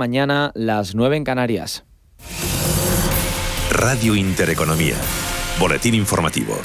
Mañana 0.00 0.52
las 0.54 0.94
9 0.94 1.16
en 1.16 1.24
Canarias. 1.24 1.84
Radio 3.72 4.14
Intereconomía. 4.14 4.94
Boletín 5.58 5.96
informativo. 5.96 6.56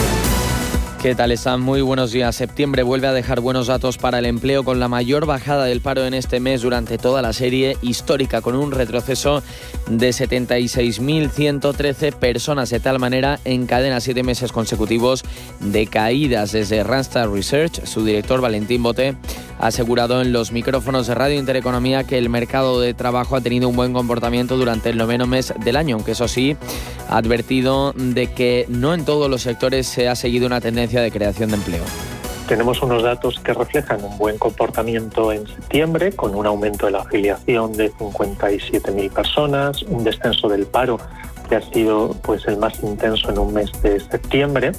¿Qué 1.02 1.16
tal 1.16 1.32
están? 1.32 1.59
Muy 1.59 1.82
buenos 1.82 2.11
días. 2.11 2.35
Septiembre 2.35 2.83
vuelve 2.83 3.08
a 3.08 3.11
dejar 3.11 3.42
buenos 3.42 3.67
datos 3.67 3.98
para 3.98 4.19
el 4.19 4.25
empleo 4.25 4.64
con 4.64 4.80
la 4.80 4.88
mayor 4.88 5.25
bajada 5.25 5.66
del 5.66 5.82
paro 5.82 6.06
en 6.06 6.14
este 6.14 6.40
mes 6.40 6.61
durante 6.61 6.98
toda 6.98 7.22
la 7.24 7.33
serie 7.33 7.75
histórica, 7.82 8.41
con 8.41 8.55
un 8.55 8.71
retroceso 8.71 9.43
de 9.89 10.11
76.113 10.11 12.13
personas. 12.13 12.70
De 12.70 12.79
tal 12.79 13.00
manera, 13.00 13.39
encadena 13.43 14.00
siete 14.00 14.23
meses 14.23 14.54
consecutivos 14.54 15.25
de 15.59 15.88
caídas. 15.88 16.52
Desde 16.52 16.84
Randstad 16.84 17.29
Research, 17.29 17.84
su 17.84 18.05
director 18.05 18.39
Valentín 18.39 18.84
Bote 18.84 19.18
ha 19.59 19.67
asegurado 19.67 20.21
en 20.21 20.33
los 20.33 20.51
micrófonos 20.51 21.07
de 21.07 21.15
Radio 21.15 21.38
Intereconomía 21.38 22.04
que 22.04 22.17
el 22.17 22.29
mercado 22.29 22.79
de 22.79 22.93
trabajo 22.93 23.36
ha 23.36 23.41
tenido 23.41 23.69
un 23.69 23.75
buen 23.75 23.93
comportamiento 23.93 24.57
durante 24.57 24.89
el 24.89 24.97
noveno 24.97 25.27
mes 25.27 25.54
del 25.64 25.75
año, 25.75 25.95
aunque 25.95 26.11
eso 26.11 26.28
sí, 26.28 26.57
ha 27.09 27.18
advertido 27.18 27.93
de 27.95 28.31
que 28.31 28.65
no 28.69 28.93
en 28.93 29.05
todos 29.05 29.29
los 29.29 29.42
sectores 29.42 29.87
se 29.87 30.09
ha 30.09 30.15
seguido 30.15 30.47
una 30.47 30.61
tendencia 30.61 31.01
de 31.01 31.11
creación 31.11 31.50
de 31.50 31.55
empleo. 31.55 31.83
Tenemos 32.48 32.81
unos 32.81 33.04
datos 33.04 33.40
que 33.40 33.54
reflejan 33.54 34.04
un 34.04 34.18
buen 34.18 34.38
comportamiento 34.38 35.31
en 35.31 35.48
septiembre, 35.48 36.12
con 36.12 36.36
un 36.36 36.45
aumento 36.45 36.88
de 36.88 36.92
la 36.92 37.00
afiliación 37.00 37.72
de 37.73 37.92
57.000 37.94 39.12
personas, 39.12 39.81
un 39.84 40.04
descenso 40.04 40.50
del 40.50 40.66
paro 40.66 41.00
que 41.48 41.56
ha 41.56 41.62
sido 41.62 42.16
pues, 42.22 42.45
el 42.48 42.58
más 42.58 42.81
intenso 42.84 43.30
en 43.30 43.40
un 43.40 43.54
mes 43.54 43.72
de 43.81 44.00
septiembre 44.00 44.73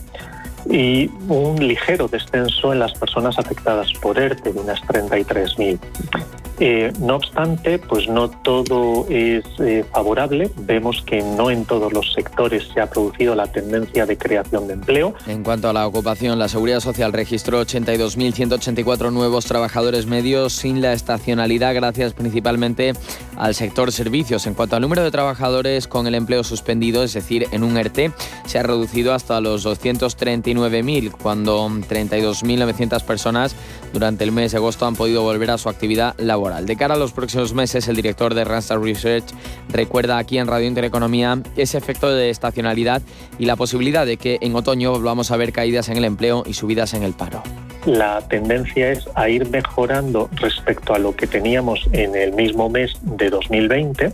y 0.71 1.11
un 1.29 1.57
ligero 1.67 2.09
descenso 2.09 2.73
en 2.73 2.79
las 2.79 2.93
personas 2.95 3.39
afectadas 3.39 3.93
por 4.01 4.19
ERTE 4.19 4.53
de 4.53 4.61
unas 4.61 4.81
33.000. 4.83 5.79
Eh, 6.61 6.93
no 7.01 7.17
obstante, 7.17 7.79
pues 7.79 8.09
no 8.09 8.31
todo 8.31 9.07
es 9.09 9.45
eh, 9.59 9.85
favorable. 9.91 10.51
Vemos 10.59 11.03
que 11.03 11.23
no 11.23 11.51
en 11.51 11.65
todos 11.65 11.93
los 11.93 12.13
sectores 12.13 12.69
se 12.73 12.81
ha 12.81 12.89
producido 12.89 13.35
la 13.35 13.47
tendencia 13.47 14.07
de 14.07 14.17
creación 14.17 14.69
de 14.69 14.75
empleo. 14.75 15.15
En 15.27 15.43
cuanto 15.43 15.69
a 15.69 15.73
la 15.73 15.87
ocupación, 15.87 16.39
la 16.39 16.49
Seguridad 16.49 16.81
Social 16.81 17.13
registró 17.13 17.61
82.184 17.63 19.13
nuevos 19.13 19.47
trabajadores 19.47 20.07
medios 20.07 20.53
sin 20.53 20.81
la 20.81 20.93
estacionalidad, 20.93 21.75
gracias 21.75 22.13
principalmente 22.13 22.93
al 23.37 23.55
sector 23.55 23.91
servicios. 23.91 24.47
En 24.47 24.55
cuanto 24.55 24.77
al 24.77 24.83
número 24.83 25.03
de 25.03 25.11
trabajadores 25.11 25.89
con 25.89 26.07
el 26.07 26.15
empleo 26.15 26.45
suspendido, 26.45 27.03
es 27.03 27.15
decir, 27.15 27.49
en 27.51 27.65
un 27.65 27.77
ERTE, 27.77 28.13
se 28.47 28.59
ha 28.59 28.63
reducido 28.63 29.13
hasta 29.13 29.41
los 29.41 29.67
239.000, 29.67 31.11
cuando 31.11 31.69
32.900 31.69 33.03
personas 33.03 33.57
durante 33.93 34.25
el 34.25 34.33
mes 34.33 34.53
de 34.53 34.59
agosto 34.59 34.87
han 34.87 34.97
podido 34.97 35.23
volver 35.23 35.51
a 35.51 35.59
su 35.59 35.69
actividad 35.69 36.15
laboral. 36.19 36.44
De 36.45 36.77
cara 36.77 36.95
a 36.95 36.99
los 36.99 37.13
próximos 37.13 37.55
meses, 37.55 37.89
el 37.89 37.97
director 37.97 38.35
de 38.35 38.45
Randstad 38.45 38.79
Research 38.79 39.25
recuerda 39.71 40.19
aquí 40.19 40.37
en 40.37 40.47
Radio 40.47 40.69
Intereconomía 40.69 41.41
ese 41.57 41.79
efecto 41.79 42.11
de 42.11 42.29
estacionalidad 42.29 43.01
y 43.39 43.47
la 43.47 43.57
posibilidad 43.57 44.05
de 44.05 44.19
que 44.19 44.37
en 44.43 44.55
otoño 44.55 44.93
volvamos 44.93 45.31
a 45.31 45.39
ver 45.39 45.53
caídas 45.53 45.89
en 45.89 45.97
el 45.97 46.05
empleo 46.05 46.43
y 46.47 46.53
subidas 46.53 46.93
en 46.93 47.03
el 47.03 47.15
paro. 47.15 47.43
La 47.87 48.21
tendencia 48.29 48.93
es 48.93 49.09
a 49.15 49.31
ir 49.31 49.49
mejorando 49.49 50.29
respecto 50.35 50.95
a 50.95 50.99
lo 50.99 51.17
que 51.17 51.27
teníamos 51.27 51.89
en 51.93 52.15
el 52.15 52.35
mismo 52.35 52.69
mes 52.69 52.93
de 53.01 53.31
2020 53.31 54.13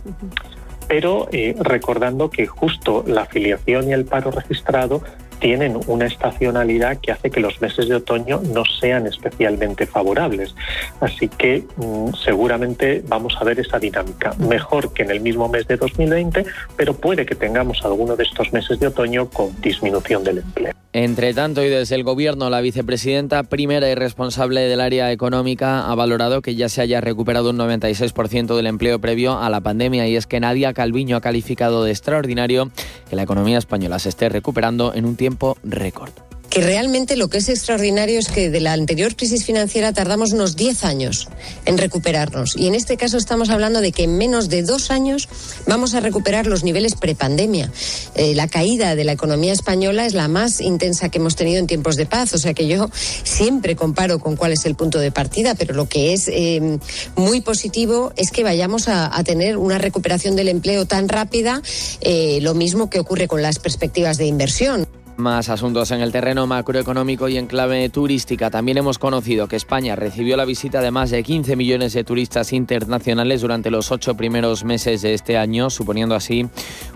pero 0.87 1.29
eh, 1.31 1.55
recordando 1.57 2.29
que 2.29 2.47
justo 2.47 3.05
la 3.07 3.21
afiliación 3.21 3.89
y 3.89 3.93
el 3.93 4.03
paro 4.03 4.29
registrado 4.29 5.01
tienen 5.41 5.77
una 5.87 6.05
estacionalidad 6.05 6.99
que 6.99 7.11
hace 7.11 7.29
que 7.31 7.41
los 7.41 7.59
meses 7.61 7.89
de 7.89 7.95
otoño 7.95 8.39
no 8.53 8.63
sean 8.63 9.07
especialmente 9.07 9.87
favorables. 9.87 10.55
Así 11.01 11.27
que 11.27 11.65
mm, 11.75 12.13
seguramente 12.13 13.03
vamos 13.07 13.35
a 13.39 13.43
ver 13.43 13.59
esa 13.59 13.79
dinámica. 13.79 14.33
Mejor 14.37 14.93
que 14.93 15.03
en 15.03 15.11
el 15.11 15.19
mismo 15.19 15.49
mes 15.49 15.67
de 15.67 15.77
2020, 15.77 16.45
pero 16.77 16.93
puede 16.93 17.25
que 17.25 17.35
tengamos 17.35 17.83
alguno 17.83 18.15
de 18.15 18.23
estos 18.23 18.53
meses 18.53 18.79
de 18.79 18.87
otoño 18.87 19.29
con 19.29 19.59
disminución 19.61 20.23
del 20.23 20.37
empleo. 20.37 20.73
Entre 20.93 21.33
tanto, 21.33 21.63
y 21.63 21.69
desde 21.69 21.95
el 21.95 22.03
Gobierno, 22.03 22.49
la 22.49 22.59
vicepresidenta 22.59 23.43
primera 23.43 23.89
y 23.89 23.95
responsable 23.95 24.61
del 24.61 24.81
área 24.81 25.11
económica 25.13 25.89
ha 25.89 25.95
valorado 25.95 26.41
que 26.41 26.55
ya 26.55 26.67
se 26.67 26.81
haya 26.81 26.99
recuperado 26.99 27.51
un 27.51 27.57
96% 27.57 28.57
del 28.57 28.67
empleo 28.67 28.99
previo 28.99 29.39
a 29.39 29.49
la 29.49 29.61
pandemia 29.61 30.07
y 30.07 30.17
es 30.17 30.27
que 30.27 30.41
Nadia 30.41 30.73
Calviño 30.73 31.15
ha 31.15 31.21
calificado 31.21 31.85
de 31.85 31.91
extraordinario 31.91 32.71
que 33.09 33.15
la 33.15 33.23
economía 33.23 33.57
española 33.57 33.99
se 33.99 34.09
esté 34.09 34.27
recuperando 34.27 34.93
en 34.93 35.05
un 35.05 35.15
tiempo 35.15 35.57
récord 35.63 36.11
que 36.51 36.59
realmente 36.59 37.15
lo 37.15 37.29
que 37.29 37.37
es 37.37 37.47
extraordinario 37.47 38.19
es 38.19 38.27
que 38.27 38.49
de 38.49 38.59
la 38.59 38.73
anterior 38.73 39.15
crisis 39.15 39.45
financiera 39.45 39.93
tardamos 39.93 40.33
unos 40.33 40.57
10 40.57 40.83
años 40.83 41.29
en 41.63 41.77
recuperarnos. 41.77 42.57
Y 42.57 42.67
en 42.67 42.75
este 42.75 42.97
caso 42.97 43.17
estamos 43.17 43.49
hablando 43.49 43.79
de 43.79 43.93
que 43.93 44.03
en 44.03 44.17
menos 44.17 44.49
de 44.49 44.61
dos 44.61 44.91
años 44.91 45.29
vamos 45.65 45.93
a 45.93 46.01
recuperar 46.01 46.47
los 46.47 46.65
niveles 46.65 46.95
prepandemia. 46.95 47.71
Eh, 48.15 48.35
la 48.35 48.49
caída 48.49 48.95
de 48.95 49.05
la 49.05 49.13
economía 49.13 49.53
española 49.53 50.05
es 50.05 50.13
la 50.13 50.27
más 50.27 50.59
intensa 50.59 51.07
que 51.07 51.19
hemos 51.19 51.37
tenido 51.37 51.57
en 51.57 51.67
tiempos 51.67 51.95
de 51.95 52.05
paz. 52.05 52.33
O 52.33 52.37
sea 52.37 52.53
que 52.53 52.67
yo 52.67 52.89
siempre 53.23 53.77
comparo 53.77 54.19
con 54.19 54.35
cuál 54.35 54.51
es 54.51 54.65
el 54.65 54.75
punto 54.75 54.99
de 54.99 55.09
partida, 55.09 55.55
pero 55.55 55.73
lo 55.73 55.87
que 55.87 56.11
es 56.11 56.27
eh, 56.27 56.79
muy 57.15 57.39
positivo 57.39 58.11
es 58.17 58.31
que 58.31 58.43
vayamos 58.43 58.89
a, 58.89 59.09
tener 59.23 59.55
una 59.55 59.77
recuperación 59.77 60.35
del 60.35 60.49
empleo 60.49 60.85
tan 60.85 61.07
rápida, 61.07 61.61
eh, 62.01 62.39
lo 62.41 62.55
mismo 62.55 62.89
que 62.89 62.99
ocurre 62.99 63.27
con 63.27 63.41
las 63.41 63.59
perspectivas 63.59 64.17
de 64.17 64.25
inversión. 64.25 64.87
Más 65.21 65.49
asuntos 65.49 65.91
en 65.91 66.01
el 66.01 66.11
terreno 66.11 66.47
macroeconómico 66.47 67.29
y 67.29 67.37
en 67.37 67.45
clave 67.45 67.87
turística. 67.89 68.49
También 68.49 68.79
hemos 68.79 68.97
conocido 68.97 69.47
que 69.47 69.55
España 69.55 69.95
recibió 69.95 70.35
la 70.35 70.45
visita 70.45 70.81
de 70.81 70.89
más 70.89 71.11
de 71.11 71.21
15 71.21 71.55
millones 71.55 71.93
de 71.93 72.03
turistas 72.03 72.51
internacionales 72.53 73.41
durante 73.41 73.69
los 73.69 73.91
ocho 73.91 74.15
primeros 74.15 74.63
meses 74.63 75.03
de 75.03 75.13
este 75.13 75.37
año, 75.37 75.69
suponiendo 75.69 76.15
así 76.15 76.47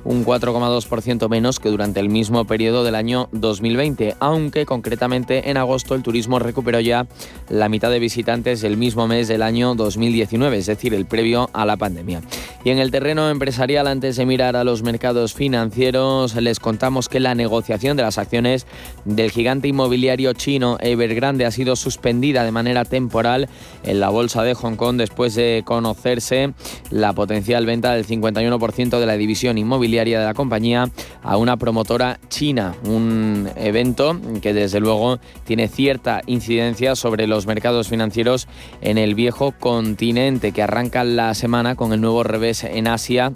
un 0.06 0.26
4,2% 0.26 1.30
menos 1.30 1.60
que 1.60 1.70
durante 1.70 2.00
el 2.00 2.10
mismo 2.10 2.46
periodo 2.46 2.84
del 2.84 2.96
año 2.96 3.30
2020, 3.32 4.16
aunque 4.20 4.66
concretamente 4.66 5.52
en 5.52 5.58
agosto 5.58 5.94
el 5.94 6.02
turismo 6.02 6.40
recuperó 6.40 6.80
ya 6.80 7.06
la 7.48 7.70
mitad 7.70 7.92
de 7.92 8.00
visitantes 8.00 8.60
del 8.62 8.76
mismo 8.76 9.08
mes 9.08 9.28
del 9.28 9.44
año 9.44 9.76
2019, 9.76 10.58
es 10.58 10.66
decir, 10.66 10.96
el 10.96 11.06
previo 11.06 11.52
a 11.54 11.64
la 11.64 11.78
pandemia. 11.78 12.22
Y 12.64 12.72
en 12.72 12.80
el 12.80 12.90
terreno 12.90 13.30
empresarial, 13.30 13.86
antes 13.86 14.16
de 14.16 14.26
mirar 14.26 14.56
a 14.56 14.64
los 14.64 14.82
mercados 14.82 15.36
financieros, 15.36 16.34
les 16.36 16.60
contamos 16.60 17.08
que 17.08 17.20
la 17.20 17.36
negociación 17.36 17.96
de 17.96 18.02
las 18.02 18.15
acciones 18.18 18.66
del 19.06 19.32
gigante 19.32 19.68
inmobiliario 19.68 20.34
chino 20.34 20.78
Evergrande 20.80 21.46
ha 21.46 21.52
sido 21.52 21.76
suspendida 21.76 22.44
de 22.44 22.52
manera 22.52 22.86
temporal 22.86 23.50
en 23.84 24.00
la 24.00 24.10
bolsa 24.10 24.44
de 24.44 24.54
Hong 24.54 24.76
Kong 24.76 24.98
después 24.98 25.36
de 25.36 25.64
conocerse 25.66 26.54
la 26.90 27.14
potencial 27.14 27.66
venta 27.66 27.94
del 27.94 28.06
51% 28.06 29.00
de 29.00 29.06
la 29.06 29.18
división 29.18 29.58
inmobiliaria 29.58 30.20
de 30.20 30.26
la 30.26 30.34
compañía 30.34 30.90
a 31.24 31.38
una 31.38 31.58
promotora 31.58 32.20
china. 32.30 32.76
Un 32.86 33.50
evento 33.56 34.20
que 34.42 34.54
desde 34.54 34.80
luego 34.80 35.20
tiene 35.44 35.68
cierta 35.68 36.22
incidencia 36.26 36.96
sobre 36.96 37.28
los 37.28 37.48
mercados 37.48 37.88
financieros 37.88 38.48
en 38.82 38.98
el 38.98 39.16
viejo 39.16 39.54
continente 39.60 40.52
que 40.52 40.62
arranca 40.62 41.04
la 41.04 41.34
semana 41.34 41.76
con 41.76 41.94
el 41.94 42.02
nuevo 42.02 42.24
revés 42.24 42.64
en 42.64 42.88
Asia 42.88 43.32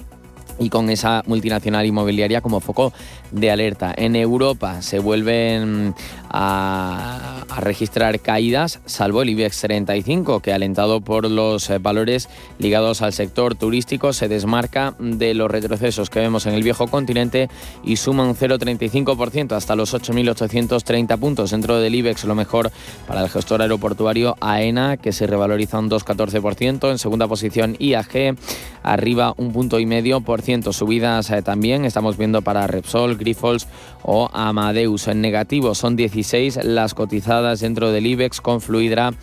y 0.60 0.70
con 0.70 0.90
esa 0.90 1.24
multinacional 1.26 1.86
inmobiliaria 1.86 2.42
como 2.42 2.60
foco 2.60 2.94
de 3.32 3.52
alerta. 3.52 3.94
En 3.96 4.16
Europa 4.16 4.82
se 4.82 5.00
vuelven 5.00 5.96
a, 6.30 7.29
registrar 7.58 8.20
caídas, 8.20 8.80
salvo 8.86 9.22
el 9.22 9.30
IBEX 9.30 9.62
35, 9.62 10.40
que 10.40 10.54
alentado 10.54 11.02
por 11.02 11.30
los 11.30 11.70
eh, 11.70 11.80
valores 11.80 12.30
ligados 12.60 13.02
al 13.02 13.14
sector 13.14 13.56
turístico, 13.56 14.14
se 14.14 14.28
desmarca 14.28 14.96
de 15.00 15.34
los 15.34 15.50
retrocesos 15.50 16.10
que 16.10 16.20
vemos 16.20 16.46
en 16.46 16.54
el 16.54 16.64
viejo 16.64 16.88
continente 16.88 17.50
y 17.84 17.96
suma 17.96 18.24
un 18.24 18.36
0,35% 18.36 19.54
hasta 19.54 19.76
los 19.76 19.94
8.830 19.94 21.18
puntos. 21.18 21.52
Dentro 21.52 21.80
del 21.80 21.96
IBEX 21.96 22.26
lo 22.26 22.36
mejor 22.36 22.72
para 23.08 23.22
el 23.22 23.30
gestor 23.30 23.62
aeroportuario 23.62 24.36
AENA, 24.40 24.98
que 24.98 25.12
se 25.12 25.28
revaloriza 25.28 25.80
un 25.80 25.90
2,14%. 25.90 26.92
En 26.92 27.00
segunda 27.00 27.28
posición 27.28 27.76
IAG, 27.80 28.36
arriba 28.84 29.34
un 29.38 29.52
punto 29.52 29.80
y 29.80 29.86
medio 29.86 30.22
por 30.22 30.42
ciento. 30.42 30.74
Subidas 30.74 31.32
eh, 31.32 31.42
también 31.42 31.86
estamos 31.86 32.18
viendo 32.18 32.42
para 32.42 32.68
Repsol, 32.68 33.18
Grifols 33.18 33.68
o 34.04 34.30
Amadeus. 34.34 35.08
En 35.08 35.22
negativo 35.22 35.76
son 35.76 35.96
16 35.96 36.60
las 36.64 36.94
cotizadas 36.94 37.39
dentro 37.60 37.92
del 37.92 38.06
IBEX 38.06 38.42
con 38.42 38.62
Fluidra 38.62 39.14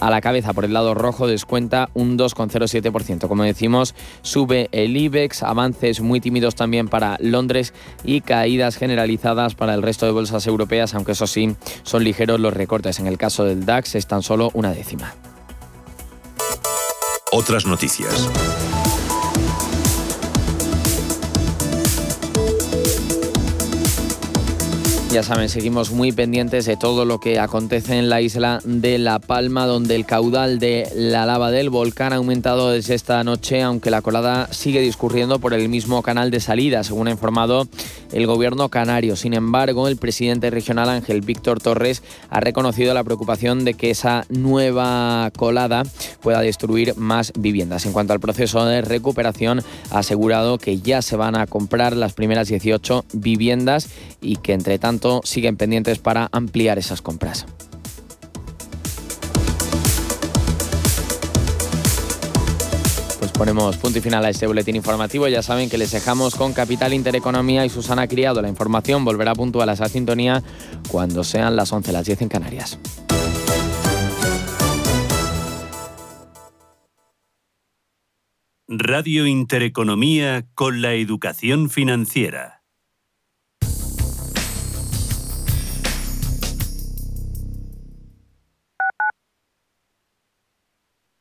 a 0.00 0.10
la 0.10 0.20
cabeza 0.20 0.52
por 0.52 0.64
el 0.64 0.72
lado 0.72 0.94
rojo 0.94 1.26
descuenta 1.26 1.88
un 1.94 2.18
2,07%. 2.18 3.28
Como 3.28 3.44
decimos, 3.44 3.94
sube 4.22 4.68
el 4.72 4.96
IBEX, 4.96 5.42
avances 5.42 6.00
muy 6.00 6.20
tímidos 6.20 6.54
también 6.54 6.88
para 6.88 7.16
Londres 7.20 7.72
y 8.04 8.20
caídas 8.20 8.76
generalizadas 8.76 9.54
para 9.54 9.74
el 9.74 9.82
resto 9.82 10.06
de 10.06 10.12
bolsas 10.12 10.46
europeas, 10.46 10.94
aunque 10.94 11.12
eso 11.12 11.26
sí, 11.26 11.56
son 11.82 12.04
ligeros 12.04 12.40
los 12.40 12.52
recortes. 12.52 12.98
En 12.98 13.06
el 13.06 13.18
caso 13.18 13.44
del 13.44 13.64
DAX 13.64 13.94
es 13.94 14.06
tan 14.06 14.22
solo 14.22 14.50
una 14.54 14.72
décima. 14.72 15.14
Otras 17.32 17.66
noticias. 17.66 18.65
Ya 25.16 25.22
saben, 25.22 25.48
seguimos 25.48 25.92
muy 25.92 26.12
pendientes 26.12 26.66
de 26.66 26.76
todo 26.76 27.06
lo 27.06 27.20
que 27.20 27.38
acontece 27.40 27.96
en 27.96 28.10
la 28.10 28.20
isla 28.20 28.60
de 28.64 28.98
La 28.98 29.18
Palma, 29.18 29.64
donde 29.64 29.94
el 29.94 30.04
caudal 30.04 30.58
de 30.58 30.86
la 30.94 31.24
lava 31.24 31.50
del 31.50 31.70
volcán 31.70 32.12
ha 32.12 32.16
aumentado 32.16 32.70
desde 32.70 32.94
esta 32.94 33.24
noche, 33.24 33.62
aunque 33.62 33.90
la 33.90 34.02
colada 34.02 34.46
sigue 34.52 34.82
discurriendo 34.82 35.38
por 35.38 35.54
el 35.54 35.70
mismo 35.70 36.02
canal 36.02 36.30
de 36.30 36.38
salida, 36.40 36.84
según 36.84 37.08
ha 37.08 37.12
informado 37.12 37.66
el 38.12 38.26
gobierno 38.26 38.68
canario. 38.68 39.16
Sin 39.16 39.32
embargo, 39.32 39.88
el 39.88 39.96
presidente 39.96 40.50
regional 40.50 40.90
Ángel 40.90 41.22
Víctor 41.22 41.62
Torres 41.62 42.02
ha 42.28 42.40
reconocido 42.40 42.92
la 42.92 43.02
preocupación 43.02 43.64
de 43.64 43.72
que 43.72 43.88
esa 43.88 44.26
nueva 44.28 45.30
colada 45.34 45.84
pueda 46.20 46.42
destruir 46.42 46.94
más 46.98 47.32
viviendas. 47.38 47.86
En 47.86 47.94
cuanto 47.94 48.12
al 48.12 48.20
proceso 48.20 48.66
de 48.66 48.82
recuperación, 48.82 49.62
ha 49.90 50.00
asegurado 50.00 50.58
que 50.58 50.78
ya 50.78 51.00
se 51.00 51.16
van 51.16 51.36
a 51.36 51.46
comprar 51.46 51.96
las 51.96 52.12
primeras 52.12 52.48
18 52.48 53.06
viviendas 53.14 53.88
y 54.20 54.36
que 54.36 54.52
entre 54.52 54.78
tanto 54.78 55.05
siguen 55.24 55.56
pendientes 55.56 55.98
para 55.98 56.28
ampliar 56.32 56.78
esas 56.78 57.02
compras. 57.02 57.46
Pues 63.18 63.32
ponemos 63.32 63.76
punto 63.76 63.98
y 63.98 64.02
final 64.02 64.24
a 64.24 64.30
este 64.30 64.46
boletín 64.46 64.76
informativo. 64.76 65.26
Ya 65.28 65.42
saben 65.42 65.68
que 65.68 65.78
les 65.78 65.90
dejamos 65.90 66.34
con 66.34 66.52
Capital 66.52 66.92
Intereconomía 66.92 67.64
y 67.64 67.68
Susana 67.68 68.06
Criado. 68.08 68.42
La 68.42 68.48
información 68.48 69.04
volverá 69.04 69.34
puntual 69.34 69.68
a 69.68 69.72
esa 69.72 69.88
sintonía 69.88 70.42
cuando 70.88 71.24
sean 71.24 71.56
las 71.56 71.72
11, 71.72 71.92
las 71.92 72.06
10 72.06 72.22
en 72.22 72.28
Canarias. 72.28 72.78
Radio 78.68 79.28
Intereconomía 79.28 80.44
con 80.54 80.82
la 80.82 80.94
educación 80.94 81.70
financiera. 81.70 82.55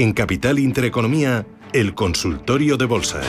En 0.00 0.14
Capital 0.14 0.58
Intereconomía, 0.58 1.44
el 1.74 1.94
consultorio 1.94 2.78
de 2.78 2.86
bolsa. 2.86 3.20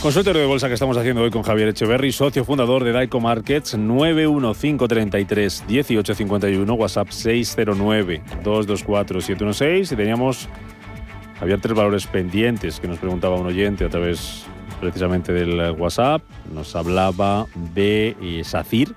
Consultorio 0.00 0.40
de 0.40 0.46
bolsa 0.46 0.68
que 0.68 0.72
estamos 0.72 0.96
haciendo 0.96 1.20
hoy 1.20 1.30
con 1.30 1.42
Javier 1.42 1.68
Echeverry, 1.68 2.10
socio 2.10 2.42
fundador 2.42 2.84
de 2.84 2.92
Daico 2.92 3.20
Markets, 3.20 3.76
91533 3.76 5.64
1851, 5.68 6.72
WhatsApp 6.72 7.10
609 7.10 8.22
224 8.42 9.20
716 9.20 9.92
y 9.92 9.96
teníamos, 9.96 10.48
Javier, 11.38 11.60
tres 11.60 11.76
valores 11.76 12.06
pendientes 12.06 12.80
que 12.80 12.88
nos 12.88 12.98
preguntaba 12.98 13.36
un 13.36 13.44
oyente 13.44 13.84
a 13.84 13.90
través 13.90 14.46
precisamente 14.80 15.32
del 15.32 15.72
WhatsApp. 15.72 16.22
Nos 16.52 16.74
hablaba 16.76 17.46
de 17.74 18.16
eh, 18.20 18.44
SACIR, 18.44 18.88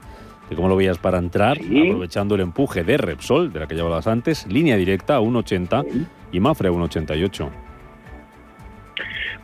de 0.50 0.56
cómo 0.56 0.68
lo 0.68 0.76
veías 0.76 0.98
para 0.98 1.18
entrar, 1.18 1.58
aprovechando 1.58 2.36
el 2.36 2.42
empuje 2.42 2.84
de 2.84 2.98
Repsol, 2.98 3.54
de 3.54 3.60
la 3.60 3.68
que 3.68 3.76
ya 3.76 3.84
hablabas 3.84 4.08
antes, 4.08 4.48
línea 4.48 4.78
directa 4.78 5.18
a 5.18 5.22
1,80 5.22 6.08
y 6.32 6.40
Mafre 6.40 6.70
a 6.70 6.72
1,88. 6.72 7.50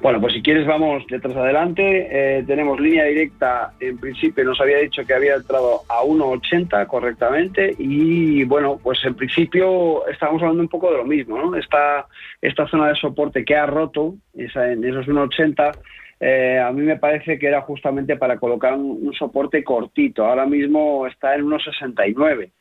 Bueno, 0.05 0.21
pues 0.21 0.33
si 0.33 0.43
quieres 0.43 0.67
vamos 0.67 1.03
detrás 1.09 1.35
adelante. 1.35 2.07
Eh, 2.11 2.43
tenemos 2.45 2.79
línea 2.79 3.05
directa, 3.05 3.73
en 3.79 3.97
principio 3.97 4.43
nos 4.43 4.61
había 4.61 4.77
dicho 4.77 5.03
que 5.03 5.15
había 5.15 5.33
entrado 5.33 5.81
a 5.89 6.03
1,80 6.03 6.85
correctamente 6.85 7.73
y 7.79 8.43
bueno, 8.43 8.79
pues 8.83 9.03
en 9.03 9.15
principio 9.15 10.05
estamos 10.07 10.43
hablando 10.43 10.61
un 10.61 10.69
poco 10.69 10.91
de 10.91 10.97
lo 10.97 11.05
mismo, 11.05 11.39
¿no? 11.39 11.55
Esta, 11.55 12.05
esta 12.39 12.67
zona 12.67 12.89
de 12.89 12.95
soporte 12.97 13.43
que 13.43 13.55
ha 13.55 13.65
roto 13.65 14.13
esa, 14.35 14.71
en 14.71 14.83
esos 14.83 15.07
1,80 15.07 15.71
eh, 16.19 16.60
a 16.60 16.72
mí 16.72 16.81
me 16.81 16.98
parece 16.98 17.38
que 17.38 17.48
era 17.48 17.62
justamente 17.62 18.15
para 18.15 18.38
colocar 18.38 18.74
un, 18.74 19.13
soporte 19.13 19.63
cortito. 19.63 20.25
Ahora 20.25 20.45
mismo 20.45 21.05
está 21.07 21.36
en 21.36 21.45
1,69 21.45 22.51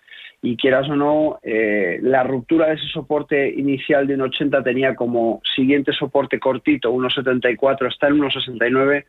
y 0.42 0.56
quieras 0.56 0.88
o 0.90 0.96
no, 0.96 1.38
eh, 1.42 1.99
la 2.02 2.23
ruptura 2.23 2.66
de 2.66 2.75
ese 2.75 2.87
soporte 2.88 3.49
inicial 3.49 4.06
de 4.06 4.18
1,80 4.18 4.62
tenía 4.62 4.94
como 4.94 5.40
siguiente 5.54 5.92
soporte 5.92 6.38
cortito 6.38 6.92
1,74, 6.92 7.88
está 7.88 8.08
en 8.08 8.18
1,69. 8.18 9.04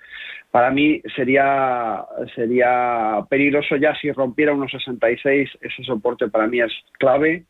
Para 0.50 0.72
mí 0.72 1.02
sería, 1.14 2.06
sería 2.36 3.26
peligroso 3.30 3.76
ya 3.76 3.94
si 3.96 4.12
rompiera 4.14 4.54
1,66, 4.54 5.50
ese 5.60 5.84
soporte 5.84 6.30
para 6.30 6.48
mí 6.48 6.62
es 6.62 6.72
clave 7.00 7.44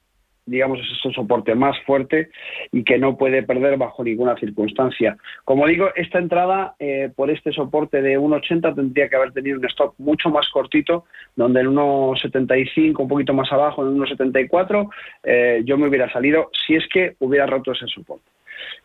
digamos, 0.46 0.80
es 0.80 1.06
un 1.06 1.14
soporte 1.14 1.56
más 1.56 1.76
fuerte 1.86 2.30
y 2.72 2.84
que 2.84 2.98
no 2.98 3.18
puede 3.18 3.44
perder 3.44 3.78
bajo 3.78 4.04
ninguna 4.04 4.36
circunstancia. 4.38 5.18
Como 5.44 5.68
digo, 5.68 5.90
esta 5.96 6.20
entrada 6.20 6.76
eh, 6.80 7.10
por 7.16 7.32
este 7.32 7.52
soporte 7.52 8.02
de 8.02 8.20
1,80 8.20 8.76
tendría 8.76 9.10
que 9.10 9.16
haber 9.16 9.32
tenido 9.32 9.60
un 9.60 9.66
stop 9.66 9.96
mucho 9.98 10.30
más 10.30 10.48
cortito, 10.50 11.06
donde 11.36 11.62
en 11.62 11.68
1,75, 11.68 13.00
un 13.00 13.08
poquito 13.08 13.34
más 13.34 13.52
abajo, 13.52 13.84
en 13.84 13.98
1,74, 13.98 14.90
eh, 15.24 15.62
yo 15.66 15.78
me 15.78 15.88
hubiera 15.88 16.12
salido 16.12 16.50
si 16.66 16.76
es 16.76 16.88
que 16.92 17.16
hubiera 17.20 17.46
roto 17.46 17.72
ese 17.72 17.88
soporte. 17.88 18.30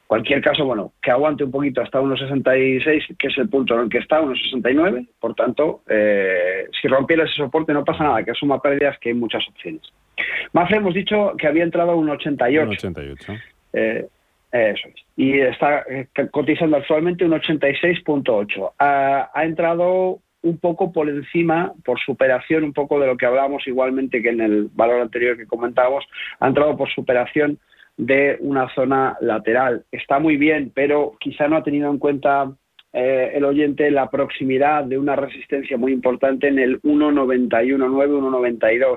cualquier 0.07 0.41
caso, 0.41 0.65
bueno, 0.65 0.93
que 1.01 1.11
aguante 1.11 1.45
un 1.45 1.53
poquito 1.53 1.83
hasta 1.83 2.01
1,66, 2.01 3.17
que 3.17 3.29
es 3.29 3.39
el 3.39 3.49
punto 3.49 3.75
en 3.75 3.83
el 3.83 3.89
que 3.89 3.99
está, 3.99 4.21
1,69. 4.21 5.07
Por 5.21 5.35
tanto, 5.35 5.83
eh, 5.89 6.67
si 6.81 6.89
rompiera 6.89 7.25
ese 7.25 7.35
soporte 7.35 7.73
no 7.73 7.85
pasa 7.85 8.05
nada, 8.05 8.25
que 8.25 8.35
suma 8.35 8.61
pérdidas, 8.61 8.99
que 8.99 9.11
hay 9.11 9.15
muchas 9.15 9.47
opciones. 9.49 9.83
Mafre 10.53 10.79
hemos 10.79 10.95
dicho 10.95 11.35
que 11.39 11.47
había 11.47 11.65
entrado 11.65 11.93
a 11.93 11.97
1,88. 11.97 12.81
1,88. 12.81 13.43
Eh, 13.73 14.07
eso 14.53 14.89
es. 14.89 14.95
Y 15.17 15.41
está 15.41 15.85
eh, 15.89 16.09
cotizando 16.31 16.77
actualmente 16.77 17.25
un 17.25 17.33
86.8. 17.33 18.73
Ha, 18.79 19.31
ha 19.33 19.45
entrado 19.45 20.21
un 20.43 20.59
poco 20.59 20.93
por 20.93 21.09
encima, 21.09 21.73
por 21.85 22.01
superación, 22.01 22.65
un 22.65 22.73
poco 22.73 22.99
de 22.99 23.07
lo 23.07 23.17
que 23.17 23.27
hablábamos 23.27 23.67
igualmente 23.67 24.23
que 24.23 24.31
en 24.31 24.41
el 24.41 24.69
valor 24.73 25.01
anterior 25.01 25.37
que 25.37 25.47
comentábamos, 25.47 26.05
ha 26.39 26.49
entrado 26.49 26.77
por 26.77 26.91
superación 26.91 27.59
de 27.97 28.39
una 28.41 28.73
zona 28.75 29.17
lateral. 29.21 29.85
Está 29.93 30.19
muy 30.19 30.37
bien, 30.37 30.73
pero 30.75 31.13
quizá 31.21 31.49
no 31.49 31.57
ha 31.57 31.63
tenido 31.63 31.91
en 31.91 31.99
cuenta 31.99 32.51
eh, 32.93 33.33
el 33.35 33.45
oyente 33.45 33.91
la 33.91 34.09
proximidad 34.09 34.85
de 34.85 34.99
una 34.99 35.15
resistencia 35.15 35.77
muy 35.77 35.93
importante 35.93 36.49
en 36.49 36.59
el 36.59 36.81
1.91.9, 36.83 37.79
1.92. 37.79 38.97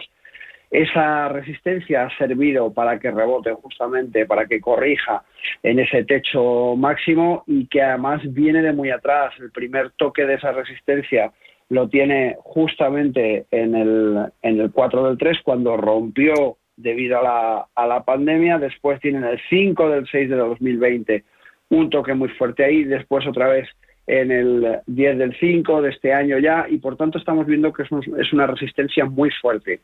Esa 0.73 1.29
resistencia 1.29 2.03
ha 2.03 2.17
servido 2.17 2.73
para 2.73 2.97
que 2.97 3.11
rebote 3.11 3.53
justamente, 3.53 4.25
para 4.25 4.47
que 4.47 4.59
corrija 4.59 5.23
en 5.61 5.77
ese 5.77 6.03
techo 6.03 6.75
máximo 6.75 7.43
y 7.45 7.67
que 7.67 7.83
además 7.83 8.21
viene 8.33 8.63
de 8.63 8.73
muy 8.73 8.89
atrás. 8.89 9.35
El 9.37 9.51
primer 9.51 9.91
toque 9.91 10.25
de 10.25 10.33
esa 10.33 10.51
resistencia 10.51 11.31
lo 11.69 11.89
tiene 11.89 12.37
justamente 12.39 13.45
en 13.51 13.75
el, 13.75 14.31
en 14.41 14.61
el 14.61 14.71
4 14.71 15.09
del 15.09 15.17
3 15.19 15.37
cuando 15.43 15.77
rompió 15.77 16.57
debido 16.75 17.19
a 17.19 17.21
la, 17.21 17.67
a 17.75 17.85
la 17.85 18.03
pandemia, 18.03 18.57
después 18.57 18.99
tienen 18.99 19.25
el 19.25 19.39
5 19.51 19.89
del 19.89 20.07
6 20.07 20.27
de 20.27 20.35
2020, 20.37 21.23
un 21.69 21.91
toque 21.91 22.15
muy 22.15 22.29
fuerte 22.29 22.65
ahí, 22.65 22.83
después 22.83 23.27
otra 23.27 23.47
vez 23.47 23.69
en 24.07 24.31
el 24.31 24.79
10 24.87 25.17
del 25.17 25.35
5 25.39 25.81
de 25.81 25.89
este 25.89 26.13
año 26.13 26.37
ya, 26.37 26.65
y 26.69 26.77
por 26.77 26.97
tanto 26.97 27.17
estamos 27.17 27.45
viendo 27.45 27.71
que 27.71 27.83
es, 27.83 28.33
una 28.33 28.47
resistencia 28.47 29.05
muy 29.05 29.29
fuerte. 29.41 29.79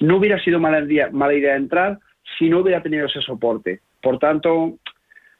No 0.00 0.18
hubiera 0.18 0.38
sido 0.42 0.60
mala 0.60 0.80
idea, 0.80 1.10
mala 1.10 1.34
idea 1.34 1.56
entrar 1.56 1.98
si 2.38 2.48
no 2.48 2.60
hubiera 2.60 2.82
tenido 2.82 3.06
ese 3.06 3.20
soporte. 3.20 3.80
Por 4.00 4.18
tanto, 4.18 4.78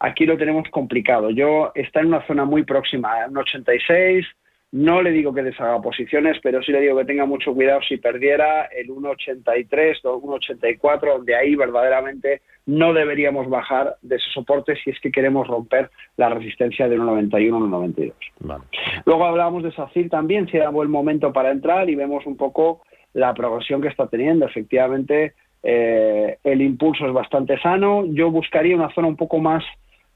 aquí 0.00 0.26
lo 0.26 0.36
tenemos 0.36 0.68
complicado. 0.70 1.30
Yo 1.30 1.72
está 1.74 2.00
en 2.00 2.06
una 2.06 2.26
zona 2.26 2.44
muy 2.44 2.64
próxima, 2.64 3.24
en 3.24 3.36
86, 3.36 4.26
no 4.74 5.02
le 5.02 5.12
digo 5.12 5.32
que 5.32 5.44
deshaga 5.44 5.80
posiciones, 5.80 6.36
pero 6.42 6.60
sí 6.60 6.72
le 6.72 6.80
digo 6.80 6.96
que 6.96 7.04
tenga 7.04 7.24
mucho 7.26 7.54
cuidado 7.54 7.80
si 7.88 7.96
perdiera 7.96 8.64
el 8.64 8.88
1,83 8.88 10.00
o 10.02 10.20
1,84, 10.20 11.12
donde 11.14 11.36
ahí 11.36 11.54
verdaderamente 11.54 12.42
no 12.66 12.92
deberíamos 12.92 13.48
bajar 13.48 13.94
de 14.02 14.16
ese 14.16 14.28
soporte 14.34 14.74
si 14.82 14.90
es 14.90 14.98
que 14.98 15.12
queremos 15.12 15.46
romper 15.46 15.90
la 16.16 16.28
resistencia 16.28 16.88
de 16.88 16.98
1,91 16.98 17.52
1,92. 17.52 18.14
Vale. 18.40 18.64
Luego 19.06 19.24
hablábamos 19.24 19.62
de 19.62 19.70
SACIR 19.70 20.10
también, 20.10 20.48
si 20.48 20.56
era 20.56 20.70
buen 20.70 20.90
momento 20.90 21.32
para 21.32 21.52
entrar 21.52 21.88
y 21.88 21.94
vemos 21.94 22.26
un 22.26 22.36
poco 22.36 22.82
la 23.12 23.32
progresión 23.32 23.80
que 23.80 23.86
está 23.86 24.08
teniendo. 24.08 24.44
Efectivamente, 24.44 25.34
eh, 25.62 26.38
el 26.42 26.62
impulso 26.62 27.06
es 27.06 27.12
bastante 27.12 27.60
sano. 27.60 28.06
Yo 28.06 28.32
buscaría 28.32 28.74
una 28.74 28.92
zona 28.92 29.06
un 29.06 29.16
poco 29.16 29.38
más 29.38 29.62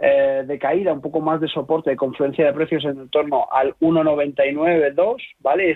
eh, 0.01 0.45
de 0.47 0.59
caída, 0.59 0.93
un 0.93 1.01
poco 1.01 1.21
más 1.21 1.41
de 1.41 1.49
soporte, 1.49 1.91
de 1.91 1.97
confluencia 1.97 2.47
de 2.47 2.53
precios 2.53 2.85
en 2.85 3.09
torno 3.09 3.47
al 3.51 3.75
1,99,2, 3.81 5.17
¿vale? 5.41 5.75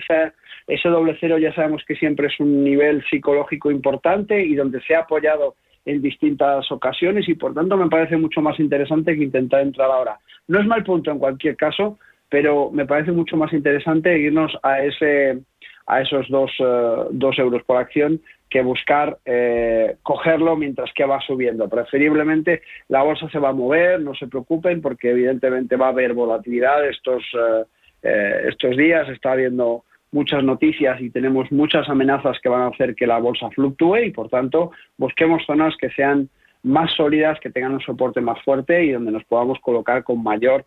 ese 0.67 0.89
doble 0.89 1.17
cero 1.19 1.37
ya 1.37 1.53
sabemos 1.53 1.83
que 1.85 1.95
siempre 1.95 2.27
es 2.27 2.39
un 2.39 2.63
nivel 2.63 3.03
psicológico 3.09 3.69
importante 3.69 4.41
y 4.41 4.55
donde 4.55 4.81
se 4.81 4.95
ha 4.95 4.99
apoyado 4.99 5.55
en 5.85 6.01
distintas 6.01 6.71
ocasiones 6.71 7.27
y 7.27 7.35
por 7.35 7.53
tanto 7.53 7.75
me 7.75 7.89
parece 7.89 8.15
mucho 8.15 8.41
más 8.41 8.59
interesante 8.59 9.15
que 9.15 9.23
intentar 9.23 9.61
entrar 9.61 9.91
ahora. 9.91 10.17
No 10.47 10.59
es 10.59 10.65
mal 10.65 10.83
punto 10.83 11.11
en 11.11 11.19
cualquier 11.19 11.57
caso, 11.57 11.99
pero 12.29 12.71
me 12.71 12.85
parece 12.85 13.11
mucho 13.11 13.35
más 13.35 13.51
interesante 13.53 14.17
irnos 14.17 14.57
a 14.63 14.81
ese 14.81 15.39
a 15.85 16.01
esos 16.01 16.29
dos, 16.29 16.49
eh, 16.59 16.95
dos 17.11 17.37
euros 17.37 17.61
por 17.63 17.77
acción 17.77 18.21
que 18.53 18.61
buscar 18.61 19.17
eh, 19.25 19.95
cogerlo 20.03 20.55
mientras 20.55 20.93
que 20.93 21.05
va 21.05 21.19
subiendo. 21.21 21.67
Preferiblemente 21.67 22.61
la 22.87 23.01
bolsa 23.01 23.27
se 23.29 23.39
va 23.39 23.49
a 23.49 23.53
mover, 23.53 23.99
no 23.99 24.13
se 24.13 24.27
preocupen 24.27 24.79
porque 24.79 25.09
evidentemente 25.09 25.75
va 25.75 25.87
a 25.87 25.89
haber 25.89 26.13
volatilidad 26.13 26.87
estos, 26.87 27.23
eh, 27.33 27.63
eh, 28.03 28.41
estos 28.49 28.77
días, 28.77 29.09
está 29.09 29.31
habiendo 29.31 29.85
muchas 30.11 30.43
noticias 30.43 31.01
y 31.01 31.09
tenemos 31.09 31.51
muchas 31.51 31.89
amenazas 31.89 32.37
que 32.43 32.49
van 32.49 32.61
a 32.61 32.67
hacer 32.67 32.93
que 32.93 33.07
la 33.07 33.17
bolsa 33.17 33.49
fluctúe 33.49 33.97
y 33.97 34.11
por 34.11 34.29
tanto 34.29 34.71
busquemos 34.99 35.43
zonas 35.47 35.75
que 35.77 35.89
sean 35.89 36.29
más 36.61 36.93
sólidas, 36.93 37.39
que 37.39 37.49
tengan 37.49 37.73
un 37.73 37.81
soporte 37.81 38.21
más 38.21 38.39
fuerte 38.43 38.83
y 38.85 38.91
donde 38.91 39.11
nos 39.11 39.23
podamos 39.23 39.57
colocar 39.61 40.03
con 40.03 40.21
mayor 40.21 40.63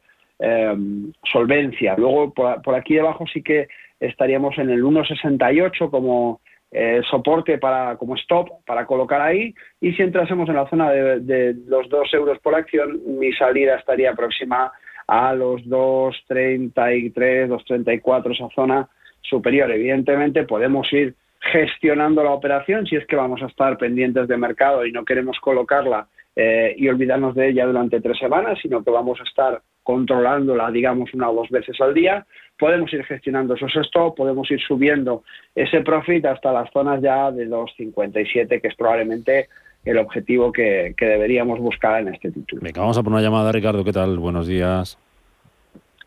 solvencia. 1.32 1.94
Luego 1.96 2.34
por 2.34 2.74
aquí 2.74 2.94
debajo 2.94 3.24
sí 3.32 3.42
que 3.42 3.68
estaríamos 4.00 4.58
en 4.58 4.68
el 4.68 4.84
1,68 4.84 5.88
como 5.88 6.40
eh, 6.78 7.00
soporte 7.10 7.56
para 7.56 7.96
como 7.96 8.16
stop 8.16 8.50
para 8.66 8.84
colocar 8.84 9.22
ahí. 9.22 9.54
Y 9.80 9.92
si 9.94 10.02
entrásemos 10.02 10.46
en 10.50 10.56
la 10.56 10.68
zona 10.68 10.90
de, 10.90 11.56
los 11.66 11.88
2 11.88 12.12
euros 12.12 12.38
por 12.40 12.54
acción 12.54 13.00
mi 13.18 13.32
salida 13.32 13.76
estaría 13.76 14.12
próxima 14.12 14.70
a 15.06 15.32
los 15.32 15.62
2.33 15.62 17.48
2.34 17.48 18.34
esa 18.34 18.48
zona 18.54 18.88
superior. 19.22 19.70
Evidentemente 19.70 20.42
podemos 20.42 20.92
ir 20.92 21.14
gestionando 21.40 22.22
la 22.22 22.32
operación 22.32 22.86
si 22.86 22.96
es 22.96 23.06
que 23.06 23.16
vamos 23.16 23.42
a 23.42 23.46
estar 23.46 23.78
pendientes 23.78 24.28
de 24.28 24.36
mercado 24.36 24.84
y 24.84 24.92
no 24.92 25.06
queremos 25.06 25.38
colocarla 25.40 26.08
eh, 26.36 26.74
y 26.76 26.88
olvidarnos 26.88 27.34
de 27.34 27.48
ella 27.48 27.66
durante 27.66 28.00
tres 28.00 28.18
semanas, 28.18 28.58
sino 28.60 28.84
que 28.84 28.90
vamos 28.90 29.18
a 29.20 29.24
estar 29.24 29.62
controlándola, 29.82 30.70
digamos, 30.70 31.14
una 31.14 31.30
o 31.30 31.34
dos 31.34 31.48
veces 31.48 31.80
al 31.80 31.94
día. 31.94 32.26
Podemos 32.58 32.92
ir 32.92 33.04
gestionando 33.04 33.54
esos 33.54 33.74
stop, 33.76 34.16
podemos 34.16 34.50
ir 34.50 34.60
subiendo 34.60 35.22
ese 35.54 35.80
profit 35.80 36.26
hasta 36.26 36.52
las 36.52 36.70
zonas 36.72 37.00
ya 37.00 37.30
de 37.30 37.48
2,57, 37.48 38.60
que 38.60 38.68
es 38.68 38.74
probablemente 38.74 39.48
el 39.84 39.98
objetivo 39.98 40.52
que, 40.52 40.94
que 40.96 41.06
deberíamos 41.06 41.58
buscar 41.60 42.02
en 42.02 42.14
este 42.14 42.30
título. 42.30 42.60
Venga, 42.62 42.80
vamos 42.80 42.98
a 42.98 43.02
poner 43.02 43.18
una 43.18 43.22
llamada, 43.22 43.52
Ricardo. 43.52 43.84
¿Qué 43.84 43.92
tal? 43.92 44.18
Buenos 44.18 44.46
días. 44.46 44.98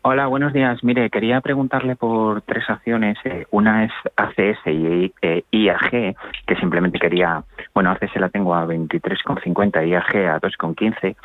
Hola, 0.02 0.28
buenos 0.28 0.54
días. 0.54 0.82
Mire, 0.82 1.10
quería 1.10 1.42
preguntarle 1.42 1.94
por 1.94 2.40
tres 2.40 2.64
acciones. 2.70 3.18
Eh, 3.24 3.44
una 3.50 3.84
es 3.84 3.92
ACS 4.16 4.66
y 4.66 5.12
IAG, 5.50 5.94
eh, 5.94 6.16
que 6.46 6.56
simplemente 6.56 6.98
quería, 6.98 7.44
bueno, 7.74 7.90
ACS 7.90 8.16
la 8.16 8.28
tengo 8.28 8.54
a 8.54 8.66
23,50 8.66 9.86
y 9.86 9.90
IAG 9.90 10.28
a 10.28 10.40
2,15. 10.40 11.16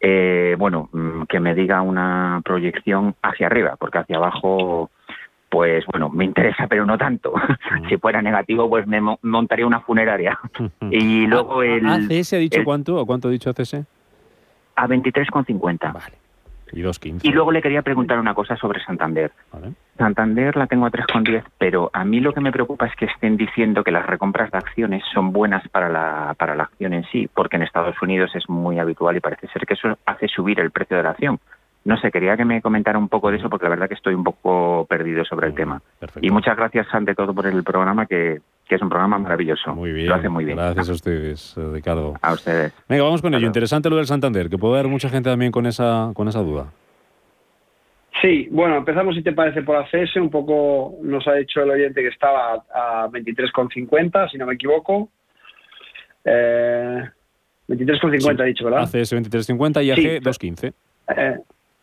Eh, 0.00 0.56
bueno, 0.58 0.88
mm, 0.92 1.22
que 1.22 1.40
me 1.40 1.54
diga 1.54 1.82
una 1.82 2.40
proyección 2.44 3.14
hacia 3.22 3.46
arriba, 3.46 3.76
porque 3.78 3.98
hacia 3.98 4.16
abajo, 4.16 4.90
pues 5.48 5.84
bueno, 5.86 6.10
me 6.10 6.24
interesa, 6.24 6.66
pero 6.68 6.84
no 6.84 6.98
tanto. 6.98 7.32
si 7.88 7.96
fuera 7.96 8.20
negativo, 8.20 8.68
pues 8.68 8.86
me 8.86 9.00
montaría 9.22 9.66
una 9.66 9.80
funeraria. 9.80 10.38
y 10.90 11.26
luego 11.26 11.62
el... 11.62 11.86
¿ACS 11.86 12.34
ha 12.34 12.38
dicho 12.38 12.62
cuánto? 12.64 12.96
¿O 12.96 13.06
cuánto 13.06 13.28
ha 13.28 13.30
dicho 13.30 13.50
ACS? 13.50 13.74
A 14.76 14.86
23,50. 14.86 15.92
Vale. 15.92 16.25
Y 16.72 16.82
Y 17.22 17.32
luego 17.32 17.52
le 17.52 17.62
quería 17.62 17.82
preguntar 17.82 18.18
una 18.18 18.34
cosa 18.34 18.56
sobre 18.56 18.82
Santander. 18.84 19.32
Santander 19.96 20.56
la 20.56 20.66
tengo 20.66 20.86
a 20.86 20.90
3,10, 20.90 21.44
pero 21.58 21.90
a 21.92 22.04
mí 22.04 22.20
lo 22.20 22.32
que 22.32 22.40
me 22.40 22.52
preocupa 22.52 22.86
es 22.86 22.96
que 22.96 23.06
estén 23.06 23.36
diciendo 23.36 23.84
que 23.84 23.90
las 23.90 24.06
recompras 24.06 24.50
de 24.50 24.58
acciones 24.58 25.02
son 25.12 25.32
buenas 25.32 25.66
para 25.68 25.88
la, 25.88 26.34
para 26.38 26.54
la 26.54 26.64
acción 26.64 26.92
en 26.92 27.04
sí, 27.04 27.28
porque 27.32 27.56
en 27.56 27.62
Estados 27.62 28.00
Unidos 28.02 28.30
es 28.34 28.48
muy 28.48 28.78
habitual 28.78 29.16
y 29.16 29.20
parece 29.20 29.48
ser 29.48 29.64
que 29.66 29.74
eso 29.74 29.96
hace 30.04 30.28
subir 30.28 30.60
el 30.60 30.70
precio 30.70 30.96
de 30.96 31.02
la 31.02 31.10
acción. 31.10 31.38
No 31.84 31.96
sé, 31.98 32.10
quería 32.10 32.36
que 32.36 32.44
me 32.44 32.60
comentara 32.60 32.98
un 32.98 33.08
poco 33.08 33.30
de 33.30 33.36
eso 33.36 33.48
porque 33.48 33.64
la 33.64 33.70
verdad 33.70 33.88
que 33.88 33.94
estoy 33.94 34.14
un 34.14 34.24
poco 34.24 34.86
perdido 34.88 35.24
sobre 35.24 35.46
el 35.46 35.54
tema. 35.54 35.80
Y 36.20 36.30
muchas 36.30 36.56
gracias 36.56 36.88
ante 36.92 37.14
todo 37.14 37.32
por 37.32 37.46
el 37.46 37.62
programa 37.62 38.06
que, 38.06 38.40
es 38.74 38.82
un 38.82 38.88
programa 38.88 39.18
maravilloso. 39.18 39.74
Muy 39.74 39.92
bien. 39.92 40.08
Lo 40.08 40.16
hace 40.16 40.28
muy 40.28 40.44
bien. 40.44 40.56
Gracias 40.56 40.88
a 40.88 40.92
ustedes, 40.92 41.54
Ricardo. 41.72 42.14
A 42.20 42.32
ustedes. 42.32 42.72
Venga, 42.88 43.04
vamos 43.04 43.22
con 43.22 43.32
ello. 43.34 43.46
Interesante 43.46 43.88
lo 43.88 43.96
del 43.96 44.06
Santander, 44.06 44.48
que 44.50 44.58
puede 44.58 44.74
haber 44.74 44.88
mucha 44.88 45.08
gente 45.08 45.30
también 45.30 45.52
con 45.52 45.66
esa, 45.66 46.10
con 46.14 46.28
esa 46.28 46.40
duda. 46.40 46.72
Sí, 48.20 48.48
bueno, 48.50 48.76
empezamos 48.76 49.14
si 49.14 49.22
te 49.22 49.32
parece 49.32 49.62
por 49.62 49.76
ACS, 49.76 50.16
un 50.16 50.30
poco 50.30 50.96
nos 51.02 51.26
ha 51.28 51.34
dicho 51.34 51.62
el 51.62 51.70
oyente 51.70 52.00
que 52.00 52.08
estaba 52.08 52.64
a 52.74 53.08
23,50, 53.08 54.30
si 54.30 54.38
no 54.38 54.46
me 54.46 54.54
equivoco. 54.54 55.10
Eh, 56.24 57.04
23,50 57.68 58.40
ha 58.40 58.44
dicho, 58.44 58.64
¿verdad? 58.64 58.82
ACS 58.82 59.12
23,50 59.12 59.84
y 59.84 59.90
AG 59.90 60.22
2,15. 60.22 60.72
Eh, 61.16 61.38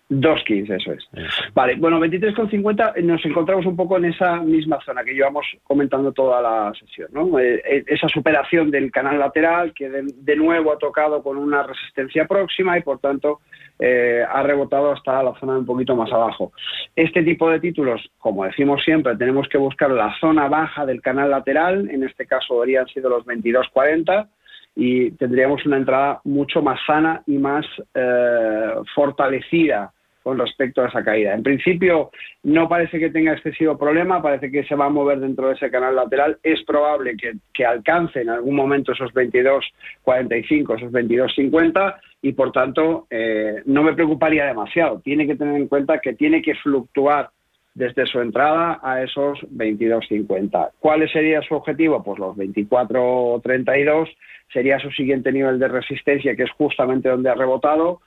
2.15, 0.09 0.75
eso 0.75 0.93
es. 0.93 1.07
Vale, 1.53 1.75
bueno, 1.75 1.99
23,50 1.99 2.93
eh, 2.95 3.01
nos 3.01 3.23
encontramos 3.25 3.65
un 3.65 3.75
poco 3.75 3.97
en 3.97 4.05
esa 4.05 4.37
misma 4.37 4.79
zona 4.85 5.03
que 5.03 5.13
llevamos 5.13 5.45
comentando 5.63 6.11
toda 6.11 6.41
la 6.41 6.73
sesión, 6.77 7.09
¿no? 7.13 7.39
Eh, 7.39 7.61
eh, 7.65 7.83
esa 7.87 8.07
superación 8.09 8.69
del 8.69 8.91
canal 8.91 9.17
lateral 9.17 9.73
que 9.73 9.89
de, 9.89 10.35
nuevo 10.35 10.73
ha 10.73 10.77
tocado 10.77 11.23
con 11.23 11.37
una 11.37 11.63
resistencia 11.63 12.25
próxima 12.25 12.77
y 12.77 12.81
por 12.81 12.99
tanto 12.99 13.39
ha 13.79 14.43
rebotado 14.43 14.93
hasta 14.93 15.21
la 15.21 15.33
zona 15.39 15.57
un 15.57 15.65
poquito 15.65 15.93
más 15.95 16.09
abajo. 16.11 16.53
Este 16.95 17.21
tipo 17.21 17.49
de 17.49 17.59
títulos, 17.59 18.01
como 18.17 18.45
decimos 18.45 18.81
siempre, 18.83 19.17
tenemos 19.17 19.49
que 19.49 19.57
buscar 19.57 19.91
la 19.91 20.15
zona 20.19 20.47
baja 20.47 20.85
del 20.85 21.01
canal 21.01 21.31
lateral, 21.31 21.89
en 21.89 22.03
este 22.03 22.25
caso 22.25 22.59
habrían 22.59 22.87
sido 22.87 23.09
los 23.09 23.25
22,40 23.25 24.29
y 24.75 25.11
tendríamos 25.11 25.65
una 25.65 25.77
entrada 25.77 26.21
mucho 26.23 26.61
más 26.61 26.79
sana 26.85 27.21
y 27.27 27.37
más 27.37 27.65
eh, 27.93 28.73
fortalecida 28.95 29.91
con 30.23 30.39
respecto 30.39 30.81
a 30.81 30.87
esa 30.87 31.03
caída. 31.03 31.33
En 31.33 31.43
principio 31.43 32.09
no 32.43 32.69
parece 32.69 32.97
que 32.97 33.09
tenga 33.09 33.33
excesivo 33.33 33.77
problema, 33.77 34.21
parece 34.21 34.49
que 34.49 34.63
se 34.63 34.75
va 34.75 34.85
a 34.85 34.89
mover 34.89 35.19
dentro 35.19 35.49
de 35.49 35.55
ese 35.55 35.69
canal 35.69 35.95
lateral. 35.95 36.37
Es 36.41 36.63
probable 36.63 37.15
que, 37.17 37.65
alcance 37.65 38.21
en 38.21 38.29
algún 38.29 38.55
momento 38.55 38.93
esos 38.93 39.13
22.45, 39.13 40.77
esos 40.77 40.91
22.50 40.91 41.95
y 42.21 42.31
por 42.31 42.53
tanto 42.53 43.05
eh, 43.09 43.61
no 43.65 43.83
me 43.83 43.93
preocuparía 43.93 44.45
demasiado. 44.45 45.01
Tiene 45.01 45.27
que 45.27 45.35
tener 45.35 45.55
en 45.55 45.67
cuenta 45.67 45.99
que 45.99 46.13
tiene 46.13 46.41
que 46.41 46.55
fluctuar 46.55 47.29
desde 47.73 48.05
su 48.05 48.19
entrada 48.19 48.79
a 48.83 49.01
esos 49.01 49.39
22.50. 49.51 50.71
¿Cuál 50.79 51.09
sería 51.11 51.41
su 51.41 51.55
objetivo? 51.55 52.03
Pues 52.03 52.19
los 52.19 52.35
24.32 52.37 54.09
sería 54.51 54.79
su 54.79 54.91
siguiente 54.91 55.31
nivel 55.31 55.57
de 55.59 55.67
resistencia, 55.67 56.35
que 56.35 56.43
es 56.43 56.51
justamente 56.51 57.09
donde 57.09 57.29
ha 57.29 57.35
rebotado 57.35 58.01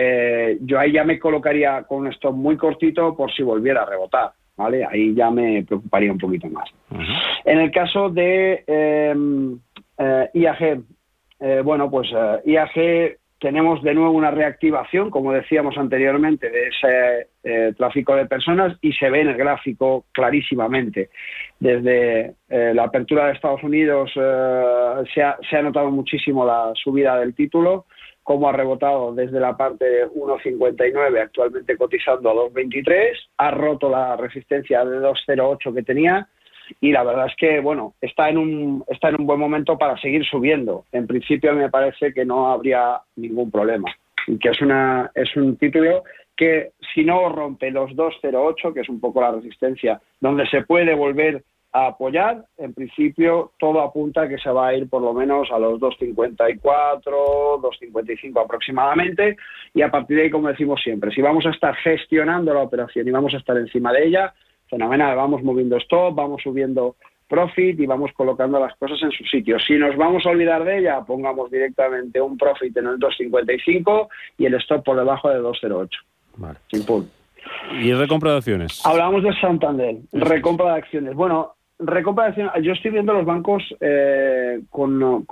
eh, 0.00 0.58
yo 0.60 0.78
ahí 0.78 0.92
ya 0.92 1.02
me 1.02 1.18
colocaría 1.18 1.82
con 1.82 2.02
un 2.02 2.12
stop 2.12 2.32
muy 2.32 2.56
cortito 2.56 3.16
por 3.16 3.32
si 3.32 3.42
volviera 3.42 3.82
a 3.82 3.86
rebotar. 3.86 4.30
¿vale? 4.56 4.84
Ahí 4.84 5.12
ya 5.12 5.28
me 5.28 5.64
preocuparía 5.64 6.12
un 6.12 6.18
poquito 6.18 6.48
más. 6.48 6.70
En 7.44 7.58
el 7.58 7.72
caso 7.72 8.08
de 8.08 8.62
em, 8.66 9.58
eh, 9.98 10.30
IAG, 10.34 10.82
eh, 11.40 11.62
bueno, 11.64 11.90
pues 11.90 12.08
IAG 12.44 13.18
tenemos 13.40 13.82
de 13.82 13.94
nuevo 13.94 14.10
una 14.12 14.30
reactivación, 14.30 15.10
como 15.10 15.32
decíamos 15.32 15.76
anteriormente, 15.78 16.50
de 16.50 16.68
ese 16.68 17.74
tráfico 17.74 18.14
de 18.14 18.26
personas 18.26 18.76
y 18.80 18.92
se 18.92 19.08
ve 19.10 19.20
en 19.20 19.28
el 19.28 19.36
gráfico 19.36 20.04
clarísimamente. 20.12 21.10
Desde 21.58 22.34
la 22.48 22.84
apertura 22.84 23.26
de 23.26 23.32
Estados 23.32 23.62
Unidos 23.62 24.10
se 24.12 25.22
ha 25.56 25.62
notado 25.62 25.90
muchísimo 25.90 26.44
la 26.44 26.72
subida 26.74 27.18
del 27.18 27.34
título 27.34 27.86
cómo 28.28 28.46
ha 28.46 28.52
rebotado 28.52 29.14
desde 29.14 29.40
la 29.40 29.56
parte 29.56 30.06
1,59, 30.08 31.18
actualmente 31.18 31.78
cotizando 31.78 32.28
a 32.28 32.34
2,23, 32.34 33.12
ha 33.38 33.50
roto 33.52 33.88
la 33.88 34.18
resistencia 34.18 34.84
de 34.84 35.00
2,08 35.00 35.74
que 35.74 35.82
tenía 35.82 36.28
y 36.80 36.92
la 36.92 37.04
verdad 37.04 37.26
es 37.26 37.36
que 37.36 37.60
bueno 37.60 37.94
está 38.00 38.28
en 38.28 38.38
un 38.38 38.84
está 38.88 39.08
en 39.08 39.20
un 39.20 39.26
buen 39.26 39.40
momento 39.40 39.78
para 39.78 39.96
seguir 39.98 40.24
subiendo. 40.24 40.84
En 40.92 41.06
principio 41.06 41.52
me 41.54 41.70
parece 41.70 42.12
que 42.12 42.24
no 42.24 42.50
habría 42.50 43.00
ningún 43.16 43.50
problema 43.50 43.88
y 44.26 44.38
que 44.38 44.50
es 44.50 44.60
una 44.60 45.10
es 45.14 45.34
un 45.36 45.56
título 45.56 46.04
que 46.36 46.72
si 46.94 47.04
no 47.04 47.28
rompe 47.28 47.70
los 47.70 47.90
2,08 47.92 48.72
que 48.74 48.80
es 48.80 48.88
un 48.88 49.00
poco 49.00 49.20
la 49.20 49.32
resistencia 49.32 50.00
donde 50.20 50.46
se 50.48 50.62
puede 50.62 50.94
volver 50.94 51.42
a 51.72 51.88
apoyar, 51.88 52.44
en 52.56 52.72
principio 52.72 53.52
todo 53.58 53.82
apunta 53.82 54.22
a 54.22 54.28
que 54.28 54.38
se 54.38 54.50
va 54.50 54.68
a 54.68 54.74
ir 54.74 54.88
por 54.88 55.02
lo 55.02 55.12
menos 55.12 55.50
a 55.52 55.58
los 55.58 55.78
2.54, 55.80 56.62
2.55 57.02 58.42
aproximadamente, 58.42 59.36
y 59.74 59.82
a 59.82 59.90
partir 59.90 60.16
de 60.16 60.22
ahí, 60.24 60.30
como 60.30 60.48
decimos 60.48 60.80
siempre, 60.82 61.10
si 61.10 61.20
vamos 61.20 61.44
a 61.46 61.50
estar 61.50 61.74
gestionando 61.76 62.54
la 62.54 62.62
operación 62.62 63.06
y 63.06 63.10
vamos 63.10 63.34
a 63.34 63.38
estar 63.38 63.56
encima 63.58 63.92
de 63.92 64.06
ella, 64.06 64.34
fenomenal, 64.68 65.16
vamos 65.16 65.42
moviendo 65.42 65.76
stop, 65.78 66.14
vamos 66.14 66.42
subiendo 66.42 66.96
profit 67.28 67.78
y 67.78 67.86
vamos 67.86 68.10
colocando 68.14 68.58
las 68.58 68.74
cosas 68.76 68.98
en 69.02 69.10
su 69.10 69.24
sitio. 69.24 69.58
Si 69.58 69.74
nos 69.74 69.96
vamos 69.96 70.24
a 70.24 70.30
olvidar 70.30 70.64
de 70.64 70.78
ella, 70.78 71.02
pongamos 71.02 71.50
directamente 71.50 72.20
un 72.20 72.38
profit 72.38 72.76
en 72.76 72.86
el 72.86 72.98
2.55 72.98 74.08
y 74.38 74.46
el 74.46 74.54
stop 74.54 74.84
por 74.84 74.96
debajo 74.96 75.28
de 75.28 75.40
2.08. 75.40 75.90
Vale. 76.36 76.58
Sin 76.72 77.10
¿Y 77.80 77.92
recompra 77.92 78.32
de 78.32 78.36
acciones? 78.38 78.84
Hablamos 78.84 79.22
de 79.22 79.32
Santander, 79.40 79.96
recompra 80.12 80.72
de 80.72 80.78
acciones. 80.78 81.14
Bueno, 81.14 81.54
Recomparación, 81.80 82.50
yo 82.60 82.72
estoy 82.72 82.90
viendo 82.90 83.12
los 83.12 83.24
bancos 83.24 83.62
eh, 83.80 84.62
con, 84.68 85.24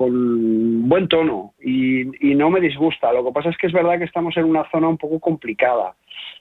buen 0.88 1.09
tono 1.09 1.55
y, 1.61 2.05
no 2.37 2.50
me 2.50 2.61
disgusta. 2.61 3.12
Lo 3.12 3.25
que 3.25 3.33
pasa 3.33 3.49
es 3.49 3.57
que 3.57 3.66
es 3.66 3.73
verdad 3.73 3.99
que 3.99 4.05
estamos 4.05 4.37
en 4.37 4.45
una 4.45 4.71
zona 4.71 4.87
un 4.88 4.97
poco 4.97 5.19
complicada. 5.19 5.97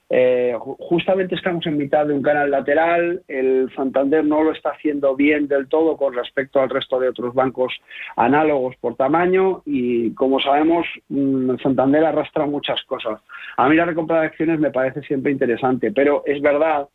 Eh, 0.09 0.55
justamente 0.59 1.33
estamos 1.33 1.65
en 1.65 1.77
mitad 1.77 2.05
de 2.05 2.13
un 2.13 2.21
canal 2.21 2.51
lateral, 2.51 3.23
el 3.27 3.73
Santander 3.75 4.23
no 4.23 4.43
lo 4.43 4.51
está 4.51 4.69
haciendo 4.69 5.15
bien 5.15 5.47
del 5.47 5.67
todo 5.67 5.97
con 5.97 6.13
respecto 6.13 6.61
al 6.61 6.69
resto 6.69 6.99
de 6.99 7.09
otros 7.09 7.33
bancos 7.33 7.73
análogos 8.15 8.75
por 8.79 8.95
tamaño 8.95 9.63
y 9.65 10.13
como 10.13 10.39
sabemos 10.39 10.85
mm, 11.09 11.49
el 11.49 11.59
Santander 11.59 12.05
arrastra 12.05 12.45
muchas 12.45 12.83
cosas. 12.83 13.19
A 13.57 13.67
mí 13.67 13.75
la 13.75 13.85
recompra 13.85 14.21
de 14.21 14.27
acciones 14.27 14.59
me 14.59 14.69
parece 14.69 15.01
siempre 15.01 15.31
interesante, 15.31 15.91
pero 15.91 16.21
es 16.27 16.39
verdad 16.39 16.87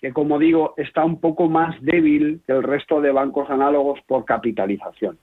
que 0.00 0.12
como 0.12 0.38
digo 0.38 0.74
está 0.76 1.04
un 1.04 1.20
poco 1.20 1.48
más 1.48 1.80
débil 1.82 2.40
que 2.46 2.52
el 2.52 2.64
resto 2.64 3.00
de 3.00 3.12
bancos 3.12 3.48
análogos 3.48 4.00
por 4.08 4.24
capitalización. 4.24 5.18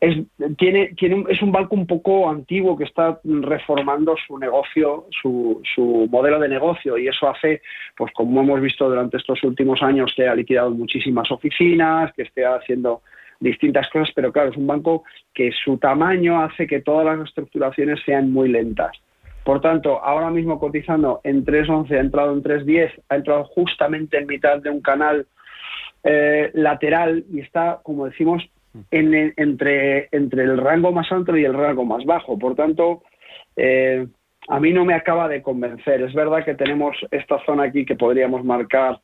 Es, 0.00 0.16
tiene, 0.56 0.94
tiene, 0.96 1.26
es 1.28 1.42
un 1.42 1.52
banco 1.52 1.74
un 1.74 1.86
poco 1.86 2.30
antiguo 2.30 2.76
que 2.76 2.84
está 2.84 3.20
reformando 3.22 4.16
su 4.26 4.38
negocio, 4.38 5.06
su, 5.20 5.60
su, 5.74 6.08
modelo 6.10 6.38
de 6.38 6.48
negocio 6.48 6.96
y 6.96 7.06
eso 7.06 7.28
hace, 7.28 7.60
pues 7.96 8.10
como 8.14 8.40
hemos 8.40 8.62
visto 8.62 8.88
durante 8.88 9.18
estos 9.18 9.42
últimos 9.44 9.82
años, 9.82 10.14
que 10.16 10.26
ha 10.26 10.34
liquidado 10.34 10.70
muchísimas 10.70 11.30
oficinas, 11.30 12.14
que 12.14 12.22
esté 12.22 12.46
haciendo 12.46 13.02
distintas 13.40 13.88
cosas, 13.90 14.10
pero 14.14 14.32
claro, 14.32 14.50
es 14.50 14.56
un 14.56 14.66
banco 14.66 15.04
que 15.34 15.50
su 15.52 15.78
tamaño 15.78 16.40
hace 16.40 16.66
que 16.66 16.80
todas 16.80 17.04
las 17.04 17.28
estructuraciones 17.28 18.00
sean 18.04 18.32
muy 18.32 18.48
lentas. 18.48 18.92
Por 19.44 19.60
tanto, 19.60 20.02
ahora 20.04 20.30
mismo 20.30 20.58
cotizando 20.58 21.20
en 21.24 21.44
3.11, 21.44 21.96
ha 21.96 22.00
entrado 22.00 22.32
en 22.32 22.42
3.10, 22.42 22.92
ha 23.08 23.16
entrado 23.16 23.44
justamente 23.44 24.18
en 24.18 24.26
mitad 24.26 24.58
de 24.58 24.70
un 24.70 24.82
canal 24.82 25.26
eh, 26.04 26.50
lateral 26.54 27.24
y 27.32 27.40
está, 27.40 27.80
como 27.82 28.06
decimos, 28.06 28.42
entre, 28.90 30.08
entre 30.12 30.42
el 30.42 30.58
rango 30.58 30.92
más 30.92 31.10
alto 31.10 31.36
y 31.36 31.44
el 31.44 31.54
rango 31.54 31.84
más 31.84 32.04
bajo. 32.04 32.38
Por 32.38 32.54
tanto, 32.54 33.02
eh, 33.56 34.06
a 34.48 34.60
mí 34.60 34.72
no 34.72 34.84
me 34.84 34.94
acaba 34.94 35.28
de 35.28 35.42
convencer. 35.42 36.02
Es 36.02 36.14
verdad 36.14 36.44
que 36.44 36.54
tenemos 36.54 36.96
esta 37.10 37.44
zona 37.44 37.64
aquí 37.64 37.84
que 37.84 37.96
podríamos 37.96 38.44
marcar 38.44 39.00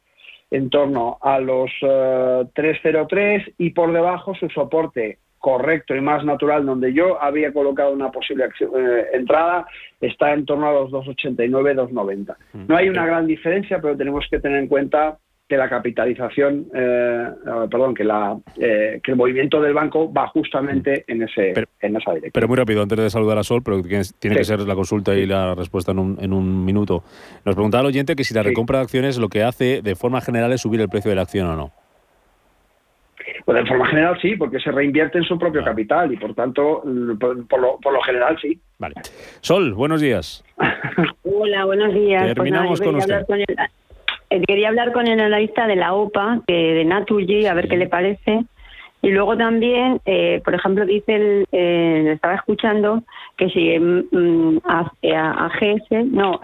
en 0.50 0.70
torno 0.70 1.18
a 1.20 1.40
los 1.40 1.70
3.03 1.80 3.18
eh, 3.18 3.54
y 3.58 3.70
por 3.70 3.92
debajo 3.92 4.34
su 4.34 4.48
soporte 4.50 5.18
correcto 5.38 5.94
y 5.94 6.00
más 6.00 6.24
natural 6.24 6.66
donde 6.66 6.92
yo 6.92 7.22
había 7.22 7.52
colocado 7.52 7.92
una 7.92 8.10
posible 8.10 8.46
eh, 8.46 9.06
entrada 9.12 9.66
está 10.00 10.32
en 10.32 10.44
torno 10.44 10.68
a 10.68 10.72
los 10.72 10.90
2,89, 10.90 11.88
2,90. 11.88 12.36
Mm. 12.52 12.66
No 12.66 12.76
hay 12.76 12.88
una 12.88 13.06
gran 13.06 13.26
diferencia, 13.26 13.80
pero 13.80 13.96
tenemos 13.96 14.26
que 14.30 14.40
tener 14.40 14.58
en 14.58 14.68
cuenta 14.68 15.18
que 15.48 15.56
la 15.56 15.68
capitalización, 15.68 16.66
eh, 16.74 17.28
eh, 17.46 17.68
perdón, 17.70 17.94
que, 17.94 18.02
la, 18.02 18.36
que 18.56 19.00
el 19.04 19.16
movimiento 19.16 19.60
del 19.60 19.74
banco 19.74 20.12
va 20.12 20.26
justamente 20.28 21.04
en, 21.06 21.22
ese, 21.22 21.52
en 21.80 21.96
esa 21.96 22.12
dirección. 22.12 22.32
Pero 22.32 22.48
muy 22.48 22.56
rápido, 22.56 22.82
antes 22.82 22.98
de 22.98 23.10
saludar 23.10 23.38
a 23.38 23.44
Sol, 23.44 23.62
pero 23.64 23.80
tiene 23.82 24.36
que 24.36 24.44
ser 24.44 24.60
la 24.60 24.74
consulta 24.74 25.14
y 25.14 25.24
la 25.24 25.54
respuesta 25.54 25.92
en 25.92 26.00
un, 26.00 26.18
en 26.20 26.32
un 26.32 26.64
minuto. 26.64 27.04
Nos 27.44 27.54
preguntaba 27.54 27.82
el 27.82 27.88
oyente 27.88 28.16
que 28.16 28.24
si 28.24 28.34
la 28.34 28.42
recompra 28.42 28.78
de 28.78 28.84
acciones 28.84 29.18
lo 29.18 29.28
que 29.28 29.44
hace 29.44 29.82
de 29.82 29.94
forma 29.94 30.20
general 30.20 30.52
es 30.52 30.60
subir 30.60 30.80
el 30.80 30.88
precio 30.88 31.10
de 31.10 31.14
la 31.14 31.22
acción 31.22 31.46
o 31.46 31.56
no. 31.56 31.72
Pues 33.44 33.58
de 33.58 33.66
forma 33.66 33.86
general 33.86 34.18
sí, 34.20 34.34
porque 34.34 34.58
se 34.58 34.72
reinvierte 34.72 35.18
en 35.18 35.24
su 35.24 35.38
propio 35.38 35.62
capital 35.62 36.12
y 36.12 36.16
por 36.16 36.34
tanto, 36.34 36.82
por, 37.20 37.92
lo, 37.92 38.00
general 38.00 38.36
sí. 38.40 38.58
Vale. 38.78 38.94
Sol, 39.40 39.74
buenos 39.74 40.00
días. 40.00 40.44
Hola, 41.22 41.64
buenos 41.64 41.94
días. 41.94 42.22
Pues 42.22 42.34
Terminamos 42.34 42.80
con 42.80 42.96
usted. 42.96 43.24
Eh, 44.30 44.42
quería 44.46 44.68
hablar 44.68 44.92
con 44.92 45.06
el 45.06 45.20
analista 45.20 45.66
de 45.66 45.76
la 45.76 45.94
OPA, 45.94 46.40
que 46.46 46.54
de 46.54 46.84
Naturgy, 46.84 47.46
a 47.46 47.54
ver 47.54 47.68
qué 47.68 47.76
le 47.76 47.88
parece. 47.88 48.44
Y 49.02 49.10
luego 49.10 49.36
también, 49.36 50.00
eh, 50.04 50.40
por 50.44 50.54
ejemplo, 50.54 50.84
dice, 50.84 51.14
el, 51.14 51.46
eh, 51.52 52.12
estaba 52.14 52.34
escuchando 52.34 53.02
que 53.36 53.48
si 53.50 53.78
mm, 53.78 54.04
mm, 54.10 54.60
a, 54.64 54.92
a, 55.14 55.48
GS, 55.48 56.04
no, 56.10 56.40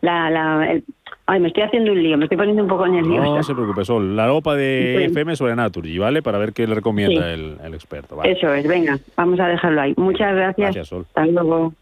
la, 0.00 0.30
la, 0.30 0.80
Ay, 1.26 1.40
me 1.40 1.48
estoy 1.48 1.62
haciendo 1.62 1.92
un 1.92 2.02
lío, 2.02 2.18
me 2.18 2.24
estoy 2.24 2.36
poniendo 2.36 2.62
un 2.62 2.68
poco 2.68 2.86
nerviosa. 2.86 3.24
No 3.24 3.42
se 3.42 3.54
preocupe, 3.54 3.84
Sol. 3.84 4.14
La 4.14 4.26
ropa 4.26 4.54
de 4.54 5.06
FM 5.06 5.36
sobre 5.36 5.56
Naturgy, 5.56 5.96
¿vale? 5.98 6.20
Para 6.20 6.36
ver 6.36 6.52
qué 6.52 6.66
le 6.66 6.74
recomienda 6.74 7.32
el, 7.32 7.58
experto. 7.72 8.22
Eso 8.22 8.52
es, 8.52 8.68
venga, 8.68 8.98
vamos 9.16 9.40
a 9.40 9.48
dejarlo 9.48 9.80
ahí. 9.80 9.94
Muchas 9.96 10.34
gracias. 10.34 10.74
Gracias, 10.74 10.88
Sol. 10.88 11.06
Hasta 11.14 11.24
luego. 11.24 11.72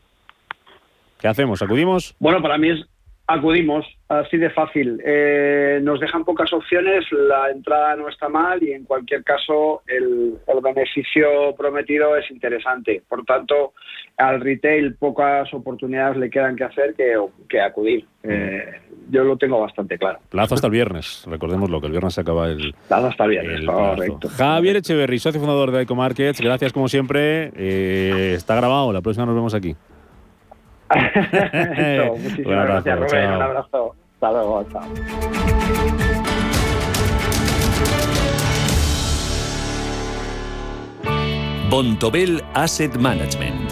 ¿Qué 1.18 1.26
hacemos? 1.26 1.60
¿Acudimos? 1.60 2.14
Bueno, 2.20 2.40
para 2.40 2.56
mí 2.56 2.70
es 2.70 2.86
acudimos, 3.26 3.86
así 4.08 4.36
de 4.36 4.50
fácil. 4.50 5.00
Eh, 5.04 5.80
nos 5.82 6.00
dejan 6.00 6.24
pocas 6.24 6.52
opciones, 6.52 7.04
la 7.12 7.50
entrada 7.50 7.96
no 7.96 8.08
está 8.08 8.28
mal 8.28 8.62
y 8.62 8.72
en 8.72 8.84
cualquier 8.84 9.24
caso 9.24 9.82
el, 9.86 10.38
beneficio 10.62 11.54
prometido 11.56 12.16
es 12.16 12.30
interesante. 12.30 13.02
Por 13.08 13.24
tanto, 13.24 13.72
al 14.16 14.40
retail 14.40 14.94
pocas 14.94 15.52
oportunidades 15.52 16.16
le 16.16 16.30
quedan 16.30 16.56
que 16.56 16.64
hacer 16.64 16.94
que, 16.94 17.14
que 17.48 17.60
acudir. 17.60 18.06
Eh, 18.22 18.80
yo 19.10 19.24
lo 19.24 19.36
tengo 19.36 19.60
bastante 19.60 19.98
claro. 19.98 20.20
Plazo 20.28 20.54
hasta 20.54 20.68
el 20.68 20.72
viernes, 20.72 21.24
recordemos 21.26 21.68
lo 21.68 21.80
que 21.80 21.86
el 21.86 21.92
viernes 21.92 22.14
se 22.14 22.20
acaba 22.20 22.48
el. 22.48 22.74
Plazo 22.86 23.08
hasta 23.08 23.24
el 23.24 23.30
viernes, 23.30 23.66
correcto. 23.66 24.28
Javier 24.28 24.76
Echeverry, 24.76 25.18
socio 25.18 25.40
fundador 25.40 25.72
de 25.72 25.82
Eco 25.82 25.96
Markets, 25.96 26.40
gracias 26.40 26.72
como 26.72 26.88
siempre. 26.88 27.50
Eh, 27.56 28.34
está 28.36 28.54
grabado, 28.54 28.92
la 28.92 29.00
próxima 29.00 29.26
nos 29.26 29.34
vemos 29.34 29.54
aquí. 29.54 29.74
muchísimas 32.18 32.66
gracias, 32.66 33.00
Rubén. 33.00 33.32
Un 33.32 33.42
abrazo. 33.42 33.94
Hasta 34.14 34.32
luego. 34.32 34.64
Chao. 34.70 34.82
Bontobel 41.70 42.42
Asset 42.52 42.96
Management. 42.96 43.71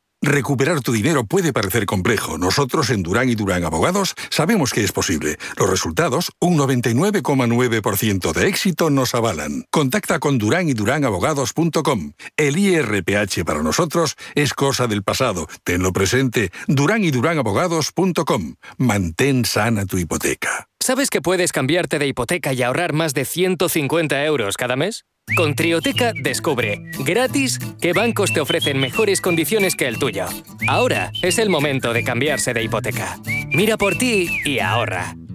Recuperar 0.23 0.81
tu 0.81 0.91
dinero 0.91 1.23
puede 1.25 1.51
parecer 1.51 1.87
complejo. 1.87 2.37
Nosotros 2.37 2.91
en 2.91 3.01
Durán 3.01 3.29
y 3.29 3.33
Durán 3.33 3.63
Abogados 3.63 4.13
sabemos 4.29 4.71
que 4.71 4.83
es 4.83 4.91
posible. 4.91 5.37
Los 5.57 5.67
resultados, 5.67 6.31
un 6.39 6.59
99,9% 6.59 8.31
de 8.31 8.47
éxito, 8.47 8.91
nos 8.91 9.15
avalan. 9.15 9.65
Contacta 9.71 10.19
con 10.19 10.37
Durán 10.37 10.69
y 10.69 10.73
Durán 10.73 11.05
Abogados.com. 11.05 12.11
El 12.37 12.59
IRPH 12.59 13.43
para 13.43 13.63
nosotros 13.63 14.15
es 14.35 14.53
cosa 14.53 14.85
del 14.85 15.01
pasado. 15.01 15.47
Tenlo 15.63 15.91
presente. 15.91 16.51
Durán 16.67 17.03
y 17.03 17.09
Durán 17.09 17.39
Abogados.com. 17.39 18.57
Mantén 18.77 19.45
sana 19.45 19.87
tu 19.87 19.97
hipoteca. 19.97 20.67
¿Sabes 20.79 21.09
que 21.09 21.21
puedes 21.21 21.51
cambiarte 21.51 21.97
de 21.97 22.05
hipoteca 22.05 22.53
y 22.53 22.61
ahorrar 22.61 22.93
más 22.93 23.15
de 23.15 23.25
150 23.25 24.23
euros 24.25 24.55
cada 24.55 24.75
mes? 24.75 25.03
Con 25.35 25.55
Trioteca 25.55 26.11
descubre, 26.13 26.81
gratis, 27.05 27.57
qué 27.79 27.93
bancos 27.93 28.33
te 28.33 28.41
ofrecen 28.41 28.79
mejores 28.79 29.21
condiciones 29.21 29.75
que 29.75 29.87
el 29.87 29.97
tuyo. 29.97 30.25
Ahora 30.67 31.11
es 31.21 31.39
el 31.39 31.49
momento 31.49 31.93
de 31.93 32.03
cambiarse 32.03 32.53
de 32.53 32.63
hipoteca. 32.63 33.17
Mira 33.53 33.77
por 33.77 33.95
ti 33.95 34.27
y 34.43 34.59
ahorra. 34.59 35.15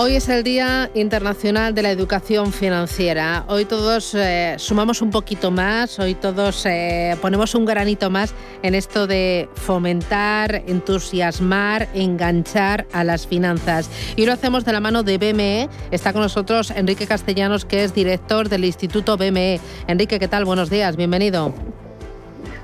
Hoy 0.00 0.14
es 0.14 0.28
el 0.28 0.44
Día 0.44 0.92
Internacional 0.94 1.74
de 1.74 1.82
la 1.82 1.90
Educación 1.90 2.52
Financiera. 2.52 3.44
Hoy 3.48 3.64
todos 3.64 4.14
eh, 4.14 4.54
sumamos 4.56 5.02
un 5.02 5.10
poquito 5.10 5.50
más, 5.50 5.98
hoy 5.98 6.14
todos 6.14 6.64
eh, 6.66 7.16
ponemos 7.20 7.56
un 7.56 7.64
granito 7.64 8.08
más 8.08 8.32
en 8.62 8.76
esto 8.76 9.08
de 9.08 9.48
fomentar, 9.54 10.62
entusiasmar, 10.68 11.88
enganchar 11.94 12.86
a 12.92 13.02
las 13.02 13.26
finanzas. 13.26 13.90
Y 14.14 14.24
lo 14.24 14.32
hacemos 14.32 14.64
de 14.64 14.72
la 14.72 14.78
mano 14.78 15.02
de 15.02 15.18
BME. 15.18 15.68
Está 15.90 16.12
con 16.12 16.22
nosotros 16.22 16.70
Enrique 16.70 17.08
Castellanos, 17.08 17.64
que 17.64 17.82
es 17.82 17.92
director 17.92 18.48
del 18.48 18.66
Instituto 18.66 19.16
BME. 19.16 19.58
Enrique, 19.88 20.20
¿qué 20.20 20.28
tal? 20.28 20.44
Buenos 20.44 20.70
días, 20.70 20.94
bienvenido. 20.94 21.52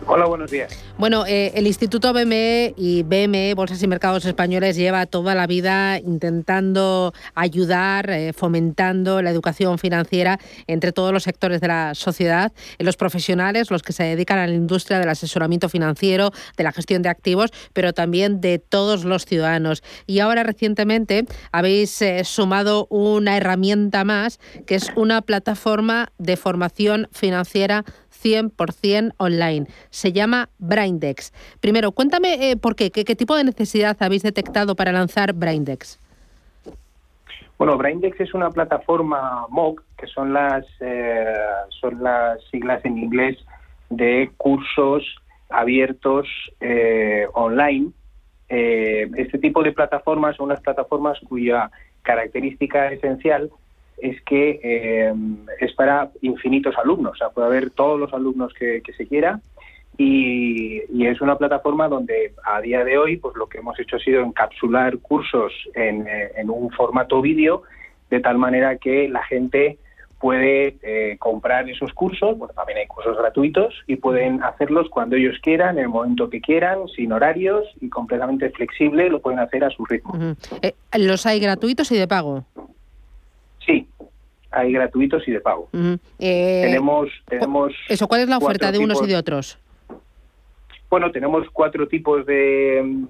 Hola, 0.07 0.27
buenos 0.27 0.51
días. 0.51 0.79
Bueno, 0.99 1.25
eh, 1.27 1.53
el 1.55 1.67
Instituto 1.67 2.13
BME 2.13 2.75
y 2.77 3.03
BME, 3.05 3.55
Bolsas 3.55 3.83
y 3.83 3.87
Mercados 3.87 4.25
Españoles, 4.27 4.77
lleva 4.77 5.07
toda 5.07 5.35
la 5.35 5.47
vida 5.47 5.99
intentando 5.99 7.15
ayudar, 7.35 8.11
eh, 8.11 8.33
fomentando 8.35 9.23
la 9.23 9.31
educación 9.31 9.79
financiera 9.79 10.39
entre 10.67 10.93
todos 10.93 11.13
los 11.13 11.23
sectores 11.23 11.63
de 11.63 11.69
la 11.69 11.95
sociedad, 11.95 12.53
los 12.79 12.97
profesionales, 12.97 13.71
los 13.71 13.83
que 13.83 13.95
se 13.95 14.05
dedican 14.05 14.39
a 14.39 14.47
la 14.47 14.53
industria 14.53 14.99
del 14.99 15.09
asesoramiento 15.09 15.71
financiero, 15.71 16.33
de 16.57 16.65
la 16.65 16.73
gestión 16.73 17.01
de 17.01 17.09
activos, 17.09 17.51
pero 17.73 17.95
también 17.95 18.43
de 18.43 18.59
todos 18.59 19.05
los 19.05 19.25
ciudadanos. 19.25 19.83
Y 20.07 20.21
ahora 20.21 20.43
recientemente 20.43 21.25
habéis 21.51 22.03
eh, 22.03 22.25
sumado 22.25 22.87
una 22.91 23.37
herramienta 23.39 24.05
más, 24.05 24.39
que 24.67 24.75
es 24.75 24.91
una 24.97 25.23
plataforma 25.23 26.13
de 26.19 26.37
formación 26.37 27.09
financiera 27.11 27.85
100% 28.23 29.13
online. 29.19 29.67
Se 29.91 30.13
llama 30.13 30.49
Braindex. 30.59 31.33
Primero, 31.61 31.93
cuéntame 31.93 32.51
eh, 32.51 32.57
por 32.57 32.77
qué, 32.77 32.91
qué, 32.91 33.17
tipo 33.17 33.37
de 33.37 33.45
necesidad 33.45 33.97
habéis 34.01 34.23
detectado 34.23 34.75
para 34.75 34.93
lanzar 34.93 35.33
Braindex. 35.33 36.01
Bueno, 37.59 37.77
Braindex 37.77 38.21
es 38.21 38.35
una 38.35 38.51
plataforma 38.51 39.47
MOOC, 39.49 39.83
que 39.97 40.07
son 40.07 40.33
las, 40.33 40.65
eh, 40.81 41.35
son 41.81 42.03
las 42.03 42.43
siglas 42.51 42.85
en 42.85 42.99
inglés 42.99 43.39
de 43.91 44.31
cursos 44.37 45.05
abiertos 45.51 46.27
eh, 46.61 47.27
online. 47.35 47.91
este 48.49 49.39
tipo 49.39 49.63
de 49.63 49.73
plataformas 49.73 50.37
son 50.37 50.47
unas 50.47 50.61
plataformas 50.61 51.19
cuya 51.29 51.71
característica 52.03 52.93
esencial 52.93 53.51
es 53.99 54.21
que 54.23 54.61
eh, 54.63 55.15
es 55.61 55.73
para 55.75 56.11
infinitos 56.21 56.77
alumnos, 56.77 57.13
o 57.13 57.17
sea, 57.17 57.31
puede 57.31 57.47
haber 57.47 57.71
todos 57.71 57.99
los 57.99 58.13
alumnos 58.13 58.53
que, 58.55 58.83
se 58.97 59.07
quiera 59.07 59.41
y, 59.97 60.83
es 61.05 61.21
una 61.21 61.37
plataforma 61.37 61.89
donde 61.89 62.33
a 62.45 62.61
día 62.61 62.85
de 62.85 62.99
hoy 62.99 63.17
pues 63.19 63.37
lo 63.37 63.47
que 63.47 63.59
hemos 63.59 63.79
hecho 63.79 63.97
ha 63.97 64.01
sido 64.01 64.23
encapsular 64.23 64.99
cursos 64.99 65.53
en, 65.75 66.07
eh, 66.09 66.31
un 66.47 66.71
formato 66.71 67.21
vídeo 67.21 67.63
de 68.11 68.21
tal 68.21 68.39
manera 68.39 68.77
que 68.77 69.09
la 69.09 69.23
gente 69.25 69.79
puede 70.19 70.77
eh, 70.83 71.17
comprar 71.19 71.69
esos 71.69 71.93
cursos, 71.93 72.39
bueno, 72.39 72.55
también 72.55 72.79
hay 72.79 72.87
cursos 72.87 73.17
gratuitos 73.19 73.75
y 73.87 73.97
pueden 73.97 74.43
hacerlos 74.43 74.89
cuando 74.89 75.17
ellos 75.17 75.37
quieran, 75.43 75.77
en 75.77 75.85
el 75.85 75.91
momento 75.91 76.31
que 76.31 76.41
quieran, 76.41 76.89
sin 76.89 77.13
horarios 77.13 77.67
y 77.81 77.91
completamente 77.91 78.49
flexible, 78.51 79.11
lo 79.11 79.21
pueden 79.21 79.39
hacer 79.39 79.65
a 79.65 79.71
su 79.71 79.85
ritmo. 79.85 80.15
¿Los 80.97 81.27
hay 81.27 81.41
gratuitos 81.41 81.93
y 81.93 81.99
de 81.99 82.09
pago? 82.09 82.45
Sí, 83.67 83.89
hay 84.51 84.73
gratuitos 84.73 85.27
y 85.27 85.33
de 85.33 85.41
pago. 85.41 85.69
Eh, 86.19 86.63
tenemos, 86.65 87.11
tenemos. 87.27 87.73
Eso, 87.89 88.07
¿cuál 88.09 88.23
es 88.23 88.29
la 88.29 88.39
oferta 88.39 88.71
de 88.71 88.79
unos 88.79 89.03
y 89.03 89.07
de 89.07 89.17
otros? 89.17 89.59
Bueno, 90.91 91.11
tenemos 91.11 91.49
cuatro 91.53 91.89
tipos 91.89 92.25
de, 92.25 93.05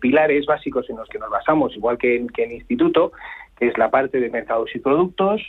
pilares 0.00 0.46
básicos 0.46 0.88
en 0.88 0.96
los 0.96 1.08
que 1.08 1.18
nos 1.18 1.28
basamos, 1.28 1.76
igual 1.76 1.98
que 1.98 2.16
en, 2.16 2.28
que 2.28 2.44
en 2.44 2.52
instituto, 2.52 3.12
que 3.58 3.68
es 3.68 3.76
la 3.76 3.90
parte 3.90 4.18
de 4.18 4.30
mercados 4.30 4.70
y 4.74 4.78
productos, 4.78 5.42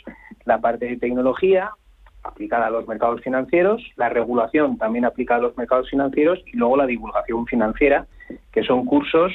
la 0.44 0.60
parte 0.60 0.86
de 0.86 0.96
tecnología 0.98 1.70
aplicada 2.22 2.66
a 2.66 2.70
los 2.70 2.86
mercados 2.86 3.20
financieros, 3.22 3.82
la 3.96 4.08
regulación 4.08 4.78
también 4.78 5.04
aplicada 5.04 5.40
a 5.40 5.42
los 5.44 5.56
mercados 5.56 5.88
financieros 5.90 6.38
y 6.46 6.56
luego 6.56 6.76
la 6.76 6.86
divulgación 6.86 7.46
financiera, 7.46 8.06
que 8.52 8.62
son 8.62 8.84
cursos 8.84 9.32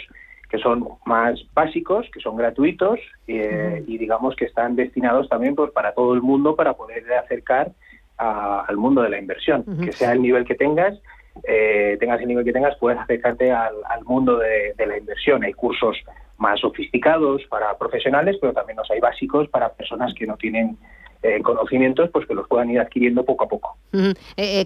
que 0.50 0.58
son 0.60 0.88
más 1.06 1.40
básicos, 1.54 2.08
que 2.14 2.20
son 2.20 2.38
gratuitos 2.38 3.00
eh, 3.28 3.84
y 3.86 3.98
digamos 3.98 4.36
que 4.36 4.46
están 4.46 4.76
destinados 4.76 5.28
también 5.30 5.56
pues 5.56 5.72
para 5.72 5.94
todo 5.94 6.14
el 6.14 6.22
mundo 6.22 6.56
para 6.56 6.74
poder 6.74 7.04
acercar 7.14 7.72
al 8.18 8.78
mundo 8.78 9.04
de 9.04 9.10
la 9.10 9.20
inversión, 9.20 9.64
que 9.84 9.92
sea 9.92 10.12
el 10.14 10.24
nivel 10.24 10.44
que 10.44 10.56
tengas, 10.56 11.00
eh, 11.44 11.98
tengas 12.00 12.20
el 12.22 12.28
nivel 12.28 12.44
que 12.44 12.54
tengas, 12.54 12.76
puedes 12.78 13.00
acercarte 13.00 13.52
al, 13.52 13.76
mundo 14.06 14.40
de, 14.40 14.74
la 14.86 14.98
inversión. 14.98 15.44
Hay 15.44 15.54
cursos 15.54 15.98
más 16.38 16.60
sofisticados 16.60 17.44
para 17.50 17.78
profesionales, 17.78 18.38
pero 18.42 18.54
también 18.54 18.78
los 18.78 18.90
hay 18.90 19.00
básicos 19.00 19.48
para 19.50 19.74
personas 19.74 20.14
que 20.14 20.26
no 20.26 20.36
tienen 20.38 20.78
eh, 21.24 21.42
conocimientos, 21.42 22.10
pues 22.12 22.28
que 22.28 22.34
los 22.34 22.48
puedan 22.48 22.70
ir 22.70 22.80
adquiriendo 22.80 23.26
poco 23.26 23.46
a 23.46 23.48
poco. 23.48 23.78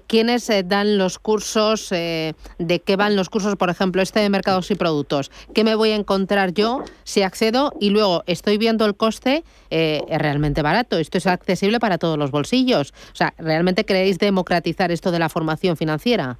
¿Quiénes 0.08 0.52
dan 0.66 0.98
los 0.98 1.20
cursos? 1.20 1.90
¿De 1.90 2.82
qué 2.86 2.96
van 2.96 3.16
los 3.16 3.30
cursos? 3.30 3.56
Por 3.56 3.70
ejemplo, 3.70 4.02
este 4.02 4.20
de 4.20 4.30
mercados 4.30 4.72
y 4.72 4.76
productos. 4.76 5.32
¿Qué 5.54 5.64
me 5.64 5.76
voy 5.76 5.92
a 5.92 5.96
encontrar 5.96 6.54
yo 6.54 6.84
si 7.04 7.22
accedo 7.22 7.72
y 7.80 7.92
luego 7.92 8.24
estoy 8.26 8.58
viendo 8.58 8.86
el 8.86 8.96
coste? 8.96 9.44
es 9.70 10.20
realmente 10.20 10.62
barato. 10.62 10.98
Esto 10.98 11.18
es 11.18 11.28
accesible 11.28 11.80
para 11.80 11.98
todos 11.98 12.18
los 12.18 12.32
bolsillos. 12.32 12.92
O 13.14 13.16
sea, 13.16 13.34
¿realmente 13.38 13.86
queréis 13.86 14.20
democratizar 14.20 14.92
esto 14.92 15.12
de 15.12 15.20
la 15.20 15.30
formación 15.30 15.78
financiera? 15.78 16.38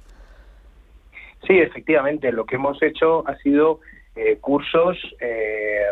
Sí, 1.46 1.58
efectivamente. 1.58 2.32
Lo 2.32 2.46
que 2.46 2.56
hemos 2.56 2.82
hecho 2.82 3.26
ha 3.26 3.36
sido 3.38 3.80
eh, 4.14 4.38
cursos 4.40 4.96
eh, 5.20 5.86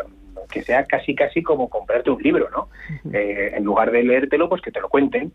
que 0.49 0.63
sea 0.63 0.85
casi 0.85 1.15
casi 1.15 1.41
como 1.41 1.69
comprarte 1.69 2.09
un 2.09 2.21
libro, 2.21 2.49
¿no? 2.49 2.69
Eh, 3.13 3.51
en 3.55 3.63
lugar 3.63 3.91
de 3.91 4.03
leértelo, 4.03 4.49
pues 4.49 4.61
que 4.61 4.71
te 4.71 4.79
lo 4.79 4.89
cuenten. 4.89 5.33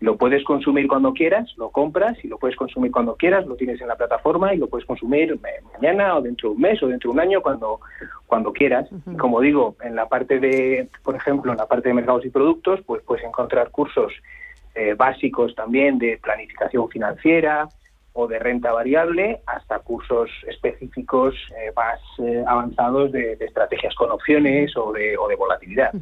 Lo 0.00 0.16
puedes 0.16 0.44
consumir 0.44 0.86
cuando 0.86 1.12
quieras, 1.12 1.52
lo 1.56 1.70
compras 1.70 2.16
y 2.22 2.28
lo 2.28 2.38
puedes 2.38 2.56
consumir 2.56 2.90
cuando 2.92 3.16
quieras, 3.16 3.46
lo 3.46 3.56
tienes 3.56 3.80
en 3.80 3.88
la 3.88 3.96
plataforma 3.96 4.54
y 4.54 4.58
lo 4.58 4.68
puedes 4.68 4.86
consumir 4.86 5.38
mañana 5.74 6.16
o 6.16 6.22
dentro 6.22 6.50
de 6.50 6.54
un 6.54 6.60
mes 6.60 6.82
o 6.82 6.86
dentro 6.86 7.10
de 7.10 7.14
un 7.14 7.20
año 7.20 7.42
cuando 7.42 7.80
cuando 8.26 8.52
quieras. 8.52 8.88
Como 9.18 9.40
digo, 9.40 9.76
en 9.82 9.96
la 9.96 10.08
parte 10.08 10.38
de, 10.38 10.88
por 11.02 11.16
ejemplo, 11.16 11.50
en 11.50 11.58
la 11.58 11.66
parte 11.66 11.88
de 11.88 11.94
mercados 11.94 12.24
y 12.24 12.30
productos, 12.30 12.80
pues 12.86 13.02
puedes 13.02 13.24
encontrar 13.24 13.70
cursos 13.70 14.12
básicos 14.96 15.56
también 15.56 15.98
de 15.98 16.18
planificación 16.22 16.88
financiera, 16.88 17.68
o 18.20 18.26
de 18.26 18.40
renta 18.40 18.72
variable 18.72 19.42
hasta 19.46 19.78
cursos 19.78 20.28
específicos 20.48 21.36
eh, 21.50 21.72
más 21.76 22.00
eh, 22.18 22.42
avanzados 22.48 23.12
de, 23.12 23.34
estrategias 23.34 23.94
con 23.94 24.10
opciones 24.10 24.76
o 24.76 24.90
de, 24.90 25.16
o 25.16 25.28
de 25.28 25.36
volatilidad. 25.36 25.92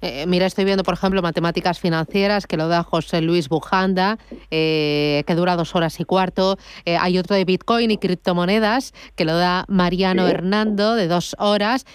Eh, 0.00 0.24
mira, 0.28 0.46
estoy 0.46 0.64
viendo, 0.64 0.84
por 0.84 0.94
ejemplo, 0.94 1.20
matemáticas 1.20 1.80
financieras 1.80 2.46
que 2.46 2.56
lo 2.56 2.68
da 2.68 2.84
José 2.84 3.22
Luis 3.22 3.48
Bujanda, 3.48 4.18
que 4.50 5.34
dura 5.34 5.56
dos 5.56 5.74
horas 5.74 5.98
y 5.98 6.04
cuarto. 6.04 6.58
hay 6.86 7.18
otro 7.18 7.34
de 7.34 7.44
Bitcoin 7.44 7.90
y 7.90 7.98
criptomonedas 7.98 8.92
que 9.16 9.24
lo 9.24 9.36
da 9.36 9.64
Mariano 9.66 10.28
Hernando 10.28 10.94
de 10.94 11.08
dos 11.08 11.34
horas. 11.40 11.86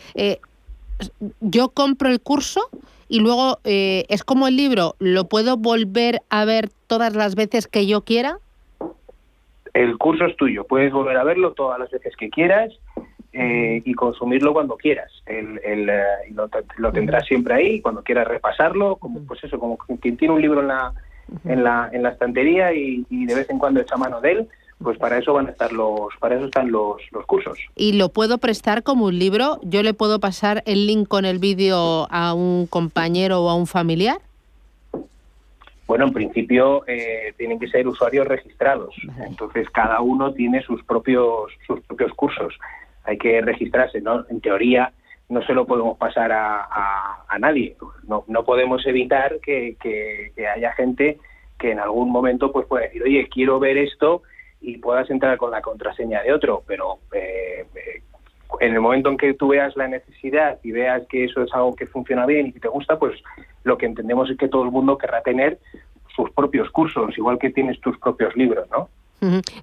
yo 1.39 1.69
compro 1.69 2.09
el 2.09 2.19
curso 2.19 2.69
y 3.07 3.21
luego 3.21 3.59
es 3.63 4.23
como 4.25 4.49
el 4.49 4.57
libro, 4.57 4.97
¿lo 4.99 5.29
puedo 5.29 5.55
volver 5.55 6.21
a 6.29 6.43
ver 6.43 6.69
todas 6.87 7.15
las 7.15 7.35
veces 7.35 7.67
que 7.67 7.87
yo 7.87 8.01
quiera? 8.01 8.39
El 9.73 9.97
curso 9.97 10.25
es 10.25 10.35
tuyo, 10.35 10.65
puedes 10.65 10.91
volver 10.91 11.17
a 11.17 11.23
verlo 11.23 11.53
todas 11.53 11.79
las 11.79 11.89
veces 11.91 12.15
que 12.15 12.29
quieras 12.29 12.71
eh, 13.31 13.81
y 13.85 13.93
consumirlo 13.93 14.53
cuando 14.53 14.75
quieras. 14.75 15.11
El, 15.25 15.59
eh, 15.63 16.03
lo, 16.77 16.91
tendrás 16.91 17.25
siempre 17.25 17.53
ahí, 17.53 17.81
cuando 17.81 18.03
quieras 18.03 18.27
repasarlo, 18.27 18.95
como 18.95 19.21
pues 19.21 19.43
eso, 19.43 19.59
como 19.59 19.77
quien 19.77 20.17
tiene 20.17 20.33
un 20.33 20.41
libro 20.41 20.61
en 20.61 20.67
la, 20.67 20.93
en 21.45 21.63
la, 21.63 21.89
en 21.91 22.03
la 22.03 22.09
estantería 22.09 22.73
y, 22.73 23.05
de 23.09 23.35
vez 23.35 23.49
en 23.49 23.59
cuando 23.59 23.81
echa 23.81 23.97
mano 23.97 24.19
de 24.19 24.31
él, 24.31 24.47
pues 24.81 24.97
para 24.97 25.17
eso 25.17 25.33
van 25.33 25.47
a 25.47 25.51
estar 25.51 25.71
los, 25.73 26.15
para 26.19 26.37
eso 26.37 26.45
están 26.45 26.71
los, 26.71 27.01
los 27.11 27.25
cursos. 27.25 27.59
Y 27.75 27.93
lo 27.93 28.09
puedo 28.09 28.37
prestar 28.37 28.81
como 28.81 29.05
un 29.05 29.19
libro. 29.19 29.59
Yo 29.61 29.83
le 29.83 29.93
puedo 29.93 30.19
pasar 30.19 30.63
el 30.65 30.87
link 30.87 31.07
con 31.07 31.25
el 31.25 31.37
vídeo 31.37 32.07
a 32.09 32.33
un 32.33 32.65
compañero 32.65 33.43
o 33.43 33.49
a 33.49 33.55
un 33.55 33.67
familiar. 33.67 34.19
Bueno, 35.89 36.05
en 36.05 36.13
principio 36.13 36.83
eh, 36.85 37.33
tienen 37.35 37.57
que 37.57 37.67
ser 37.67 37.87
usuarios 37.87 38.27
registrados. 38.27 38.95
Entonces 39.25 39.67
cada 39.71 40.01
uno 40.01 40.31
tiene 40.35 40.61
sus 40.61 40.83
propios 40.83 41.51
sus 41.65 41.81
propios 41.81 42.13
cursos. 42.13 42.53
Hay 43.05 43.17
que 43.17 43.41
registrarse, 43.41 43.99
¿no? 43.99 44.23
En 44.29 44.39
teoría 44.39 44.93
no 45.29 45.41
se 45.41 45.53
lo 45.53 45.65
podemos 45.65 45.97
pasar 45.97 46.31
a, 46.31 47.37
nadie. 47.39 47.75
No, 48.07 48.23
no 48.27 48.43
podemos 48.43 48.85
evitar 48.85 49.39
que, 49.39 49.77
haya 50.55 50.73
gente 50.73 51.17
que 51.57 51.71
en 51.71 51.79
algún 51.79 52.11
momento 52.11 52.51
pues 52.51 52.67
pueda 52.67 52.83
decir, 52.83 53.01
oye, 53.01 53.27
quiero 53.27 53.59
ver 53.59 53.79
esto 53.79 54.21
y 54.61 54.77
puedas 54.77 55.09
entrar 55.09 55.37
con 55.37 55.49
la 55.49 55.63
contraseña 55.63 56.21
de 56.21 56.33
otro, 56.33 56.61
pero 56.67 56.99
eh, 57.13 57.65
eh, 57.73 58.03
en 58.59 58.73
el 58.73 58.81
momento 58.81 59.09
en 59.09 59.17
que 59.17 59.33
tú 59.33 59.49
veas 59.49 59.75
la 59.75 59.87
necesidad 59.87 60.59
y 60.63 60.71
veas 60.71 61.03
que 61.07 61.25
eso 61.25 61.43
es 61.43 61.53
algo 61.53 61.75
que 61.75 61.85
funciona 61.85 62.25
bien 62.25 62.47
y 62.47 62.51
que 62.51 62.59
te 62.59 62.67
gusta, 62.67 62.97
pues 62.97 63.21
lo 63.63 63.77
que 63.77 63.85
entendemos 63.85 64.29
es 64.29 64.37
que 64.37 64.47
todo 64.47 64.63
el 64.63 64.71
mundo 64.71 64.97
querrá 64.97 65.21
tener 65.21 65.59
sus 66.15 66.31
propios 66.31 66.69
cursos, 66.71 67.17
igual 67.17 67.37
que 67.39 67.49
tienes 67.49 67.79
tus 67.81 67.97
propios 67.99 68.35
libros, 68.35 68.67
¿no? 68.71 68.89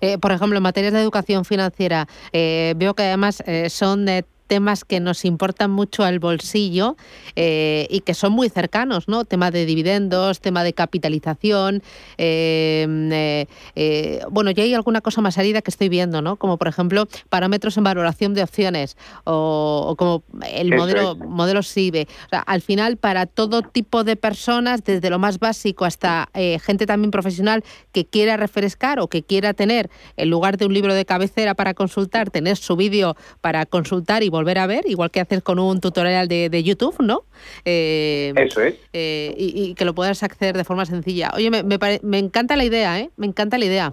Eh, 0.00 0.18
por 0.18 0.32
ejemplo, 0.32 0.56
en 0.58 0.62
materias 0.62 0.92
de 0.92 1.00
educación 1.00 1.44
financiera, 1.44 2.06
eh, 2.32 2.74
veo 2.76 2.94
que 2.94 3.04
además 3.04 3.42
eh, 3.46 3.70
son 3.70 4.06
temas 4.46 4.84
que 4.84 5.00
nos 5.00 5.24
importan 5.24 5.70
mucho 5.70 6.04
al 6.04 6.18
bolsillo 6.18 6.96
eh, 7.34 7.86
y 7.90 8.00
que 8.00 8.14
son 8.14 8.32
muy 8.32 8.48
cercanos, 8.48 9.08
¿no? 9.08 9.24
Tema 9.24 9.50
de 9.50 9.66
dividendos, 9.66 10.40
tema 10.40 10.64
de 10.64 10.72
capitalización. 10.72 11.82
Eh, 12.18 13.46
eh, 13.74 14.20
bueno, 14.30 14.50
ya 14.50 14.62
hay 14.62 14.74
alguna 14.74 15.00
cosa 15.00 15.20
más 15.20 15.34
salida 15.34 15.62
que 15.62 15.70
estoy 15.70 15.88
viendo, 15.88 16.22
¿no? 16.22 16.36
Como 16.36 16.56
por 16.56 16.68
ejemplo 16.68 17.08
parámetros 17.28 17.76
en 17.76 17.84
valoración 17.84 18.34
de 18.34 18.42
opciones 18.42 18.96
o, 19.24 19.94
como 19.98 20.22
el 20.50 20.74
modelo, 20.74 21.16
modelo 21.16 21.62
SIBE. 21.62 22.06
al 22.30 22.62
final, 22.62 22.96
para 22.96 23.26
todo 23.26 23.62
tipo 23.62 24.04
de 24.04 24.16
personas, 24.16 24.84
desde 24.84 25.10
lo 25.10 25.18
más 25.18 25.38
básico 25.38 25.84
hasta 25.84 26.28
gente 26.64 26.86
también 26.86 27.10
profesional 27.10 27.64
que 27.92 28.06
quiera 28.06 28.36
refrescar 28.36 29.00
o 29.00 29.08
que 29.08 29.22
quiera 29.22 29.54
tener, 29.54 29.90
en 30.16 30.30
lugar 30.30 30.56
de 30.56 30.66
un 30.66 30.74
libro 30.74 30.94
de 30.94 31.04
cabecera 31.04 31.54
para 31.54 31.74
consultar, 31.74 32.30
tener 32.30 32.56
su 32.56 32.76
vídeo 32.76 33.16
para 33.40 33.66
consultar 33.66 34.22
y 34.22 34.28
volver 34.36 34.58
a 34.58 34.66
ver, 34.66 34.84
igual 34.86 35.10
que 35.10 35.20
haces 35.20 35.42
con 35.42 35.58
un 35.58 35.80
tutorial 35.80 36.28
de, 36.28 36.62
YouTube, 36.62 36.96
¿no? 37.00 37.22
Eh, 37.64 38.32
Eso 38.36 38.62
es. 38.62 38.78
Eh, 38.92 39.34
y, 39.36 39.74
que 39.74 39.84
lo 39.84 39.94
puedas 39.94 40.22
acceder 40.22 40.56
de 40.56 40.64
forma 40.64 40.84
sencilla. 40.84 41.30
Oye, 41.34 41.50
me, 41.50 41.62
me, 42.02 42.18
encanta 42.18 42.56
la 42.56 42.64
idea, 42.64 43.00
¿eh? 43.00 43.10
Me 43.16 43.26
encanta 43.26 43.58
la 43.58 43.64
idea. 43.64 43.92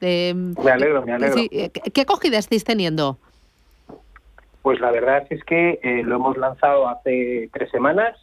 Eh, 0.00 0.34
me 0.34 0.70
alegro, 0.70 1.04
me 1.04 1.14
alegro. 1.14 1.36
¿Qué 1.92 2.00
acogida 2.00 2.38
estáis 2.38 2.64
teniendo? 2.64 3.18
Pues 4.62 4.80
la 4.80 4.90
verdad 4.90 5.26
es 5.30 5.42
que 5.44 5.80
lo 6.04 6.16
hemos 6.16 6.36
lanzado 6.36 6.88
hace 6.88 7.48
tres 7.52 7.70
semanas, 7.70 8.16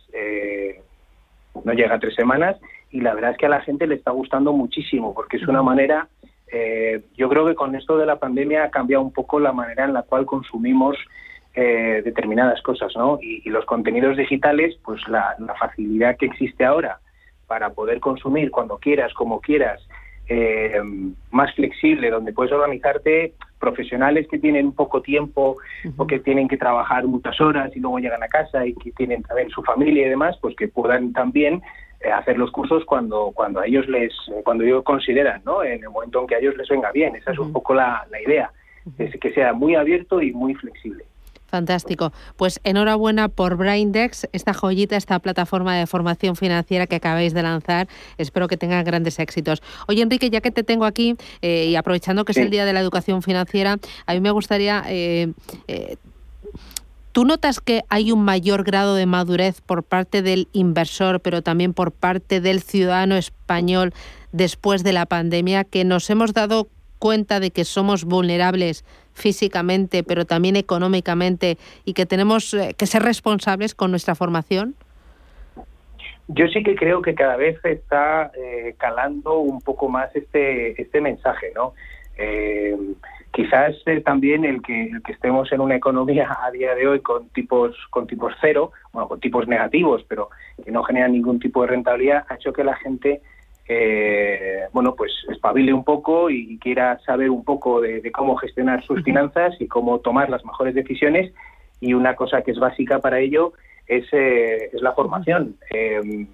no 1.63 1.73
llega 1.73 1.95
a 1.95 1.99
tres 1.99 2.13
semanas, 2.13 2.57
y 2.91 3.01
la 3.01 3.15
verdad 3.15 3.31
es 3.31 3.37
que 3.37 3.47
a 3.47 3.49
la 3.49 3.61
gente 3.61 3.87
le 3.87 3.95
está 3.95 4.11
gustando 4.11 4.53
muchísimo, 4.53 5.15
porque 5.15 5.37
es 5.37 5.47
una 5.47 5.63
manera, 5.63 6.07
yo 7.15 7.29
creo 7.29 7.47
que 7.47 7.55
con 7.55 7.75
esto 7.75 7.97
de 7.97 8.05
la 8.05 8.17
pandemia 8.17 8.65
ha 8.65 8.69
cambiado 8.69 9.03
un 9.03 9.11
poco 9.11 9.39
la 9.39 9.53
manera 9.53 9.85
en 9.85 9.93
la 9.93 10.03
cual 10.03 10.25
consumimos 10.25 10.97
eh, 11.55 12.01
determinadas 12.03 12.61
cosas, 12.61 12.91
¿no? 12.95 13.17
Y, 13.21 13.49
los 13.49 13.65
contenidos 13.65 14.17
digitales, 14.17 14.75
pues 14.83 15.01
la, 15.07 15.35
facilidad 15.57 16.17
que 16.17 16.25
existe 16.25 16.65
ahora 16.65 16.99
para 17.47 17.69
poder 17.69 17.99
consumir 17.99 18.51
cuando 18.51 18.77
quieras, 18.77 19.13
como 19.13 19.39
quieras, 19.39 19.81
eh, 20.27 20.81
más 21.31 21.53
flexible, 21.55 22.09
donde 22.09 22.33
puedes 22.33 22.51
organizarte, 22.51 23.33
profesionales 23.59 24.27
que 24.27 24.37
tienen 24.37 24.73
poco 24.73 25.01
tiempo 25.01 25.57
o 25.95 26.07
que 26.07 26.19
tienen 26.19 26.47
que 26.47 26.57
trabajar 26.57 27.05
muchas 27.05 27.39
horas 27.39 27.75
y 27.75 27.79
luego 27.79 27.99
llegan 27.99 28.21
a 28.21 28.27
casa 28.27 28.65
y 28.65 28.73
que 28.75 28.91
tienen 28.91 29.23
también 29.23 29.49
su 29.49 29.63
familia 29.63 30.05
y 30.05 30.09
demás, 30.09 30.37
pues 30.41 30.55
que 30.55 30.67
puedan 30.67 31.13
también 31.13 31.61
eh, 32.01 32.11
hacer 32.11 32.37
los 32.37 32.51
cursos 32.51 32.83
cuando 32.85 33.31
cuando 33.33 33.61
a 33.61 33.65
ellos 33.65 33.87
les 33.87 34.13
cuando 34.43 34.63
ellos 34.65 34.83
consideran, 34.83 35.41
¿no? 35.45 35.63
En 35.63 35.81
el 35.81 35.89
momento 35.89 36.19
en 36.19 36.27
que 36.27 36.35
a 36.35 36.39
ellos 36.39 36.57
les 36.57 36.67
venga 36.67 36.91
bien. 36.91 37.15
Esa 37.15 37.31
es 37.31 37.39
un 37.39 37.53
poco 37.53 37.73
la, 37.73 38.05
la 38.11 38.21
idea, 38.21 38.51
es 38.97 39.17
que 39.19 39.31
sea 39.31 39.53
muy 39.53 39.75
abierto 39.75 40.21
y 40.21 40.33
muy 40.33 40.53
flexible. 40.53 41.05
Fantástico. 41.55 42.11
Pues 42.35 42.59
enhorabuena 42.65 43.29
por 43.29 43.55
Braindex, 43.55 44.27
esta 44.33 44.53
joyita, 44.53 44.97
esta 44.97 45.19
plataforma 45.19 45.73
de 45.77 45.87
formación 45.87 46.35
financiera 46.35 46.85
que 46.85 46.97
acabáis 46.97 47.33
de 47.33 47.43
lanzar. 47.43 47.87
Espero 48.17 48.49
que 48.49 48.57
tenga 48.57 48.83
grandes 48.83 49.19
éxitos. 49.19 49.63
Oye, 49.87 50.01
Enrique, 50.01 50.29
ya 50.29 50.41
que 50.41 50.51
te 50.51 50.63
tengo 50.63 50.83
aquí 50.83 51.15
eh, 51.41 51.67
y 51.69 51.77
aprovechando 51.77 52.25
que 52.25 52.33
es 52.33 52.37
el 52.39 52.49
Día 52.49 52.65
de 52.65 52.73
la 52.73 52.81
Educación 52.81 53.21
Financiera, 53.21 53.77
a 54.05 54.13
mí 54.13 54.19
me 54.19 54.31
gustaría... 54.31 54.83
Eh, 54.89 55.31
eh, 55.69 55.95
¿Tú 57.13 57.23
notas 57.23 57.61
que 57.61 57.83
hay 57.87 58.11
un 58.11 58.25
mayor 58.25 58.65
grado 58.65 58.95
de 58.95 59.05
madurez 59.05 59.61
por 59.61 59.83
parte 59.83 60.21
del 60.21 60.49
inversor, 60.51 61.21
pero 61.21 61.41
también 61.41 61.73
por 61.73 61.93
parte 61.93 62.41
del 62.41 62.61
ciudadano 62.61 63.15
español 63.15 63.93
después 64.33 64.83
de 64.83 64.91
la 64.91 65.05
pandemia, 65.05 65.63
que 65.63 65.85
nos 65.85 66.09
hemos 66.09 66.33
dado 66.33 66.67
cuenta 66.99 67.39
de 67.39 67.51
que 67.51 67.63
somos 67.63 68.03
vulnerables 68.03 68.83
físicamente, 69.15 70.03
pero 70.03 70.25
también 70.25 70.55
económicamente 70.55 71.57
y 71.85 71.93
que 71.93 72.05
tenemos 72.05 72.53
eh, 72.53 72.75
que 72.77 72.85
ser 72.85 73.01
responsables 73.01 73.73
con 73.73 73.89
nuestra 73.89 74.13
formación? 74.13 74.75
Yo 76.27 76.47
sí 76.47 76.63
que 76.63 76.75
creo 76.75 77.01
que 77.01 77.15
cada 77.15 77.37
vez 77.37 77.63
está 77.63 78.31
eh, 78.35 78.75
calando 78.77 79.39
un 79.39 79.61
poco 79.61 79.89
más 79.89 80.15
este, 80.15 80.79
este 80.81 80.99
mensaje, 80.99 81.51
¿no? 81.55 81.73
Eh, 82.17 82.75
quizás 83.31 83.75
también 84.05 84.45
el 84.45 84.61
que, 84.61 84.85
el 84.85 85.03
que 85.03 85.11
estemos 85.11 85.51
en 85.51 85.59
una 85.59 85.75
economía 85.75 86.29
a 86.41 86.49
día 86.51 86.73
de 86.73 86.87
hoy 86.87 87.01
con 87.01 87.29
tipos 87.29 87.75
con 87.89 88.07
tipos 88.07 88.33
cero, 88.41 88.71
bueno, 88.93 89.07
con 89.07 89.19
tipos 89.19 89.47
negativos, 89.47 90.05
pero 90.07 90.29
que 90.63 90.71
no 90.71 90.83
generan 90.83 91.11
ningún 91.11 91.39
tipo 91.39 91.61
de 91.61 91.67
rentabilidad, 91.67 92.25
ha 92.29 92.35
hecho 92.35 92.53
que 92.53 92.63
la 92.63 92.75
gente 92.77 93.21
eh, 93.67 94.65
bueno, 94.73 94.95
pues 94.95 95.11
espabile 95.29 95.73
un 95.73 95.83
poco 95.83 96.29
y 96.29 96.57
quiera 96.59 96.99
saber 96.99 97.29
un 97.29 97.43
poco 97.43 97.81
de, 97.81 98.11
cómo 98.11 98.35
gestionar 98.35 98.83
sus 98.83 99.03
finanzas 99.03 99.55
y 99.59 99.67
cómo 99.67 99.99
tomar 99.99 100.29
las 100.29 100.45
mejores 100.45 100.75
decisiones. 100.75 101.33
Y 101.81 101.93
una 101.93 102.15
cosa 102.15 102.41
que 102.41 102.51
es 102.51 102.59
básica 102.59 102.99
para 102.99 103.19
ello 103.19 103.53
es, 103.87 104.05
eh, 104.13 104.69
es 104.71 104.81
la 104.81 104.93
formación. 104.93 105.55
Em, 105.71 106.27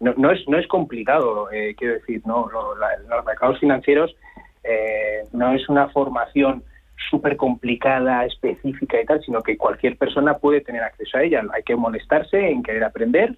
no, 0.00 0.14
no, 0.16 0.30
es, 0.30 0.46
no 0.48 0.58
es 0.58 0.66
complicado, 0.68 1.50
eh, 1.50 1.74
quiero 1.76 1.94
decir, 1.94 2.22
no, 2.24 2.48
los 2.48 3.24
mercados 3.24 3.58
financieros 3.58 4.14
eh, 4.62 5.24
no 5.32 5.52
es 5.52 5.68
una 5.68 5.88
formación 5.88 6.62
súper 7.10 7.36
complicada, 7.36 8.24
específica 8.24 9.00
y 9.00 9.06
tal, 9.06 9.22
sino 9.24 9.42
que 9.42 9.56
cualquier 9.56 9.96
persona 9.96 10.34
puede 10.34 10.60
tener 10.60 10.82
acceso 10.82 11.16
a 11.16 11.22
ella. 11.22 11.42
Hay 11.52 11.62
que 11.62 11.74
molestarse 11.74 12.50
en 12.50 12.62
querer 12.62 12.84
aprender 12.84 13.36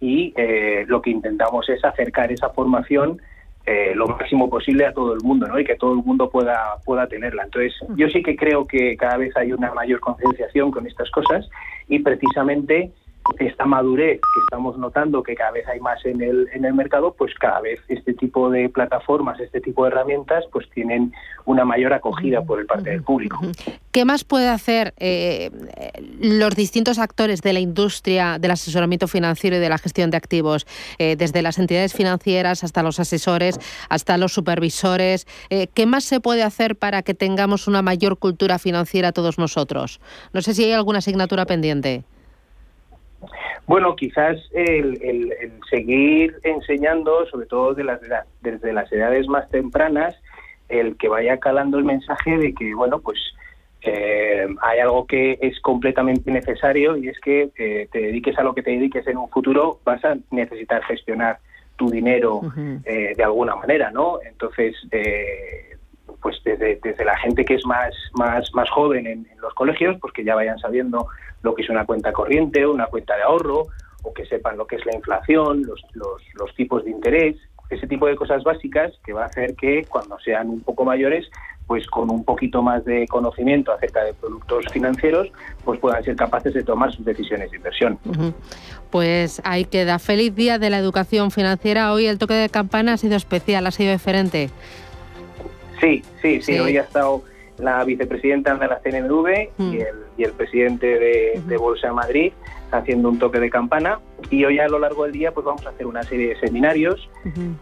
y 0.00 0.32
eh, 0.36 0.84
lo 0.86 1.02
que 1.02 1.10
intentamos 1.10 1.68
es 1.68 1.84
acercar 1.84 2.30
esa 2.32 2.50
formación 2.50 3.20
eh, 3.66 3.92
lo 3.94 4.06
máximo 4.06 4.48
posible 4.48 4.86
a 4.86 4.94
todo 4.94 5.12
el 5.12 5.20
mundo 5.22 5.46
¿no? 5.46 5.58
y 5.58 5.64
que 5.64 5.76
todo 5.76 5.92
el 5.92 5.98
mundo 5.98 6.30
pueda, 6.30 6.76
pueda 6.86 7.06
tenerla. 7.06 7.42
Entonces, 7.42 7.74
yo 7.96 8.08
sí 8.08 8.22
que 8.22 8.34
creo 8.34 8.66
que 8.66 8.96
cada 8.96 9.18
vez 9.18 9.36
hay 9.36 9.52
una 9.52 9.74
mayor 9.74 10.00
concienciación 10.00 10.70
con 10.70 10.86
estas 10.86 11.10
cosas 11.10 11.46
y 11.86 11.98
precisamente 11.98 12.92
esta 13.38 13.66
madurez 13.66 14.20
que 14.20 14.40
estamos 14.40 14.78
notando 14.78 15.22
que 15.22 15.34
cada 15.34 15.52
vez 15.52 15.66
hay 15.68 15.80
más 15.80 16.04
en 16.04 16.22
el, 16.22 16.48
en 16.52 16.64
el 16.64 16.74
mercado, 16.74 17.14
pues 17.16 17.34
cada 17.34 17.60
vez 17.60 17.80
este 17.88 18.14
tipo 18.14 18.50
de 18.50 18.68
plataformas, 18.68 19.38
este 19.40 19.60
tipo 19.60 19.84
de 19.84 19.90
herramientas, 19.90 20.44
pues 20.52 20.68
tienen 20.70 21.12
una 21.44 21.64
mayor 21.64 21.92
acogida 21.92 22.42
por 22.42 22.60
el 22.60 22.66
parte 22.66 22.90
del 22.90 23.02
público. 23.02 23.40
¿Qué 23.92 24.04
más 24.04 24.24
puede 24.24 24.48
hacer 24.48 24.94
eh, 24.98 25.50
los 26.20 26.54
distintos 26.54 26.98
actores 26.98 27.42
de 27.42 27.52
la 27.52 27.60
industria 27.60 28.38
del 28.38 28.50
asesoramiento 28.50 29.08
financiero 29.08 29.56
y 29.56 29.60
de 29.60 29.68
la 29.68 29.78
gestión 29.78 30.10
de 30.10 30.16
activos, 30.16 30.66
eh, 30.98 31.16
desde 31.16 31.42
las 31.42 31.58
entidades 31.58 31.94
financieras 31.94 32.64
hasta 32.64 32.82
los 32.82 33.00
asesores, 33.00 33.58
hasta 33.88 34.18
los 34.18 34.32
supervisores? 34.32 35.26
Eh, 35.50 35.68
¿Qué 35.72 35.86
más 35.86 36.04
se 36.04 36.20
puede 36.20 36.42
hacer 36.42 36.76
para 36.76 37.02
que 37.02 37.14
tengamos 37.14 37.68
una 37.68 37.82
mayor 37.82 38.18
cultura 38.18 38.58
financiera 38.58 39.12
todos 39.12 39.38
nosotros? 39.38 40.00
No 40.32 40.42
sé 40.42 40.54
si 40.54 40.64
hay 40.64 40.72
alguna 40.72 40.98
asignatura 40.98 41.46
pendiente. 41.46 42.04
Bueno, 43.66 43.96
quizás 43.96 44.38
el, 44.52 45.32
seguir 45.68 46.36
enseñando, 46.42 47.26
sobre 47.26 47.46
todo 47.46 47.74
de 47.74 47.84
las, 47.84 48.00
desde 48.40 48.72
las 48.72 48.90
edades 48.92 49.28
más 49.28 49.48
tempranas, 49.50 50.16
el 50.68 50.96
que 50.96 51.08
vaya 51.08 51.38
calando 51.38 51.78
el 51.78 51.84
mensaje 51.84 52.36
de 52.38 52.54
que, 52.54 52.74
bueno, 52.74 53.00
pues 53.00 53.18
eh, 53.82 54.46
hay 54.60 54.78
algo 54.80 55.06
que 55.06 55.38
es 55.40 55.60
completamente 55.60 56.30
necesario 56.30 56.96
y 56.96 57.08
es 57.08 57.18
que 57.20 57.50
eh, 57.56 57.88
te 57.90 58.00
dediques 58.00 58.38
a 58.38 58.42
lo 58.42 58.54
que 58.54 58.62
te 58.62 58.70
dediques 58.70 59.06
en 59.06 59.16
un 59.18 59.28
futuro, 59.28 59.80
vas 59.84 60.04
a 60.04 60.16
necesitar 60.30 60.82
gestionar 60.84 61.38
tu 61.76 61.88
dinero 61.90 62.40
eh, 62.84 63.14
de 63.16 63.22
alguna 63.22 63.54
manera, 63.54 63.92
¿no? 63.92 64.18
Entonces, 64.20 64.74
pues 66.20 66.36
desde, 66.44 66.80
desde, 66.82 67.04
la 67.04 67.16
gente 67.18 67.44
que 67.44 67.54
es 67.54 67.66
más, 67.66 67.94
más, 68.14 68.52
más 68.54 68.68
joven 68.70 69.06
en, 69.06 69.26
los 69.40 69.54
colegios, 69.54 69.96
pues 70.00 70.12
que 70.12 70.24
ya 70.24 70.34
vayan 70.34 70.58
sabiendo 70.58 71.06
lo 71.42 71.54
que 71.54 71.62
es 71.62 71.70
una 71.70 71.84
cuenta 71.86 72.12
corriente, 72.12 72.66
una 72.66 72.86
cuenta 72.86 73.16
de 73.16 73.22
ahorro, 73.22 73.64
o 74.02 74.12
que 74.12 74.26
sepan 74.26 74.56
lo 74.56 74.66
que 74.66 74.76
es 74.76 74.86
la 74.86 74.94
inflación, 74.94 75.62
los, 75.64 75.80
los, 75.94 76.22
los 76.34 76.54
tipos 76.54 76.84
de 76.84 76.90
interés, 76.90 77.36
ese 77.70 77.86
tipo 77.86 78.06
de 78.06 78.16
cosas 78.16 78.42
básicas 78.44 78.92
que 79.04 79.12
va 79.12 79.24
a 79.24 79.26
hacer 79.26 79.54
que 79.54 79.84
cuando 79.88 80.18
sean 80.20 80.48
un 80.48 80.60
poco 80.60 80.84
mayores, 80.84 81.28
pues 81.66 81.86
con 81.86 82.10
un 82.10 82.24
poquito 82.24 82.62
más 82.62 82.82
de 82.86 83.06
conocimiento 83.08 83.72
acerca 83.72 84.02
de 84.02 84.14
productos 84.14 84.64
financieros, 84.72 85.30
pues 85.64 85.78
puedan 85.78 86.02
ser 86.02 86.16
capaces 86.16 86.54
de 86.54 86.64
tomar 86.64 86.90
sus 86.92 87.04
decisiones 87.04 87.50
de 87.50 87.58
inversión. 87.58 87.98
Pues 88.90 89.42
ahí 89.44 89.66
queda. 89.66 89.98
Feliz 89.98 90.34
día 90.34 90.58
de 90.58 90.70
la 90.70 90.78
educación 90.78 91.30
financiera. 91.30 91.92
Hoy 91.92 92.06
el 92.06 92.18
toque 92.18 92.32
de 92.32 92.48
campana 92.48 92.94
ha 92.94 92.96
sido 92.96 93.16
especial, 93.16 93.66
ha 93.66 93.70
sido 93.70 93.92
diferente. 93.92 94.48
Sí, 95.80 96.02
sí, 96.20 96.40
sí, 96.42 96.58
hoy 96.58 96.76
ha 96.76 96.82
estado 96.82 97.22
la 97.58 97.84
vicepresidenta 97.84 98.54
de 98.54 98.66
la 98.66 98.78
CNMV 98.80 99.50
mm. 99.56 99.72
y, 99.72 99.80
el, 99.80 99.96
y, 100.16 100.24
el, 100.24 100.32
presidente 100.32 100.86
de, 100.86 101.56
Bolsa 101.56 101.88
de 101.88 101.92
Madrid 101.92 102.32
haciendo 102.70 103.08
un 103.08 103.18
toque 103.18 103.40
de 103.40 103.50
campana. 103.50 103.98
Y 104.30 104.44
hoy 104.44 104.58
a 104.58 104.68
lo 104.68 104.78
largo 104.78 105.04
del 105.04 105.12
día 105.12 105.32
pues 105.32 105.44
vamos 105.46 105.64
a 105.66 105.70
hacer 105.70 105.86
una 105.86 106.02
serie 106.02 106.30
de 106.30 106.40
seminarios 106.40 107.08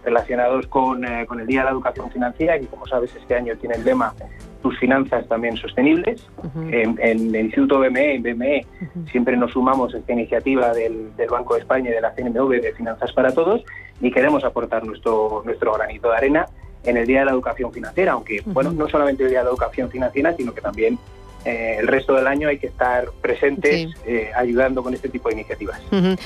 relacionados 0.05 0.67
con, 0.67 1.05
eh, 1.05 1.27
con, 1.27 1.41
el 1.41 1.47
Día 1.47 1.61
de 1.61 1.67
la 1.67 1.71
Educación 1.71 2.11
Financiera 2.11 2.59
que 2.59 2.67
como 2.67 2.87
sabes 2.87 3.15
este 3.15 3.35
año 3.35 3.55
tiene 3.57 3.77
el 3.77 3.85
lema 3.85 4.15
tus 4.63 4.79
finanzas 4.79 5.29
también 5.29 5.57
sostenibles. 5.57 6.27
en, 6.71 6.99
el 7.01 7.37
Instituto 7.37 7.79
BME, 7.79 8.19
BME 8.19 8.67
siempre 9.13 9.37
nos 9.37 9.53
sumamos 9.53 9.95
a 9.95 9.99
esta 9.99 10.13
iniciativa 10.13 10.73
del, 10.73 11.15
del, 11.17 11.29
Banco 11.29 11.55
de 11.55 11.61
España 11.61 11.91
y 11.91 11.93
de 11.93 12.01
la 12.01 12.13
CNMV 12.15 12.61
de 12.61 12.73
Finanzas 12.73 13.13
para 13.13 13.33
Todos 13.33 13.63
y 14.01 14.11
queremos 14.11 14.45
aportar 14.45 14.85
nuestro, 14.85 15.43
nuestro 15.45 15.75
granito 15.75 16.11
de 16.11 16.17
arena 16.17 16.47
en 16.87 16.96
el 16.96 17.07
Día 17.07 17.20
de 17.20 17.27
la 17.27 17.33
Educación 17.33 17.72
Financiera, 17.72 18.12
aunque, 18.12 18.42
bueno, 18.46 18.72
no 18.72 18.88
solamente 18.88 19.25
el 19.25 19.31
Día 19.31 19.40
de 19.40 19.44
la 19.44 19.51
Educación 19.51 19.90
Financiera, 19.90 20.35
sino 20.37 20.55
que 20.55 20.61
también 20.61 20.99
eh, 21.46 21.77
el 21.79 21.87
resto 21.87 22.14
del 22.14 22.27
año 22.27 22.49
hay 22.49 22.59
que 22.59 22.66
estar 22.66 23.09
presentes 23.22 23.90
eh, 24.05 24.31
ayudando 24.35 24.83
con 24.83 24.92
este 24.94 25.09
tipo 25.09 25.29
de 25.29 25.37
iniciativas. 25.37 25.81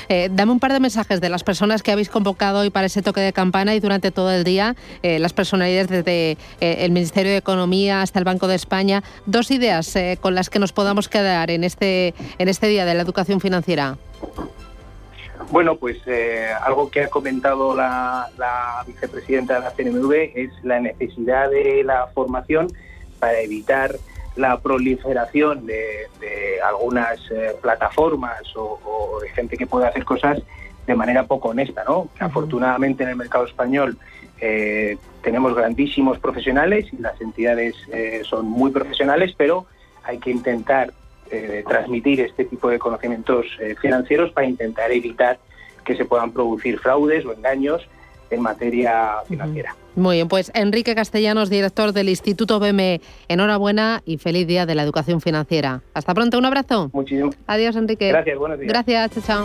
Eh, 0.09 0.31
dame 0.33 0.53
un 0.53 0.61
par 0.61 0.73
de 0.73 0.81
mensajes 0.81 1.21
de 1.21 1.29
las 1.29 1.45
personas 1.45 1.83
que 1.83 1.93
habéis 1.93 2.09
convocado 2.09 2.61
hoy 2.61 2.71
para 2.71 2.87
ese 2.87 3.03
toque 3.03 3.21
de 3.21 3.35
campana 3.35 3.75
y 3.75 3.81
durante 3.81 4.11
todo 4.13 4.33
el 4.33 4.45
día, 4.45 4.75
las 5.03 5.35
personalidades 5.35 5.89
desde 5.89 6.39
el 6.61 6.91
Ministerio 6.93 7.33
de 7.33 7.39
Economía 7.39 8.01
hasta 8.01 8.19
el 8.19 8.25
Banco 8.25 8.49
de 8.49 8.55
España. 8.55 9.03
Dos 9.27 9.51
ideas 9.51 9.95
con 10.21 10.35
las 10.35 10.49
que 10.49 10.59
nos 10.59 10.73
podamos 10.73 11.09
quedar 11.09 11.51
en 11.51 11.65
este, 11.65 12.15
en 12.39 12.49
este 12.49 12.69
Día 12.69 12.87
de 12.87 12.95
la 12.95 13.03
Educación 13.03 13.41
Financiera. 13.41 13.99
Bueno, 15.49 15.77
pues 15.77 15.97
eh, 16.07 16.49
algo 16.63 16.91
que 16.91 17.03
ha 17.03 17.09
comentado 17.09 17.75
la, 17.75 18.29
vicepresidenta 18.87 19.55
de 19.55 19.61
la 19.61 19.71
CNMV 19.71 20.13
es 20.35 20.53
la 20.63 20.81
necesidad 20.81 21.51
de 21.51 21.83
la 21.83 22.07
formación 22.09 22.69
para 23.19 23.41
evitar 23.41 23.97
la 24.37 24.61
proliferación 24.61 25.67
de, 25.67 26.07
algunas 26.65 27.19
eh, 27.31 27.57
plataformas 27.61 28.43
o, 28.55 29.19
de 29.23 29.31
gente 29.31 29.57
que 29.57 29.67
puede 29.67 29.87
hacer 29.87 30.05
cosas 30.05 30.41
de 30.87 30.95
manera 30.95 31.27
poco 31.27 31.49
honesta, 31.49 31.85
¿no? 31.85 32.09
Afortunadamente 32.19 33.03
en 33.03 33.11
el 33.11 33.17
mercado 33.17 33.47
español 33.47 33.99
eh, 34.41 34.99
tenemos 35.23 35.55
grandísimos 35.55 36.19
profesionales 36.19 36.87
y 36.93 36.99
las 36.99 37.21
entidades 37.21 37.75
son 38.25 38.47
muy 38.47 38.71
profesionales, 38.71 39.35
pero 39.37 39.67
hay 40.05 40.19
que 40.19 40.31
intentar 40.31 40.93
eh, 41.31 41.65
transmitir 41.67 42.21
este 42.21 42.45
tipo 42.45 42.69
de 42.69 42.79
conocimientos 42.79 43.47
eh, 43.61 43.75
financieros 43.81 44.33
para 44.33 44.47
intentar 44.47 44.91
evitar 44.91 45.39
que 45.85 45.97
se 45.97 46.05
puedan 46.05 46.33
producir 46.33 46.79
fraudes 46.79 47.25
o 47.25 47.33
engaños 47.33 47.87
en 48.31 48.43
materia 48.43 49.17
financiera. 49.27 49.75
Muy 49.97 50.17
bien, 50.17 50.29
pues 50.29 50.53
Enrique 50.55 50.95
Castellanos, 50.95 51.51
director 51.51 51.93
del 51.93 52.09
Instituto 52.09 52.61
BME, 52.61 53.01
enhorabuena 53.29 54.03
y 54.05 54.19
feliz 54.19 54.47
día 54.47 54.67
de 54.67 54.75
la 54.75 54.83
educación 54.83 55.21
financiera. 55.21 55.83
Hasta 55.95 56.15
pronto, 56.15 56.39
un 56.39 56.45
abrazo. 56.45 56.91
Muchísimo. 56.93 57.31
Adiós, 57.47 57.75
Enrique. 57.77 58.09
Gracias, 58.09 58.39
buenos 58.39 58.59
días. 58.59 58.73
Gracias, 58.73 59.27
chao. 59.27 59.45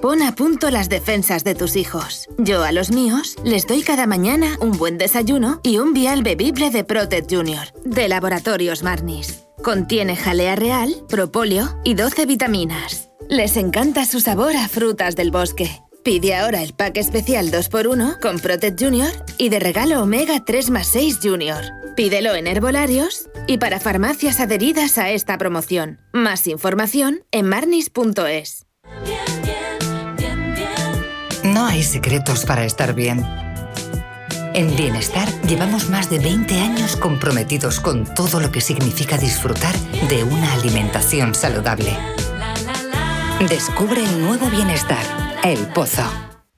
Pon 0.00 0.22
a 0.22 0.32
punto 0.34 0.70
las 0.70 0.88
defensas 0.88 1.42
de 1.42 1.56
tus 1.56 1.74
hijos. 1.74 2.28
Yo 2.38 2.62
a 2.62 2.70
los 2.70 2.92
míos 2.92 3.34
les 3.42 3.66
doy 3.66 3.82
cada 3.82 4.06
mañana 4.06 4.56
un 4.60 4.78
buen 4.78 4.96
desayuno 4.96 5.60
y 5.64 5.78
un 5.78 5.92
vial 5.92 6.22
bebible 6.22 6.70
de 6.70 6.84
Protect 6.84 7.32
Junior, 7.32 7.72
de 7.84 8.08
Laboratorios 8.08 8.84
Marnis. 8.84 9.44
Contiene 9.62 10.14
jalea 10.14 10.54
real, 10.54 10.94
propóleo 11.08 11.80
y 11.84 11.94
12 11.94 12.26
vitaminas. 12.26 13.10
Les 13.28 13.56
encanta 13.56 14.06
su 14.06 14.20
sabor 14.20 14.56
a 14.56 14.68
frutas 14.68 15.16
del 15.16 15.32
bosque. 15.32 15.82
Pide 16.04 16.36
ahora 16.36 16.62
el 16.62 16.74
pack 16.74 16.96
especial 16.96 17.50
2x1 17.50 18.20
con 18.20 18.38
Protect 18.38 18.80
Junior 18.80 19.10
y 19.36 19.48
de 19.48 19.58
regalo 19.58 20.00
Omega 20.00 20.44
3 20.44 20.70
más 20.70 20.86
6 20.86 21.18
Junior. 21.22 21.64
Pídelo 21.96 22.36
en 22.36 22.46
herbolarios 22.46 23.28
y 23.48 23.58
para 23.58 23.80
farmacias 23.80 24.38
adheridas 24.38 24.96
a 24.96 25.10
esta 25.10 25.36
promoción. 25.38 25.98
Más 26.12 26.46
información 26.46 27.24
en 27.32 27.48
marnis.es. 27.48 28.68
No 31.52 31.66
hay 31.66 31.82
secretos 31.82 32.44
para 32.44 32.64
estar 32.64 32.94
bien. 32.94 33.24
En 34.54 34.74
Bienestar 34.76 35.28
llevamos 35.42 35.88
más 35.88 36.10
de 36.10 36.18
20 36.18 36.60
años 36.60 36.96
comprometidos 36.96 37.80
con 37.80 38.04
todo 38.14 38.40
lo 38.40 38.50
que 38.50 38.60
significa 38.60 39.16
disfrutar 39.16 39.74
de 40.08 40.24
una 40.24 40.52
alimentación 40.54 41.34
saludable. 41.34 41.96
Descubre 43.48 44.04
el 44.04 44.20
nuevo 44.20 44.50
bienestar, 44.50 45.04
el 45.44 45.66
pozo. 45.68 46.02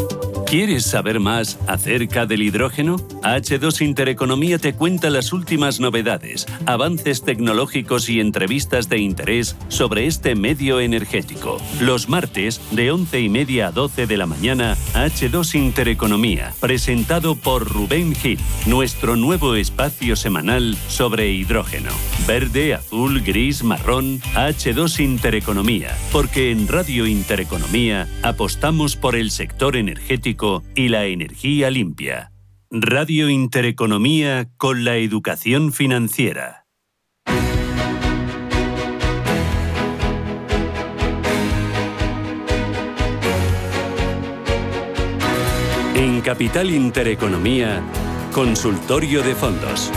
¿Quieres 0.46 0.84
saber 0.84 1.20
más 1.20 1.58
acerca 1.66 2.26
del 2.26 2.42
hidrógeno? 2.42 2.96
H2 3.22 3.80
Intereconomía 3.80 4.58
te 4.58 4.74
cuenta 4.74 5.08
las 5.08 5.32
últimas 5.32 5.80
novedades, 5.80 6.46
avances 6.66 7.22
tecnológicos 7.22 7.51
y 8.08 8.20
entrevistas 8.20 8.88
de 8.88 8.98
interés 8.98 9.56
sobre 9.68 10.06
este 10.06 10.34
medio 10.34 10.80
energético. 10.80 11.58
Los 11.80 12.08
martes, 12.08 12.62
de 12.70 12.90
11 12.90 13.20
y 13.20 13.28
media 13.28 13.66
a 13.66 13.72
12 13.72 14.06
de 14.06 14.16
la 14.16 14.24
mañana, 14.24 14.74
H2 14.94 15.54
Intereconomía, 15.54 16.54
presentado 16.60 17.34
por 17.34 17.68
Rubén 17.68 18.14
Gil, 18.14 18.38
nuestro 18.66 19.16
nuevo 19.16 19.54
espacio 19.54 20.16
semanal 20.16 20.76
sobre 20.88 21.30
hidrógeno. 21.30 21.90
Verde, 22.26 22.72
azul, 22.72 23.20
gris, 23.20 23.62
marrón, 23.62 24.20
H2 24.34 25.00
Intereconomía, 25.00 25.94
porque 26.10 26.52
en 26.52 26.68
Radio 26.68 27.06
Intereconomía 27.06 28.08
apostamos 28.22 28.96
por 28.96 29.14
el 29.14 29.30
sector 29.30 29.76
energético 29.76 30.62
y 30.74 30.88
la 30.88 31.04
energía 31.04 31.70
limpia. 31.70 32.32
Radio 32.70 33.28
Intereconomía 33.28 34.48
con 34.56 34.86
la 34.86 34.96
educación 34.96 35.74
financiera. 35.74 36.61
En 46.02 46.20
Capital 46.20 46.68
Intereconomía, 46.68 47.80
Consultorio 48.32 49.22
de 49.22 49.36
Fondos. 49.36 49.88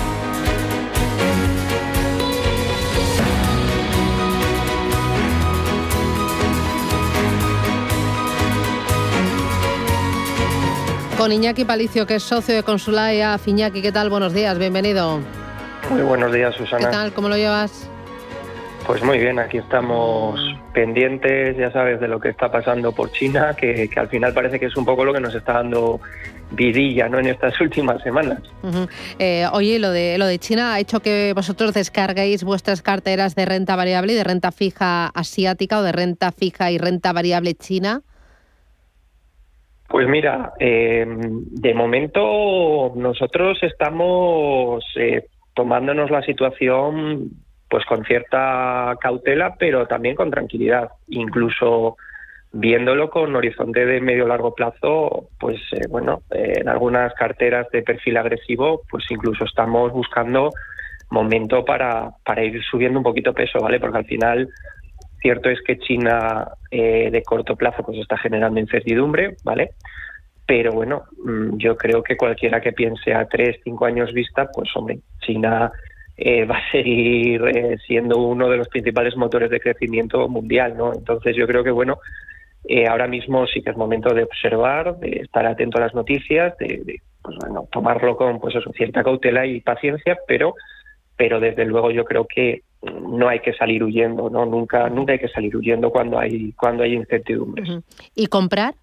Con 11.18 11.32
Iñaki 11.32 11.66
Palicio, 11.66 12.06
que 12.06 12.18
es 12.18 12.24
socio 12.24 12.54
de 12.54 12.62
Consulaia 12.62 13.36
Fiñaki. 13.40 13.82
¿Qué 13.82 13.92
tal? 13.92 14.12
Buenos 14.12 14.32
días, 14.32 14.60
bienvenido. 14.60 15.22
Muy 15.90 16.04
buenos 16.04 16.32
días, 16.32 16.54
Susana. 16.54 16.86
¿Qué 16.86 16.92
tal? 16.92 17.14
¿Cómo 17.14 17.30
lo 17.30 17.36
llevas? 17.36 17.90
Pues 18.86 19.04
muy 19.04 19.18
bien, 19.18 19.40
aquí 19.40 19.58
estamos 19.58 20.40
pendientes, 20.72 21.58
ya 21.58 21.72
sabes, 21.72 22.00
de 22.00 22.08
lo 22.08 22.20
que 22.20 22.30
está 22.30 22.52
pasando 22.52 22.92
por 22.92 23.12
China, 23.12 23.56
que, 23.56 23.90
al 23.96 24.10
final 24.10 24.34
parece 24.34 24.60
que 24.60 24.68
es 24.68 24.78
un 24.78 24.86
poco 24.86 25.04
lo 25.04 25.12
que 25.12 25.20
nos 25.20 25.34
está 25.34 25.54
dando 25.54 26.00
vidilla 26.52 27.10
¿no? 27.10 27.18
en 27.18 27.26
estas 27.26 27.60
últimas 27.62 28.04
semanas. 28.04 28.44
Eh, 29.18 29.46
oye, 29.54 29.80
lo 29.80 29.90
de, 29.90 30.20
lo 30.20 30.28
de 30.28 30.38
China 30.38 30.76
ha 30.76 30.80
hecho 30.80 31.00
que 31.00 31.34
vosotros 31.36 31.74
descarguéis 31.74 32.44
vuestras 32.44 32.84
carteras 32.84 33.34
de 33.34 33.46
renta 33.46 33.76
variable 33.76 34.14
y 34.14 34.16
de 34.16 34.24
renta 34.24 34.52
fija 34.52 35.08
asiática 35.08 35.80
o 35.80 35.84
de 35.84 35.92
renta 35.92 36.32
fija 36.32 36.70
y 36.72 36.78
renta 36.78 37.12
variable 37.12 37.56
china. 37.56 38.02
Pues 39.88 40.08
mira, 40.08 40.54
eh, 40.60 41.06
de 41.08 41.74
momento 41.74 42.92
nosotros 42.96 43.58
estamos 43.64 44.84
eh, 44.96 45.28
tomándonos 45.56 46.12
la 46.12 46.22
situación 46.22 47.45
pues 47.70 47.86
con 47.86 48.04
cierta 48.06 48.96
cautela, 49.00 49.56
pero 49.58 49.88
también 49.88 50.16
con 50.16 50.32
tranquilidad, 50.32 50.90
incluso 51.08 51.98
viéndolo 52.52 53.10
con 53.10 53.36
horizonte 53.36 53.86
de 53.86 54.00
medio 54.00 54.28
largo 54.28 54.56
plazo, 54.56 55.30
pues 55.40 55.60
eh, 55.74 55.88
bueno, 55.90 56.22
en 56.32 56.70
algunas 56.70 57.14
carteras 57.14 57.68
de 57.72 57.82
perfil 57.82 58.18
agresivo, 58.18 58.84
pues 58.90 59.04
incluso 59.10 59.44
estamos 59.46 59.92
buscando 59.92 60.52
momento 61.10 61.66
para, 61.66 62.12
para 62.24 62.44
ir 62.44 62.64
subiendo 62.64 63.00
un 63.00 63.04
poquito 63.04 63.34
peso, 63.34 63.60
¿vale? 63.60 63.80
Porque 63.80 63.98
al 63.98 64.06
final 64.06 64.50
Cierto 65.26 65.50
es 65.50 65.60
que 65.64 65.80
China 65.80 66.50
eh, 66.70 67.10
de 67.12 67.24
corto 67.24 67.56
plazo 67.56 67.82
pues 67.84 67.98
está 67.98 68.16
generando 68.16 68.60
incertidumbre, 68.60 69.38
¿vale? 69.44 69.72
Pero 70.46 70.72
bueno, 70.72 71.06
mm, 71.18 71.58
yo 71.58 71.76
creo 71.76 72.04
que 72.04 72.16
cualquiera 72.16 72.62
que 72.62 72.74
piense 72.74 73.12
a 73.12 73.26
tres, 73.26 73.60
cinco 73.64 73.86
años 73.86 74.14
vista, 74.14 74.48
pues 74.54 74.70
hombre, 74.76 75.00
China 75.22 75.72
eh, 76.18 76.46
va 76.46 76.58
a 76.58 76.72
seguir 76.72 77.42
eh, 77.48 77.78
siendo 77.86 78.18
uno 78.20 78.50
de 78.50 78.58
los 78.58 78.68
principales 78.70 79.16
motores 79.16 79.50
de 79.50 79.60
crecimiento 79.60 80.28
mundial, 80.28 80.76
¿no? 80.78 80.94
Entonces 80.94 81.36
yo 81.36 81.48
creo 81.48 81.64
que 81.64 81.72
bueno, 81.72 82.00
ahora 82.90 83.08
mismo 83.08 83.46
sí 83.46 83.62
que 83.62 83.70
es 83.70 83.78
momento 83.78 84.14
de 84.14 84.24
observar, 84.24 84.98
de 84.98 85.22
estar 85.24 85.46
atento 85.46 85.78
a 85.78 85.82
las 85.82 85.94
noticias, 85.94 86.58
de, 86.58 87.00
pues 87.22 87.38
bueno, 87.40 87.68
tomarlo 87.72 88.18
con 88.18 88.40
pues 88.40 88.56
eso, 88.56 88.72
cierta 88.72 89.04
cautela 89.04 89.46
y 89.46 89.62
paciencia, 89.62 90.18
pero 90.28 90.56
pero 91.18 91.40
desde 91.40 91.66
luego 91.66 91.92
yo 91.92 92.04
creo 92.04 92.26
que 92.26 92.64
no 92.92 93.28
hay 93.30 93.40
que 93.40 93.54
salir 93.54 93.84
huyendo, 93.84 94.30
¿no? 94.30 94.46
Nunca, 94.46 94.90
nunca 94.90 95.14
hay 95.14 95.20
que 95.20 95.30
salir 95.30 95.56
huyendo 95.56 95.90
cuando 95.90 96.20
hay, 96.20 96.52
cuando 96.54 96.84
hay 96.84 96.94
incertidumbres. 96.94 97.70
¿Y 98.14 98.28
comprar? 98.28 98.76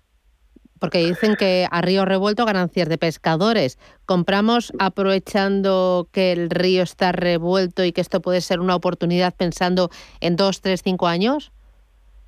Porque 0.82 0.98
dicen 0.98 1.36
que 1.36 1.66
a 1.70 1.80
río 1.80 2.04
revuelto 2.04 2.44
ganancias 2.44 2.88
de 2.88 2.98
pescadores. 2.98 3.78
¿Compramos 4.04 4.72
aprovechando 4.80 6.08
que 6.12 6.32
el 6.32 6.50
río 6.50 6.82
está 6.82 7.12
revuelto 7.12 7.84
y 7.84 7.92
que 7.92 8.00
esto 8.00 8.20
puede 8.20 8.40
ser 8.40 8.58
una 8.58 8.74
oportunidad 8.74 9.32
pensando 9.32 9.90
en 10.20 10.34
dos, 10.34 10.60
tres, 10.60 10.82
cinco 10.82 11.06
años? 11.06 11.52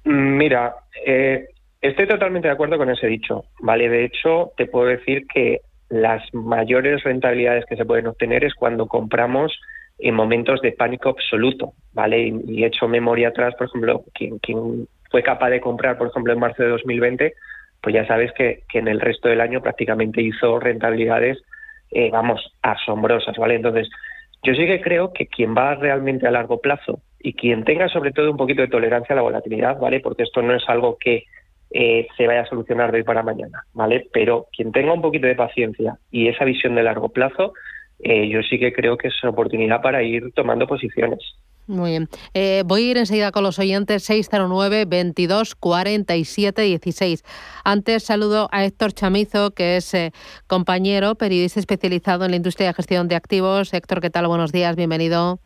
Mira, 0.05 0.77
eh, 1.05 1.49
estoy 1.81 2.07
totalmente 2.07 2.47
de 2.47 2.55
acuerdo 2.55 2.79
con 2.79 2.91
ese 2.91 3.09
dicho, 3.09 3.45
¿vale? 3.59 3.89
De 3.89 4.05
hecho, 4.05 4.53
te 4.57 4.67
puedo 4.67 4.87
decir 4.87 5.27
que 5.27 5.63
las 5.89 6.23
mayores 6.33 7.03
rentabilidades 7.03 7.65
que 7.67 7.75
se 7.75 7.85
pueden 7.85 8.07
obtener 8.07 8.45
es 8.45 8.55
cuando 8.55 8.87
compramos 8.87 9.59
en 9.99 10.15
momentos 10.15 10.61
de 10.61 10.71
pánico 10.71 11.09
absoluto, 11.09 11.73
¿vale? 11.93 12.33
Y, 12.47 12.63
he 12.63 12.67
hecho 12.69 12.87
memoria 12.87 13.31
atrás, 13.31 13.57
por 13.57 13.67
ejemplo, 13.67 14.05
quien, 14.15 14.87
fue 15.11 15.23
capaz 15.25 15.51
de 15.51 15.61
comprar, 15.61 15.99
por 15.99 16.09
ejemplo, 16.09 16.33
en 16.33 16.39
marzo 16.39 16.63
de 16.63 16.71
2020, 16.71 17.35
pues 17.85 17.95
ya 17.95 18.07
sabes 18.07 18.33
que, 18.33 18.63
en 18.73 18.89
el 18.89 18.99
resto 18.99 19.29
del 19.29 19.43
año 19.43 19.61
prácticamente 19.61 20.23
hizo 20.23 20.59
rentabilidades, 20.59 21.37
eh, 21.91 22.09
vamos, 22.11 22.41
asombrosas, 22.63 23.37
¿vale? 23.37 23.57
Entonces, 23.57 23.91
yo 24.43 24.55
sí 24.55 24.65
que 24.65 24.81
creo 24.81 25.13
que 25.13 25.27
quien 25.27 25.55
va 25.55 25.75
realmente 25.75 26.27
a 26.27 26.31
largo 26.31 26.63
plazo 26.63 27.03
y 27.21 27.35
quien 27.35 27.63
tenga 27.63 27.89
sobre 27.91 28.13
todo 28.13 28.31
un 28.31 28.39
poquito 28.39 28.63
de 28.63 28.69
tolerancia 28.69 29.13
a 29.13 29.17
la 29.17 29.23
volatilidad, 29.23 29.79
¿vale? 29.79 30.01
Porque 30.01 30.23
esto 30.23 30.41
no 30.41 30.55
es 30.55 30.67
algo 30.67 30.97
que 30.99 31.25
eh, 31.73 32.07
se 32.17 32.27
vaya 32.27 32.41
a 32.41 32.47
solucionar 32.47 32.91
de 32.91 32.99
hoy 32.99 33.05
para 33.05 33.23
mañana, 33.23 33.65
¿vale? 33.75 34.07
Pero 34.15 34.47
quien 34.51 34.73
tenga 34.73 34.95
un 34.95 35.03
poquito 35.03 35.27
de 35.27 35.35
paciencia 35.35 35.99
y 36.11 36.29
esa 36.29 36.47
visión 36.47 36.75
de 36.77 36.85
largo 36.85 37.11
plazo, 37.11 37.53
eh, 37.99 38.29
yo 38.29 38.41
sí 38.43 38.59
que 38.59 38.73
creo 38.73 38.97
que 38.97 39.09
es 39.09 39.23
una 39.23 39.33
oportunidad 39.33 39.83
para 39.83 40.03
ir 40.03 40.33
tomando 40.33 40.67
posiciones. 40.67 41.21
Muy 41.67 41.91
bien. 41.93 42.09
Eh, 42.35 42.63
voy 42.67 42.83
a 42.83 42.91
ir 42.91 42.97
enseguida 42.99 43.33
con 43.33 43.43
los 43.43 43.59
oyentes 43.59 44.05
609 44.05 44.85
22 44.85 45.55
47 45.55 46.63
16. 46.63 47.25
Antes 47.65 48.03
saludo 48.03 48.49
a 48.53 48.65
Héctor 48.65 48.93
Chamizo, 48.93 49.53
que 49.53 49.79
es 49.79 49.95
eh, 49.95 50.13
compañero, 50.47 51.15
periodista 51.15 51.61
especializado 51.61 52.27
en 52.27 52.33
la 52.33 52.37
industria 52.37 52.69
de 52.69 52.75
gestión 52.75 53.09
de 53.09 53.17
activos. 53.17 53.73
Héctor, 53.73 54.03
¿qué 54.03 54.11
tal? 54.11 54.27
Buenos 54.27 54.53
días, 54.53 54.77
bienvenido. 54.77 55.41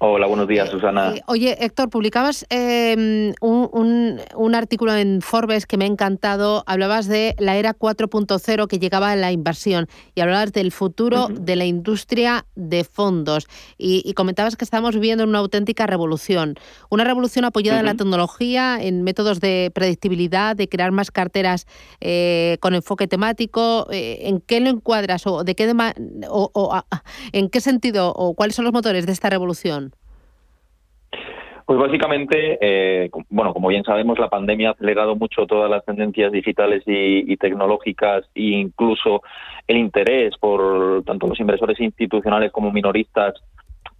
Hola, 0.00 0.28
buenos 0.28 0.46
días, 0.46 0.70
Susana. 0.70 1.16
Eh, 1.16 1.22
oye, 1.26 1.56
Héctor, 1.58 1.90
publicabas 1.90 2.46
em, 2.50 3.34
un, 3.40 4.54
artículo 4.54 4.94
en 4.94 5.20
Forbes 5.20 5.66
que 5.66 5.76
me 5.76 5.86
ha 5.86 5.88
encantado. 5.88 6.62
Hablabas 6.66 7.08
de 7.08 7.34
la 7.38 7.56
era 7.56 7.74
4.0 7.74 8.68
que 8.68 8.78
llegaba 8.78 9.10
a 9.10 9.16
la 9.16 9.32
inversión 9.32 9.88
y 10.14 10.20
hablabas 10.20 10.52
del 10.52 10.70
futuro 10.70 11.26
de 11.28 11.56
la 11.56 11.64
industria 11.64 12.46
de 12.54 12.84
fondos. 12.84 13.48
Y, 13.76 14.12
comentabas 14.14 14.54
que 14.54 14.64
estamos 14.64 14.94
viviendo 14.94 15.24
una 15.24 15.40
auténtica 15.40 15.84
revolución. 15.88 16.54
Una 16.90 17.02
revolución 17.02 17.44
apoyada 17.44 17.80
en 17.80 17.86
la 17.86 17.94
tecnología, 17.94 18.78
en 18.80 19.02
métodos 19.02 19.40
de 19.40 19.72
predictibilidad, 19.74 20.54
de 20.54 20.68
crear 20.68 20.92
más 20.92 21.10
carteras 21.10 21.66
eh, 22.00 22.56
con 22.60 22.76
enfoque 22.76 23.08
temático. 23.08 23.88
Eh, 23.90 24.20
¿En 24.28 24.40
qué 24.40 24.60
lo 24.60 24.70
encuadras 24.70 25.26
o, 25.26 25.42
de 25.42 25.56
qué 25.56 25.68
o, 26.28 26.82
en 27.32 27.48
qué 27.50 27.60
sentido 27.60 28.12
o 28.12 28.34
cuáles 28.34 28.54
son 28.54 28.64
los 28.64 28.72
motores 28.72 29.04
de 29.04 29.12
esta 29.12 29.28
revolución? 29.28 29.87
Pues 31.68 31.78
básicamente, 31.78 32.56
eh, 32.62 33.10
bueno, 33.28 33.52
como 33.52 33.68
bien 33.68 33.84
sabemos, 33.84 34.18
la 34.18 34.30
pandemia 34.30 34.70
ha 34.70 34.72
acelerado 34.72 35.16
mucho 35.16 35.46
todas 35.46 35.70
las 35.70 35.84
tendencias 35.84 36.32
digitales 36.32 36.82
y, 36.86 37.36
tecnológicas 37.36 38.24
e 38.34 38.56
incluso 38.56 39.20
el 39.66 39.76
interés 39.76 40.34
por 40.38 41.04
tanto 41.04 41.26
los 41.26 41.38
inversores 41.38 41.78
institucionales 41.78 42.52
como 42.52 42.72
minoristas 42.72 43.34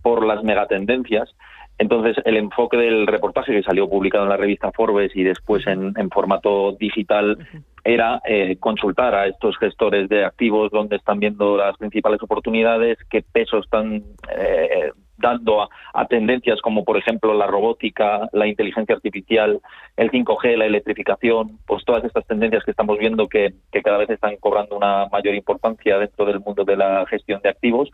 por 0.01 0.25
las 0.25 0.43
megatendencias. 0.43 1.29
Entonces, 1.77 2.17
el 2.25 2.39
enfoque 2.39 2.79
del 2.79 3.07
reportaje 3.07 3.53
que 3.53 3.63
salió 3.63 3.87
publicado 3.87 4.25
en 4.25 4.31
la 4.31 4.39
revista 4.39 4.73
Forbes 4.73 5.15
y 5.15 5.23
después 5.23 5.67
en, 5.67 5.93
formato 6.09 6.73
digital 6.73 7.37
era 7.85 8.23
eh, 8.25 8.57
consultar 8.59 9.15
a 9.15 9.27
estos 9.27 9.59
gestores 9.59 10.09
de 10.09 10.25
activos 10.25 10.71
dónde 10.71 10.97
están 10.97 11.21
viendo 11.21 11.59
las 11.59 11.77
principales 11.77 12.23
oportunidades, 12.23 12.97
qué 13.11 13.21
peso 13.21 13.59
están 13.59 14.05
eh, 14.35 14.91
dando 15.19 15.63
a, 15.63 16.07
tendencias 16.07 16.61
como, 16.61 16.85
por 16.85 16.97
ejemplo, 16.97 17.35
la 17.35 17.47
robótica, 17.47 18.29
la 18.33 18.47
inteligencia 18.47 18.95
artificial, 18.95 19.61
el 19.97 20.11
5G, 20.11 20.57
la 20.57 20.67
electrificación, 20.67 21.59
pues 21.67 21.85
todas 21.85 22.05
estas 22.05 22.27
tendencias 22.27 22.65
que 22.65 22.71
estamos 22.71 22.99
viendo 22.99 23.29
que, 23.29 23.53
que 23.71 23.83
cada 23.83 23.99
vez 23.99 24.11
están 24.11 24.37
cobrando 24.37 24.77
una 24.77 25.07
mayor 25.07 25.35
importancia 25.35 25.99
dentro 25.99 26.25
del 26.25 26.41
mundo 26.41 26.65
de 26.65 26.77
la 26.77 27.05
gestión 27.07 27.41
de 27.43 27.51
activos 27.51 27.91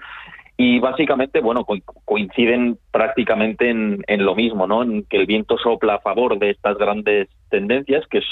y 0.57 0.79
básicamente, 0.79 1.41
bueno, 1.41 1.67
coinciden 2.05 2.79
prácticamente 2.93 3.71
en, 3.71 4.25
lo 4.25 4.37
mismo, 4.37 4.67
¿no? 4.67 4.83
En 4.85 5.05
que 5.05 5.17
el 5.17 5.27
viento 5.27 5.59
sopla 5.59 5.95
a 5.95 6.01
favor 6.01 6.39
de 6.39 6.51
estas 6.51 6.79
grandes 6.79 7.29
tendencias, 7.51 8.07
que 8.07 8.19
es 8.19 8.25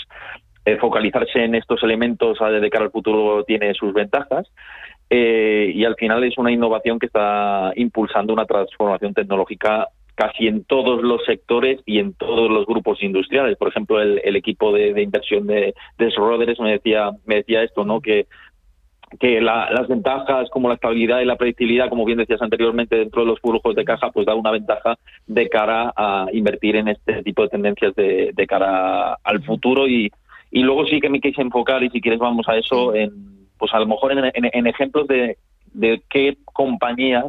eh, 0.65 0.77
focalizarse 0.77 1.45
en 1.45 1.57
estos 1.57 1.83
elementos 1.83 2.39
de 2.39 2.71
cara 2.71 2.85
al 2.85 2.93
futuro 2.93 3.43
tiene 3.45 3.75
sus 3.75 3.93
ventajas. 3.93 4.47
Eh, 5.15 5.71
y 5.75 5.85
al 5.85 5.95
final 5.97 6.25
es 6.25 6.39
una 6.39 6.51
innovación 6.51 6.99
que 6.99 7.05
está 7.05 7.71
impulsando 7.77 8.33
una 8.33 8.47
transformación 8.47 9.13
tecnológica 9.13 9.89
casi 10.15 10.47
en 10.47 10.65
todos 10.65 11.03
los 11.03 11.23
sectores 11.27 11.81
y 11.85 11.99
en 11.99 12.15
todos 12.15 12.51
los 12.51 12.65
grupos 12.65 13.03
industriales. 13.03 13.59
Por 13.59 13.69
ejemplo, 13.69 14.01
el, 14.01 14.37
equipo 14.37 14.73
de, 14.73 15.03
inversión 15.03 15.47
de, 15.47 15.75
de 15.99 16.57
me 16.61 16.73
decía, 16.73 17.11
me 17.27 17.37
decía 17.37 17.63
esto, 17.63 17.85
¿no? 17.85 18.01
Que 18.01 18.27
que 19.21 19.43
las 19.43 19.87
ventajas 19.89 20.49
como 20.49 20.69
la 20.69 20.77
estabilidad 20.77 21.21
y 21.21 21.27
la 21.27 21.37
predictibilidad, 21.37 21.91
como 21.91 22.07
bien 22.07 22.17
decías 22.17 22.41
anteriormente, 22.41 22.97
dentro 22.97 23.21
de 23.21 23.27
los 23.27 23.41
flujos 23.41 23.75
de 23.75 23.85
caja, 23.85 24.11
pues 24.11 24.25
da 24.25 24.35
una 24.35 24.51
ventaja 24.51 24.97
de 25.27 25.51
cara 25.51 25.93
a 25.95 26.29
invertir 26.33 26.77
en 26.77 26.89
este 26.89 27.23
tipo 27.23 27.43
de 27.43 27.51
tendencias 27.51 27.95
de, 27.95 28.47
cara 28.49 29.19
al 29.23 29.45
futuro 29.45 29.87
y, 29.87 30.11
y 30.51 30.63
luego 30.63 30.87
sí 30.87 30.99
que 30.99 31.11
me 31.11 31.21
quise 31.21 31.43
enfocar 31.43 31.83
y 31.83 31.91
si 31.91 32.01
quieres 32.01 32.21
vamos 32.21 32.49
a 32.49 32.57
eso, 32.57 32.95
en, 32.95 33.42
pues 33.63 33.73
a 33.75 33.79
lo 33.79 33.87
mejor 33.87 34.11
en, 34.11 34.67
ejemplos 34.67 35.07
de, 35.07 35.39
de 35.73 36.03
qué 36.11 36.37
compañías 36.47 37.27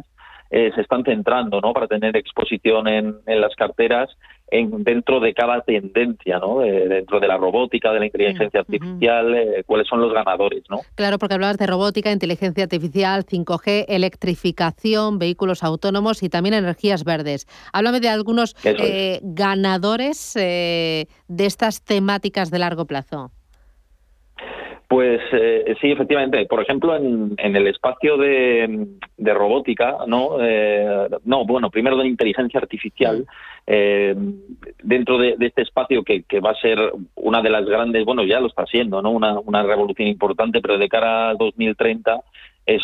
eh, 0.50 0.72
se 0.74 0.80
están 0.80 1.04
centrando 1.04 1.60
¿no? 1.60 1.72
para 1.72 1.86
tener 1.86 2.16
exposición 2.16 2.88
en, 2.88 3.14
en 3.24 3.40
las 3.40 3.54
carteras 3.54 4.10
en, 4.48 4.82
dentro 4.82 5.20
de 5.20 5.32
cada 5.32 5.60
tendencia, 5.60 6.40
¿no? 6.40 6.58
dentro 6.58 7.20
de 7.20 7.28
la 7.28 7.36
robótica, 7.36 7.92
de 7.92 8.00
la 8.00 8.06
inteligencia 8.06 8.58
artificial, 8.58 9.32
eh, 9.32 9.62
cuáles 9.64 9.86
son 9.86 10.00
los 10.00 10.12
ganadores, 10.12 10.64
¿no? 10.68 10.80
Claro, 10.96 11.20
porque 11.20 11.34
hablabas 11.34 11.56
de 11.56 11.68
robótica, 11.68 12.10
inteligencia 12.10 12.64
artificial, 12.64 13.24
5G, 13.24 13.84
electrificación, 13.86 15.20
vehículos 15.20 15.62
autónomos 15.62 16.20
y 16.24 16.30
también 16.30 16.54
energías 16.54 17.04
verdes. 17.04 17.46
Háblame 17.72 18.00
de 18.00 18.08
algunos 18.08 18.56
eh, 18.64 19.20
ganadores 19.22 20.34
de 20.34 21.06
estas 21.28 21.84
temáticas 21.84 22.50
de 22.50 22.58
largo 22.58 22.86
plazo. 22.86 23.30
Pues 24.94 25.20
eh, 25.32 25.74
sí, 25.80 25.90
efectivamente. 25.90 26.46
Por 26.46 26.62
ejemplo, 26.62 26.94
en, 26.94 27.34
el 27.36 27.66
espacio 27.66 28.16
de, 28.16 28.86
robótica, 29.18 29.96
¿no? 30.06 30.36
Eh, 30.40 31.08
no, 31.24 31.44
bueno, 31.44 31.68
primero 31.68 31.96
de 31.96 32.06
inteligencia 32.06 32.60
artificial, 32.60 33.26
eh, 33.66 34.14
dentro 34.84 35.18
de, 35.18 35.34
este 35.40 35.62
espacio 35.62 36.04
que, 36.04 36.22
que, 36.22 36.38
va 36.38 36.50
a 36.50 36.60
ser 36.60 36.78
una 37.16 37.42
de 37.42 37.50
las 37.50 37.66
grandes, 37.66 38.04
bueno, 38.04 38.22
ya 38.22 38.38
lo 38.38 38.46
está 38.46 38.66
siendo, 38.66 39.02
¿no? 39.02 39.10
Una, 39.10 39.40
una 39.40 39.64
revolución 39.64 40.06
importante, 40.06 40.60
pero 40.60 40.78
de 40.78 40.88
cara 40.88 41.30
a 41.30 41.34
2030 41.34 42.20
es, 42.66 42.82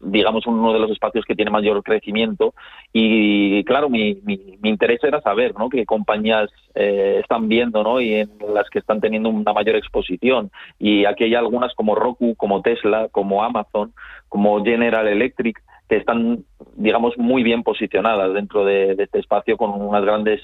digamos, 0.00 0.46
uno 0.46 0.72
de 0.72 0.80
los 0.80 0.90
espacios 0.90 1.24
que 1.24 1.34
tiene 1.34 1.50
mayor 1.50 1.82
crecimiento. 1.82 2.54
Y 2.92 3.64
claro, 3.64 3.88
mi, 3.88 4.18
mi, 4.24 4.40
interés 4.64 5.02
era 5.04 5.20
saber 5.20 5.54
¿no? 5.56 5.68
qué 5.68 5.86
compañías 5.86 6.50
eh, 6.74 7.18
están 7.20 7.48
viendo 7.48 7.82
¿no? 7.82 8.00
y 8.00 8.14
en 8.14 8.30
las 8.52 8.68
que 8.70 8.78
están 8.78 9.00
teniendo 9.00 9.28
una 9.28 9.52
mayor 9.52 9.76
exposición. 9.76 10.50
Y 10.78 11.04
aquí 11.04 11.24
hay 11.24 11.34
algunas 11.34 11.74
como 11.74 11.94
Roku, 11.94 12.34
como 12.36 12.62
Tesla, 12.62 13.08
como 13.10 13.44
Amazon, 13.44 13.92
como 14.28 14.64
General 14.64 15.06
Electric, 15.06 15.62
que 15.92 15.98
están, 15.98 16.42
digamos, 16.74 17.18
muy 17.18 17.42
bien 17.42 17.62
posicionadas 17.62 18.32
dentro 18.32 18.64
de, 18.64 18.96
este 18.98 19.18
espacio 19.18 19.58
con 19.58 19.78
unas 19.78 20.02
grandes 20.02 20.40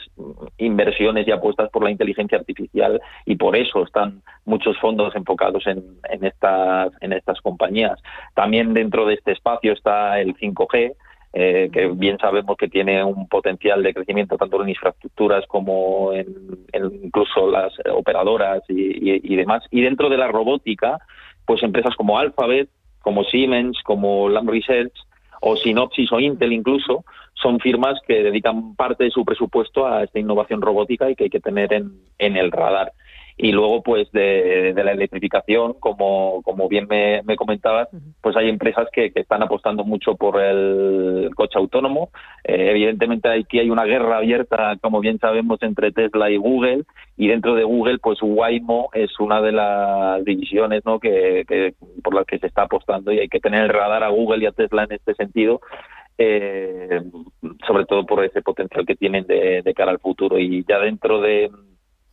inversiones 0.58 1.26
y 1.26 1.30
apuestas 1.30 1.70
por 1.70 1.82
la 1.82 1.90
inteligencia 1.90 2.36
artificial 2.36 3.00
y 3.24 3.36
por 3.36 3.56
eso 3.56 3.82
están 3.82 4.20
muchos 4.44 4.78
fondos 4.78 5.16
enfocados 5.16 5.66
en, 5.66 5.82
estas, 6.22 6.92
en 7.00 7.14
estas 7.14 7.40
compañías. 7.40 7.98
También 8.34 8.74
dentro 8.74 9.06
de 9.06 9.14
este 9.14 9.32
espacio 9.32 9.72
está 9.72 10.20
el 10.20 10.36
5G, 10.36 10.92
eh, 11.32 11.70
que 11.72 11.86
bien 11.94 12.18
sabemos 12.18 12.54
que 12.58 12.68
tiene 12.68 13.02
un 13.02 13.26
potencial 13.26 13.82
de 13.82 13.94
crecimiento 13.94 14.36
tanto 14.36 14.62
en 14.62 14.68
infraestructuras 14.68 15.46
como 15.46 16.12
en, 16.12 16.26
incluso 17.04 17.50
las 17.50 17.72
operadoras 17.90 18.60
y, 18.68 19.32
y, 19.32 19.34
demás. 19.34 19.64
Y 19.70 19.80
dentro 19.80 20.10
de 20.10 20.18
la 20.18 20.28
robótica, 20.28 20.98
pues 21.46 21.62
empresas 21.62 21.96
como 21.96 22.18
Alphabet, 22.18 22.68
como 23.00 23.24
Siemens, 23.24 23.80
como 23.82 24.28
Lam 24.28 24.46
Research, 24.46 24.92
o 25.40 25.56
Synopsis 25.56 26.10
o 26.12 26.20
Intel 26.20 26.52
incluso, 26.52 27.04
son 27.34 27.60
firmas 27.60 28.00
que 28.06 28.22
dedican 28.22 28.74
parte 28.74 29.04
de 29.04 29.10
su 29.10 29.24
presupuesto 29.24 29.86
a 29.86 30.04
esta 30.04 30.18
innovación 30.18 30.60
robótica 30.60 31.10
y 31.10 31.14
que 31.14 31.24
hay 31.24 31.30
que 31.30 31.40
tener 31.40 31.72
en, 31.72 31.92
en 32.18 32.36
el 32.36 32.50
radar 32.50 32.92
y 33.40 33.52
luego 33.52 33.82
pues 33.84 34.10
de, 34.10 34.74
la 34.74 34.90
electrificación 34.90 35.74
como, 35.74 36.42
como 36.42 36.68
bien 36.68 36.88
me, 36.88 37.36
comentabas 37.36 37.88
pues 38.20 38.36
hay 38.36 38.48
empresas 38.48 38.88
que, 38.92 39.12
están 39.14 39.42
apostando 39.42 39.84
mucho 39.84 40.16
por 40.16 40.40
el 40.40 41.30
coche 41.34 41.58
autónomo. 41.58 42.10
Eh, 42.44 42.70
evidentemente 42.70 43.28
aquí 43.28 43.60
hay 43.60 43.70
una 43.70 43.84
guerra 43.84 44.18
abierta 44.18 44.76
como 44.80 45.00
bien 45.00 45.18
sabemos 45.18 45.62
entre 45.62 45.92
Tesla 45.92 46.30
y 46.30 46.36
Google 46.36 46.82
y 47.16 47.28
dentro 47.28 47.54
de 47.54 47.62
Google 47.62 47.98
pues 47.98 48.18
Waymo 48.20 48.90
es 48.92 49.18
una 49.20 49.40
de 49.40 49.52
las 49.52 50.24
divisiones 50.24 50.84
¿no? 50.84 50.98
que, 50.98 51.74
por 52.02 52.14
las 52.14 52.26
que 52.26 52.38
se 52.38 52.48
está 52.48 52.62
apostando 52.62 53.12
y 53.12 53.20
hay 53.20 53.28
que 53.28 53.40
tener 53.40 53.62
el 53.62 53.68
radar 53.68 54.02
a 54.02 54.08
Google 54.08 54.42
y 54.42 54.46
a 54.46 54.52
Tesla 54.52 54.82
en 54.82 54.92
este 54.92 55.14
sentido 55.14 55.60
eh, 56.20 57.00
sobre 57.64 57.84
todo 57.84 58.04
por 58.04 58.24
ese 58.24 58.42
potencial 58.42 58.84
que 58.84 58.96
tienen 58.96 59.24
de 59.24 59.72
cara 59.76 59.92
al 59.92 60.00
futuro. 60.00 60.36
Y 60.36 60.64
ya 60.68 60.80
dentro 60.80 61.20
de 61.20 61.48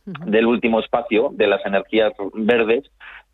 del 0.06 0.46
último 0.46 0.80
espacio 0.80 1.30
de 1.32 1.46
las 1.46 1.64
energías 1.66 2.12
verdes. 2.34 2.84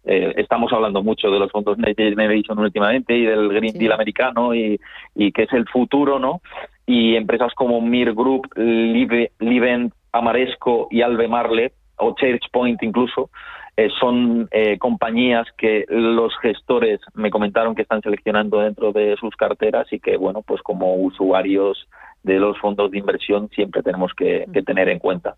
Eh, 0.04 0.34
estamos 0.36 0.72
hablando 0.72 1.02
mucho 1.02 1.30
de 1.30 1.38
los 1.38 1.52
fondos 1.52 1.78
Next 1.78 1.98
Generation 1.98 2.58
últimamente 2.58 3.16
y 3.16 3.24
del 3.24 3.48
Green 3.50 3.78
Deal 3.78 3.92
americano 3.92 4.54
y, 4.54 4.78
que 5.14 5.42
es 5.42 5.52
el 5.52 5.68
futuro, 5.68 6.18
¿no? 6.18 6.40
Y 6.86 7.14
empresas 7.14 7.52
como 7.54 7.80
Mir 7.80 8.12
Group, 8.12 8.48
Livent, 8.56 9.92
Amaresco 10.10 10.88
y 10.90 11.02
Albemarle 11.02 11.72
o 11.96 12.14
ChargePoint 12.14 12.82
incluso 12.82 13.30
eh, 13.76 13.88
son 13.98 14.48
eh, 14.50 14.76
compañías 14.78 15.46
que 15.56 15.86
los 15.88 16.36
gestores 16.38 17.00
me 17.14 17.30
comentaron 17.30 17.74
que 17.74 17.82
están 17.82 18.02
seleccionando 18.02 18.60
dentro 18.60 18.92
de 18.92 19.16
sus 19.16 19.34
carteras 19.36 19.90
y 19.92 20.00
que 20.00 20.16
bueno 20.16 20.42
pues 20.42 20.60
como 20.62 20.96
usuarios 20.96 21.88
de 22.22 22.38
los 22.38 22.58
fondos 22.58 22.90
de 22.90 22.98
inversión 22.98 23.48
siempre 23.54 23.82
tenemos 23.82 24.12
que, 24.16 24.46
tener 24.64 24.88
en 24.88 24.98
cuenta. 24.98 25.36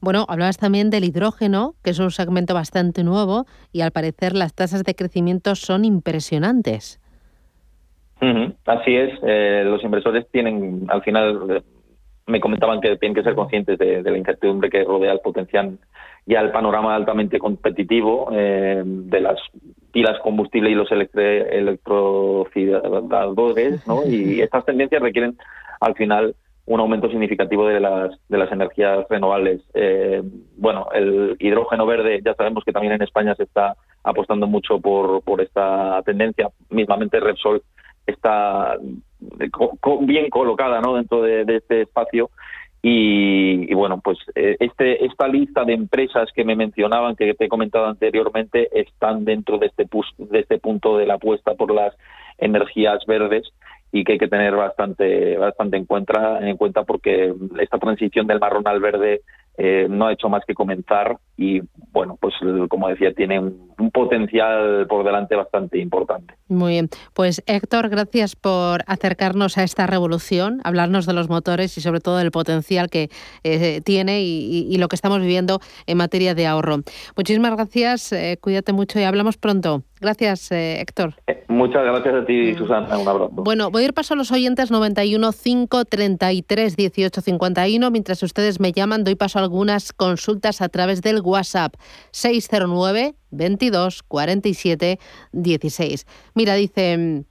Bueno, 0.00 0.26
hablabas 0.28 0.58
también 0.58 0.90
del 0.90 1.04
hidrógeno, 1.04 1.74
que 1.82 1.90
es 1.90 1.98
un 1.98 2.10
segmento 2.10 2.54
bastante 2.54 3.04
nuevo 3.04 3.46
y 3.72 3.82
al 3.82 3.92
parecer 3.92 4.34
las 4.34 4.54
tasas 4.54 4.84
de 4.84 4.94
crecimiento 4.94 5.54
son 5.54 5.84
impresionantes. 5.84 7.00
Así 8.64 8.96
es, 8.96 9.10
eh, 9.22 9.64
los 9.66 9.84
inversores 9.84 10.26
tienen, 10.30 10.86
al 10.88 11.02
final, 11.02 11.50
eh, 11.50 11.60
me 12.26 12.40
comentaban 12.40 12.80
que 12.80 12.96
tienen 12.96 13.14
que 13.14 13.22
ser 13.22 13.34
conscientes 13.34 13.78
de, 13.78 14.02
la 14.02 14.16
incertidumbre 14.16 14.70
que 14.70 14.82
rodea 14.82 15.12
el 15.12 15.20
potencial 15.20 15.78
y 16.26 16.34
al 16.34 16.50
panorama 16.50 16.94
altamente 16.94 17.38
competitivo 17.38 18.30
eh, 18.32 18.82
de 18.84 19.20
las 19.20 19.38
pilas 19.92 20.18
combustible 20.22 20.70
y 20.70 20.74
los 20.74 20.90
electrofiladores, 20.90 23.86
¿no? 23.86 24.06
Y 24.06 24.40
estas 24.40 24.64
tendencias 24.64 25.02
requieren 25.02 25.36
al 25.80 25.94
final 25.94 26.34
un 26.66 26.80
aumento 26.80 27.08
significativo 27.08 27.66
de 27.66 27.80
las, 27.80 28.10
de 28.28 28.38
las 28.38 28.50
energías 28.50 29.06
renovables. 29.10 29.60
Eh, 29.74 30.22
bueno, 30.56 30.88
el 30.94 31.36
hidrógeno 31.38 31.84
verde, 31.84 32.20
ya 32.24 32.34
sabemos 32.34 32.64
que 32.64 32.72
también 32.72 32.94
en 32.94 33.02
España 33.02 33.34
se 33.34 33.42
está 33.42 33.76
apostando 34.02 34.46
mucho 34.46 34.80
por, 34.80 35.22
por 35.22 35.42
esta 35.42 36.00
tendencia. 36.04 36.48
Mismamente 36.70 37.20
Repsol 37.20 37.62
está 38.06 38.78
bien 40.00 40.30
colocada 40.30 40.80
¿no? 40.80 40.94
dentro 40.94 41.22
de, 41.22 41.44
este 41.48 41.82
espacio. 41.82 42.30
Y, 42.86 43.72
bueno, 43.72 44.00
pues 44.04 44.18
eh, 44.34 44.56
este, 44.60 45.06
esta 45.06 45.26
lista 45.26 45.64
de 45.64 45.72
empresas 45.72 46.28
que 46.34 46.44
me 46.44 46.54
mencionaban, 46.54 47.16
que 47.16 47.32
te 47.32 47.46
he 47.46 47.48
comentado 47.48 47.86
anteriormente, 47.86 48.68
están 48.78 49.24
dentro 49.24 49.56
de 49.56 49.66
este, 49.66 49.86
de 50.18 50.40
este 50.40 50.58
punto 50.58 50.98
de 50.98 51.06
la 51.06 51.14
apuesta 51.14 51.54
por 51.54 51.72
las 51.72 51.94
energías 52.36 53.04
verdes 53.06 53.50
y 53.94 54.02
que 54.02 54.14
hay 54.14 54.18
que 54.18 54.26
tener 54.26 54.56
bastante 54.56 55.36
bastante 55.36 55.76
en 55.76 55.84
cuenta 55.86 56.40
en 56.40 56.56
cuenta 56.56 56.82
porque 56.82 57.32
esta 57.60 57.78
transición 57.78 58.26
del 58.26 58.40
marrón 58.40 58.66
al 58.66 58.80
verde 58.80 59.22
eh, 59.56 59.86
no 59.88 60.06
ha 60.06 60.12
hecho 60.12 60.28
más 60.28 60.42
que 60.46 60.54
comenzar 60.54 61.16
y 61.36 61.62
bueno 61.92 62.16
pues 62.20 62.34
como 62.68 62.88
decía 62.88 63.12
tiene 63.12 63.38
un, 63.38 63.64
potencial 63.92 64.86
por 64.88 65.04
delante 65.04 65.36
bastante 65.36 65.78
importante 65.78 66.34
muy 66.48 66.72
bien 66.72 66.88
pues 67.12 67.42
Héctor 67.46 67.88
gracias 67.88 68.34
por 68.34 68.82
acercarnos 68.86 69.58
a 69.58 69.62
esta 69.62 69.86
revolución 69.86 70.60
hablarnos 70.64 71.06
de 71.06 71.12
los 71.12 71.28
motores 71.28 71.76
y 71.76 71.80
sobre 71.80 72.00
todo 72.00 72.16
del 72.16 72.30
potencial 72.30 72.88
que 72.88 73.10
eh, 73.42 73.80
tiene 73.82 74.22
y, 74.22 74.76
lo 74.78 74.88
que 74.88 74.96
estamos 74.96 75.20
viviendo 75.20 75.60
en 75.86 75.98
materia 75.98 76.34
de 76.34 76.46
ahorro 76.46 76.78
muchísimas 77.16 77.54
gracias 77.54 78.12
eh, 78.12 78.38
cuídate 78.40 78.72
mucho 78.72 78.98
y 78.98 79.04
hablamos 79.04 79.36
pronto 79.36 79.82
Gracias, 80.04 80.52
eh, 80.52 80.82
Héctor. 80.82 81.14
muchas 81.48 81.82
gracias 81.82 82.14
a 82.14 82.26
ti, 82.26 82.52
mm. 82.52 82.58
Susana. 82.58 82.98
Un 82.98 83.08
abrazo. 83.08 83.30
Bueno, 83.32 83.70
voy 83.70 83.84
a 83.84 83.86
ir 83.86 83.94
paso 83.94 84.12
a 84.12 84.16
los 84.18 84.30
oyentes 84.32 84.70
91 84.70 85.30
533 85.32 86.76
18 86.76 87.20
51. 87.22 87.90
Mientras 87.90 88.22
ustedes 88.22 88.60
me 88.60 88.72
llaman, 88.72 89.02
doy 89.02 89.14
paso 89.14 89.38
a 89.38 89.42
algunas 89.44 89.92
consultas 89.92 90.60
a 90.60 90.68
través 90.68 91.00
del 91.02 91.20
WhatsApp 91.20 91.74
609 92.10 93.14
22 93.30 94.02
47 94.02 94.98
16. 95.32 96.06
Mira, 96.34 96.54
dice 96.54 97.24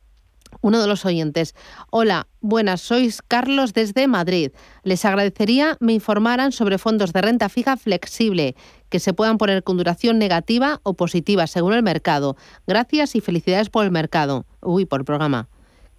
uno 0.62 0.82
de 0.82 0.88
los 0.88 1.06
oyentes. 1.06 1.56
Hola, 1.90 2.28
buenas, 2.42 2.82
sois 2.82 3.22
Carlos 3.22 3.74
desde 3.74 4.08
Madrid. 4.08 4.52
Les 4.84 5.04
agradecería 5.06 5.78
me 5.80 5.94
informaran 5.94 6.52
sobre 6.52 6.78
fondos 6.78 7.14
de 7.14 7.22
renta 7.22 7.50
fija 7.50 7.78
flexible 7.78 8.56
que 8.90 9.00
se 9.00 9.14
puedan 9.14 9.38
poner 9.38 9.64
con 9.64 9.78
duración 9.78 10.20
negativa 10.20 10.80
o 10.84 10.94
positiva 10.94 11.48
según 11.48 11.74
el 11.74 11.84
mercado. 11.84 12.38
Gracias 12.68 13.16
y 13.16 13.22
felicidades 13.22 13.70
por 13.70 13.86
el 13.86 13.92
mercado. 13.92 14.46
Uy, 14.62 14.86
por 14.86 15.02
el 15.02 15.06
programa. 15.06 15.50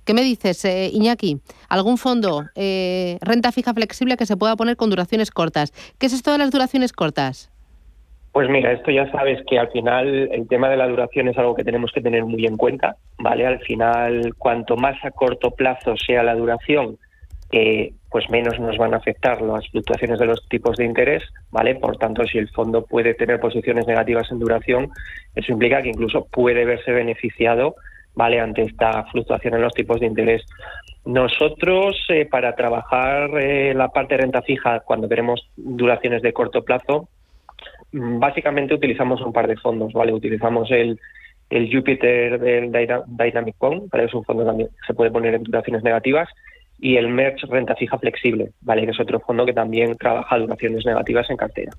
¿Qué 0.05 0.13
me 0.13 0.23
dices, 0.23 0.65
eh, 0.65 0.91
Iñaki? 0.93 1.39
¿Algún 1.69 1.97
fondo 1.97 2.45
eh, 2.55 3.19
renta 3.23 3.53
fija 3.53 3.73
flexible 3.73 4.17
que 4.17 4.27
se 4.27 4.37
pueda 4.37 4.55
poner 4.57 4.77
con 4.77 4.91
duraciones 4.91 5.31
cortas? 5.31 5.73
¿Qué 5.99 6.07
es 6.07 6.13
esto 6.13 6.33
de 6.33 6.39
las 6.39 6.51
duraciones 6.51 6.93
cortas? 6.93 7.51
Pues 8.33 8.51
mira, 8.51 8.73
esto 8.73 8.91
ya 8.91 9.11
sabes 9.13 9.41
que 9.49 9.59
al 9.59 9.71
final 9.71 10.29
el 10.33 10.49
tema 10.49 10.69
de 10.69 10.77
la 10.77 10.89
duración 10.89 11.29
es 11.29 11.39
algo 11.39 11.55
que 11.55 11.65
tenemos 11.65 11.93
que 11.93 12.01
tener 12.01 12.25
muy 12.25 12.45
en 12.47 12.57
cuenta, 12.57 12.97
¿vale? 13.17 13.47
Al 13.47 13.61
final, 13.61 14.35
cuanto 14.37 14.77
más 14.77 14.97
a 15.05 15.13
corto 15.13 15.53
plazo 15.53 15.97
sea 15.97 16.25
la 16.25 16.35
duración, 16.35 16.99
eh, 17.53 17.93
pues 18.11 18.29
menos 18.31 18.59
nos 18.59 18.77
van 18.77 18.93
a 18.93 18.97
afectar 18.97 19.41
las 19.41 19.69
fluctuaciones 19.69 20.19
de 20.19 20.27
los 20.27 20.49
tipos 20.49 20.77
de 20.77 20.85
interés, 20.85 21.23
¿vale? 21.53 21.77
Por 21.77 21.97
tanto, 21.97 22.25
si 22.27 22.39
el 22.39 22.49
fondo 22.49 22.85
puede 22.85 23.15
tener 23.15 23.39
posiciones 23.39 23.87
negativas 23.87 24.31
en 24.33 24.41
duración, 24.41 24.91
eso 25.37 25.53
implica 25.53 25.81
que 25.81 25.91
incluso 25.91 26.27
puede 26.31 26.65
verse 26.65 26.91
beneficiado, 26.91 27.77
¿vale? 28.15 28.41
Ante 28.41 28.63
esta 28.63 29.05
fluctuación 29.05 29.55
en 29.55 29.63
los 29.63 29.73
tipos 29.73 30.01
de 30.01 30.07
interés. 30.07 30.43
Nosotros, 31.05 31.97
eh, 32.09 32.27
para 32.27 32.55
trabajar 32.55 33.31
eh, 33.41 33.75
la 33.75 33.89
parte 33.89 34.15
de 34.15 34.23
renta 34.23 34.43
fija, 34.43 34.81
cuando 34.81 35.09
queremos 35.09 35.49
duraciones 35.57 36.23
de 36.23 36.33
corto 36.33 36.65
plazo, 36.65 37.09
Mm, 37.95 38.19
básicamente 38.19 38.75
utilizamos 38.75 39.21
un 39.21 39.33
par 39.33 39.47
de 39.47 39.57
fondos, 39.57 39.93
¿vale? 39.93 40.13
Utilizamos 40.13 40.71
el, 40.71 40.99
el 41.51 41.73
Jupiter 41.73 42.41
del 42.41 42.73
Dynamic 42.73 43.57
Bond, 43.59 43.89
¿vale? 43.91 44.07
Es 44.07 44.15
un 44.15 44.25
fondo 44.25 44.45
también 44.45 44.69
que 44.69 44.87
se 44.87 44.95
puede 44.95 45.11
poner 45.11 45.35
en 45.35 45.45
duraciones 45.45 45.83
negativas 45.85 46.29
y 46.81 46.97
el 46.97 47.09
Merch 47.09 47.45
Renta 47.45 47.77
Fija 47.77 47.99
Flexible, 47.99 48.51
¿vale? 48.63 48.85
Que 48.85 48.91
es 48.91 49.01
otro 49.01 49.21
fondo 49.21 49.47
que 49.47 49.53
también 49.53 49.97
trabaja 49.97 50.39
duraciones 50.39 50.85
negativas 50.85 51.31
en 51.31 51.37
cartera. 51.37 51.73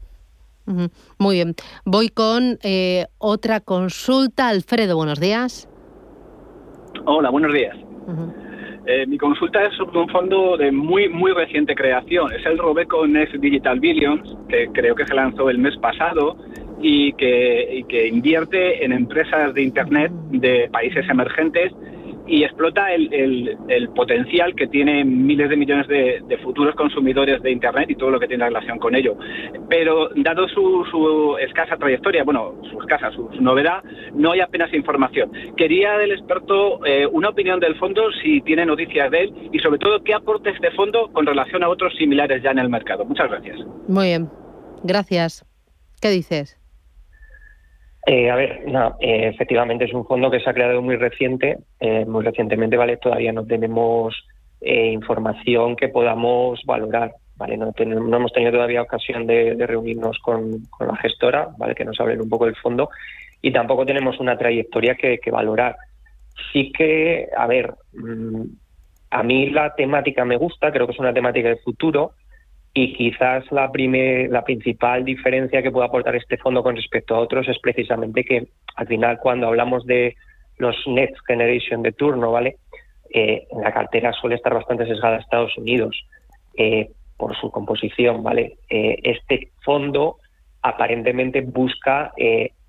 Muy 1.20 1.36
bien. 1.36 1.54
Voy 1.84 2.10
con 2.10 2.58
eh, 2.64 3.06
otra 3.18 3.60
consulta. 3.60 4.48
Alfredo, 4.50 4.96
buenos 4.96 5.20
días. 5.20 5.68
Hola, 7.04 7.30
buenos 7.30 7.54
días. 7.54 7.76
Eh, 8.88 9.06
mi 9.08 9.18
consulta 9.18 9.64
es 9.64 9.74
sobre 9.76 10.00
un 10.00 10.08
fondo 10.10 10.58
de 10.58 10.72
muy 10.72 11.10
muy 11.10 11.32
reciente 11.32 11.76
creación. 11.76 12.32
Es 12.32 12.46
el 12.46 12.58
Robeco 12.58 13.06
Next 13.06 13.36
Digital 13.36 13.80
Billions, 13.80 14.38
que 14.48 14.68
creo 14.72 14.96
que 14.96 15.06
se 15.06 15.14
lanzó 15.14 15.50
el 15.50 15.58
mes 15.58 15.76
pasado 15.78 16.38
y 16.82 17.14
que, 17.14 17.78
y 17.78 17.84
que 17.86 18.08
invierte 18.08 18.86
en 18.86 18.94
empresas 18.94 19.54
de 19.54 19.64
Internet 19.64 20.12
de 20.30 20.70
países 20.72 21.08
emergentes 21.10 21.74
y 22.28 22.44
explota 22.44 22.94
el, 22.94 23.58
el, 23.68 23.90
potencial 23.90 24.56
que 24.56 24.68
tienen 24.68 25.26
miles 25.26 25.50
de 25.50 25.58
millones 25.58 25.88
de, 25.88 26.38
futuros 26.44 26.76
consumidores 26.76 27.42
de 27.42 27.52
Internet 27.52 27.90
y 27.90 27.96
todo 27.96 28.12
lo 28.12 28.20
que 28.20 28.28
tiene 28.28 28.46
relación 28.46 28.78
con 28.78 28.96
ello. 28.96 29.18
Pero 29.70 30.10
dado 30.16 30.48
su, 30.48 30.86
su 30.92 31.38
escasa 31.40 31.78
trayectoria, 31.78 32.24
bueno, 32.24 32.56
su 32.70 32.80
escasa, 32.82 33.12
su, 33.12 33.30
novedad, 33.40 33.84
no 34.14 34.32
hay 34.32 34.42
apenas 34.42 34.74
información. 34.74 35.32
Quería 35.56 35.98
del 35.98 36.12
experto 36.12 36.86
eh, 36.86 37.08
una 37.12 37.30
opinión 37.30 37.60
del 37.60 37.76
fondo, 37.76 38.12
si 38.22 38.42
tiene 38.42 38.66
noticias 38.66 39.10
de 39.12 39.24
él 39.24 39.34
y 39.52 39.60
sobre 39.60 39.80
todo 39.80 40.04
qué 40.04 40.14
aporta 40.14 40.50
este 40.50 40.72
fondo 40.72 41.10
con 41.14 41.26
relación 41.26 41.64
a 41.64 41.70
otros 41.70 41.94
similares 41.98 42.44
ya 42.44 42.52
en 42.52 42.60
el 42.60 42.70
mercado. 42.70 43.06
Muchas 43.06 43.30
gracias. 43.30 43.58
Muy 43.88 44.08
bien, 44.08 44.30
gracias. 44.84 45.46
¿Qué 46.02 46.10
dices? 46.10 46.65
Eh, 48.06 48.30
a 48.30 48.36
ver, 48.36 48.68
no, 48.68 48.96
eh, 49.00 49.30
efectivamente 49.34 49.86
es 49.86 49.94
un 49.94 50.06
fondo 50.06 50.30
que 50.30 50.40
se 50.40 50.50
ha 50.50 50.54
creado 50.54 50.82
muy 50.82 50.96
reciente, 50.96 51.58
eh, 51.80 52.06
muy 52.06 52.24
recientemente, 52.24 52.78
¿vale? 52.78 52.98
Todavía 52.98 53.32
no 53.34 53.46
tenemos 53.46 54.16
información 54.68 55.76
que 55.76 55.90
podamos 55.90 56.60
valorar, 56.66 57.12
¿vale? 57.36 57.56
No, 57.56 57.72
no 57.78 58.18
hemos 58.18 58.34
tenido 58.34 58.54
todavía 58.54 58.82
ocasión 58.82 59.28
de, 59.28 59.54
reunirnos 59.60 60.18
con, 60.20 60.64
la 60.80 60.96
gestora, 60.96 61.50
¿vale? 61.58 61.76
Que 61.76 61.86
nos 61.86 62.00
hablen 62.00 62.22
un 62.22 62.30
poco 62.30 62.46
del 62.46 62.56
fondo 62.56 62.90
y 63.44 63.52
tampoco 63.52 63.86
tenemos 63.86 64.20
una 64.20 64.36
trayectoria 64.36 64.96
que, 64.96 65.20
que 65.20 65.30
valorar. 65.30 65.76
Sí 66.52 66.72
que, 66.72 67.28
a 67.38 67.46
ver, 67.46 67.76
mm, 67.94 68.42
a 69.12 69.24
mí 69.24 69.52
la 69.52 69.76
temática 69.76 70.26
me 70.26 70.38
gusta, 70.38 70.72
creo 70.72 70.88
que 70.88 70.94
es 70.94 71.00
una 71.00 71.14
temática 71.14 71.50
de 71.50 71.58
futuro, 71.58 72.14
y 72.78 72.94
quizás 72.94 73.50
la, 73.54 73.72
la 74.30 74.44
principal 74.44 75.06
diferencia 75.06 75.64
que 75.64 75.72
puede 75.72 75.88
aportar 75.88 76.18
este 76.18 76.36
fondo 76.36 76.62
con 76.62 76.76
respecto 76.76 77.16
a 77.16 77.20
otros 77.20 77.48
es 77.48 77.58
precisamente 77.60 78.26
que 78.26 78.50
al 78.76 78.86
final 78.86 79.18
cuando 79.18 79.48
hablamos 79.48 79.86
de 79.86 80.18
los 80.58 80.76
Next 80.86 81.26
Generation 81.26 81.82
de 81.82 81.94
turno, 81.94 82.34
¿vale? 82.34 82.58
Eh, 83.10 83.48
la 83.64 83.72
cartera 83.72 84.12
suele 84.12 84.36
estar 84.36 84.54
bastante 84.54 84.86
sesgada 84.86 85.16
a 85.16 85.20
Estados 85.22 85.58
Unidos 85.58 85.96
eh, 86.58 86.90
por 87.16 87.34
su 87.38 87.50
composición, 87.50 88.22
¿vale? 88.24 88.58
Eh, 88.70 88.98
este 89.04 89.52
fondo 89.64 90.18
aparentemente 90.62 91.42
busca 91.42 92.12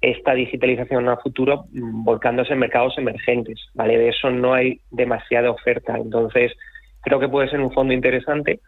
esta 0.00 0.34
digitalización 0.34 1.08
a 1.08 1.16
futuro 1.16 1.64
volcándose 1.72 2.52
en 2.52 2.60
mercados 2.60 2.96
emergentes, 2.96 3.58
¿vale? 3.74 3.98
De 3.98 4.10
eso 4.10 4.30
no 4.30 4.54
hay 4.54 4.80
demasiada 4.90 5.50
oferta, 5.50 5.96
entonces 5.96 6.52
creo 7.00 7.18
que 7.18 7.28
puede 7.28 7.48
ser 7.48 7.60
un 7.60 7.72
fondo 7.72 7.92
interesante. 7.92 8.60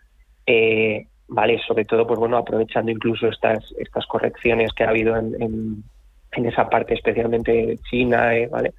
¿Vale? 1.29 1.61
Sobre 1.67 1.85
todo, 1.85 2.07
pues 2.07 2.19
bueno, 2.19 2.37
aprovechando 2.37 2.91
incluso 2.91 3.29
estas, 3.29 3.73
estas 3.79 4.07
correcciones 4.07 4.73
que 4.73 4.85
ha 4.85 4.91
habido 4.91 5.17
en, 5.17 5.85
en, 6.33 6.47
esa 6.47 6.69
parte, 6.69 6.95
especialmente 6.95 7.79
China, 7.91 8.37
eh, 8.37 8.47
¿vale? 8.47 8.75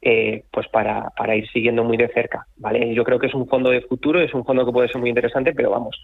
Eh, 0.00 0.44
pues 0.50 0.66
para, 0.68 1.10
para 1.10 1.36
ir 1.36 1.48
siguiendo 1.50 1.84
muy 1.84 1.96
de 1.96 2.08
cerca, 2.08 2.46
¿vale? 2.56 2.92
Yo 2.94 3.04
creo 3.04 3.18
que 3.18 3.28
es 3.28 3.34
un 3.34 3.46
fondo 3.46 3.70
de 3.70 3.82
futuro, 3.82 4.20
es 4.20 4.34
un 4.34 4.44
fondo 4.44 4.66
que 4.66 4.72
puede 4.72 4.88
ser 4.88 5.00
muy 5.00 5.10
interesante, 5.10 5.52
pero 5.52 5.70
vamos, 5.70 6.00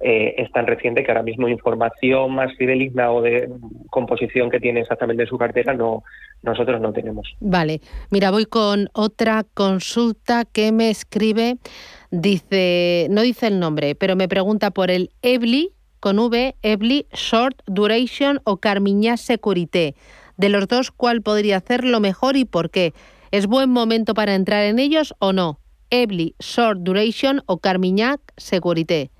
eh, 0.00 0.34
es 0.38 0.50
tan 0.52 0.66
reciente 0.66 1.02
que 1.02 1.10
ahora 1.10 1.22
mismo 1.22 1.48
información 1.48 2.34
más 2.34 2.56
fideligna 2.56 3.10
o 3.10 3.20
de 3.20 3.50
composición 3.90 4.48
que 4.48 4.60
tiene 4.60 4.80
exactamente 4.80 5.26
su 5.26 5.36
cartera 5.36 5.74
no 5.74 6.04
nosotros 6.42 6.80
no 6.80 6.90
tenemos. 6.92 7.36
Vale, 7.40 7.80
mira, 8.10 8.30
voy 8.30 8.46
con 8.46 8.88
otra 8.94 9.44
consulta 9.52 10.44
que 10.50 10.72
me 10.72 10.88
escribe 10.88 11.58
Dice, 12.10 13.06
no 13.08 13.22
dice 13.22 13.46
el 13.46 13.60
nombre, 13.60 13.94
pero 13.94 14.16
me 14.16 14.26
pregunta 14.26 14.72
por 14.72 14.90
el 14.90 15.10
EBLI 15.22 15.72
con 16.00 16.18
V, 16.18 16.56
EBLI 16.62 17.06
Short 17.12 17.62
Duration 17.66 18.40
o 18.44 18.56
Carmiñá 18.56 19.16
Securité. 19.16 19.94
De 20.36 20.48
los 20.48 20.66
dos, 20.66 20.90
¿cuál 20.90 21.22
podría 21.22 21.58
hacer 21.58 21.84
lo 21.84 22.00
mejor 22.00 22.36
y 22.36 22.44
por 22.44 22.70
qué? 22.70 22.94
¿Es 23.30 23.46
buen 23.46 23.70
momento 23.70 24.14
para 24.14 24.34
entrar 24.34 24.64
en 24.64 24.80
ellos 24.80 25.14
o 25.20 25.32
no? 25.32 25.60
EBLI 25.90 26.34
Short 26.40 26.80
Duration 26.80 27.42
o 27.46 27.58
Carmiñac 27.58 28.20
Securité. 28.36 29.10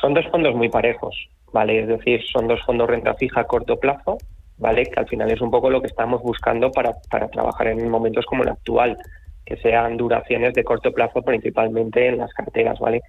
Son 0.00 0.14
dos 0.14 0.24
fondos 0.30 0.54
muy 0.54 0.68
parejos, 0.68 1.16
¿vale? 1.52 1.80
Es 1.80 1.88
decir, 1.88 2.20
son 2.32 2.46
dos 2.46 2.60
fondos 2.64 2.88
renta 2.88 3.14
fija 3.14 3.40
a 3.40 3.44
corto 3.44 3.78
plazo, 3.80 4.18
¿vale? 4.58 4.84
Que 4.84 5.00
al 5.00 5.08
final 5.08 5.32
es 5.32 5.40
un 5.40 5.50
poco 5.50 5.68
lo 5.68 5.80
que 5.80 5.88
estamos 5.88 6.22
buscando 6.22 6.70
para, 6.70 6.92
para 7.10 7.28
trabajar 7.28 7.68
en 7.68 7.88
momentos 7.88 8.24
como 8.26 8.44
el 8.44 8.50
actual 8.50 8.96
que 9.44 9.56
sean 9.56 9.96
duraciones 9.96 10.54
de 10.54 10.64
corto 10.64 10.92
plazo 10.92 11.22
principalmente 11.22 12.06
en 12.06 12.18
las 12.18 12.32
carteras, 12.32 12.78
¿vale? 12.78 13.02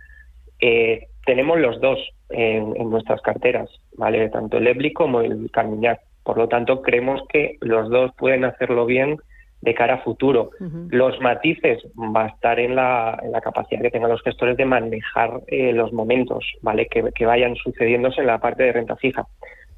Eh, 0.60 1.08
tenemos 1.26 1.60
los 1.60 1.80
dos 1.82 2.00
en, 2.30 2.74
nuestras 2.90 3.22
carteras, 3.22 3.70
¿vale? 3.98 4.30
Tanto 4.30 4.58
el 4.58 4.68
EBLI 4.68 4.94
como 4.94 5.22
el 5.22 5.50
Carmiñac. 5.52 6.00
Por 6.24 6.38
lo 6.38 6.48
tanto, 6.48 6.82
creemos 6.82 7.22
que 7.30 7.58
los 7.62 7.90
dos 7.90 8.12
pueden 8.18 8.46
hacerlo 8.46 8.86
bien 8.86 9.18
de 9.62 9.74
cara 9.74 9.96
a 9.96 10.04
futuro. 10.04 10.52
Los 10.90 11.20
matices 11.22 11.82
va 11.98 12.26
a 12.26 12.28
estar 12.28 12.60
en 12.60 12.76
la, 12.76 13.18
capacidad 13.42 13.82
que 13.82 13.92
tengan 13.92 14.12
los 14.12 14.22
gestores 14.22 14.58
de 14.58 14.66
manejar 14.66 15.40
eh, 15.48 15.72
los 15.72 15.94
momentos, 15.94 16.46
¿vale? 16.62 16.88
Que, 16.88 17.26
vayan 17.26 17.56
sucediéndose 17.56 18.22
en 18.22 18.28
la 18.28 18.40
parte 18.40 18.64
de 18.64 18.74
renta 18.74 18.96
fija. 18.98 19.26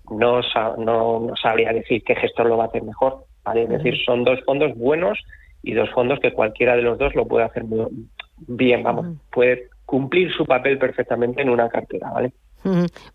No, 0.10 0.42
no, 0.78 1.34
sabría 1.42 1.72
decir 1.72 2.04
qué 2.04 2.16
gestor 2.16 2.48
lo 2.48 2.58
va 2.58 2.66
a 2.66 2.68
hacer 2.68 2.84
mejor, 2.84 3.26
¿vale? 3.44 3.64
Es 3.64 3.70
decir, 3.70 3.96
son 4.06 4.24
dos 4.24 4.40
fondos 4.44 4.76
buenos 4.76 5.20
y 5.66 5.74
dos 5.74 5.90
fondos 5.90 6.20
que 6.20 6.32
cualquiera 6.32 6.76
de 6.76 6.84
los 6.84 6.98
dos 6.98 7.16
lo 7.16 7.28
puede 7.28 7.46
hacer 7.46 7.64
muy 7.64 7.88
bien, 8.48 8.84
vamos, 8.84 9.18
puede 9.32 9.70
cumplir 9.86 10.32
su 10.32 10.46
papel 10.46 10.78
perfectamente 10.78 11.42
en 11.42 11.50
una 11.50 11.68
cartera, 11.70 12.12
¿vale? 12.12 12.32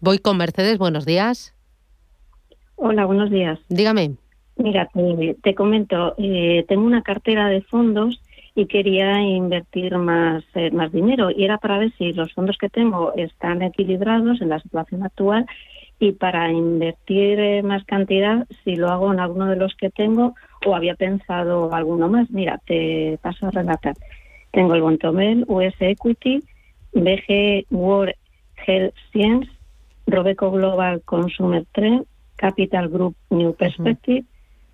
Voy 0.01 0.19
con 0.19 0.37
Mercedes, 0.37 0.79
buenos 0.79 1.07
días. 1.07 1.55
Hola, 2.75 3.05
buenos 3.05 3.31
días. 3.31 3.59
Dígame. 3.69 4.17
Mira, 4.57 4.89
te, 5.43 5.55
comento, 5.55 6.15
eh, 6.19 6.65
tengo 6.69 6.85
una 6.85 7.03
cartera 7.03 7.49
de 7.49 7.63
fondos 7.63 8.21
y 8.55 8.67
quería 8.67 9.21
invertir 9.23 9.97
más, 9.97 10.45
eh, 10.55 10.71
más 10.71 10.93
dinero 10.93 11.31
y 11.31 11.45
era 11.45 11.59
para 11.59 11.79
ver 11.79 11.93
si 11.97 12.13
los 12.13 12.33
fondos 12.33 12.59
que 12.59 12.69
tengo 12.69 13.15
están 13.15 13.63
equilibrados 13.63 14.41
en 14.41 14.49
la 14.49 14.61
situación 14.61 15.05
actual 15.05 15.47
y 16.01 16.13
para 16.13 16.51
invertir 16.51 17.39
eh, 17.39 17.63
más 17.63 17.85
cantidad, 17.85 18.47
si 18.65 18.77
lo 18.77 18.89
hago 18.89 19.13
en 19.13 19.21
alguno 19.21 19.47
de 19.47 19.57
los 19.57 19.75
que 19.77 19.91
tengo 19.91 20.35
o 20.67 20.75
había 20.75 20.95
pensado 20.95 21.73
alguno 21.73 22.09
más. 22.09 22.31
Mira, 22.31 22.61
te 22.67 23.19
paso 23.23 23.47
a 23.47 23.51
relatar. 23.51 23.95
Tengo 24.53 24.75
el 24.75 24.83
Bontomel, 24.83 25.45
US 25.49 25.75
Equity, 25.81 26.43
BG 26.93 27.67
World 27.71 28.15
Health 28.67 28.95
Science, 29.13 29.51
Robeco 30.07 30.51
Global 30.51 31.03
Consumer 31.03 31.65
Trend, 31.73 32.07
Capital 32.37 32.89
Group 32.89 33.17
New 33.31 33.55
Perspective, 33.55 34.25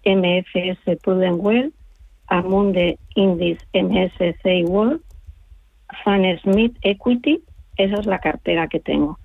MFS 0.04 0.98
Prudent 1.02 1.38
Well, 1.40 1.72
Amunde 2.28 2.98
Indies 3.14 3.58
MSCI 3.72 4.64
World, 4.64 5.00
Fan 6.04 6.38
Smith 6.40 6.76
Equity, 6.82 7.42
esa 7.76 7.96
es 8.00 8.06
la 8.06 8.18
cartera 8.18 8.68
que 8.68 8.80
tengo. 8.80 9.18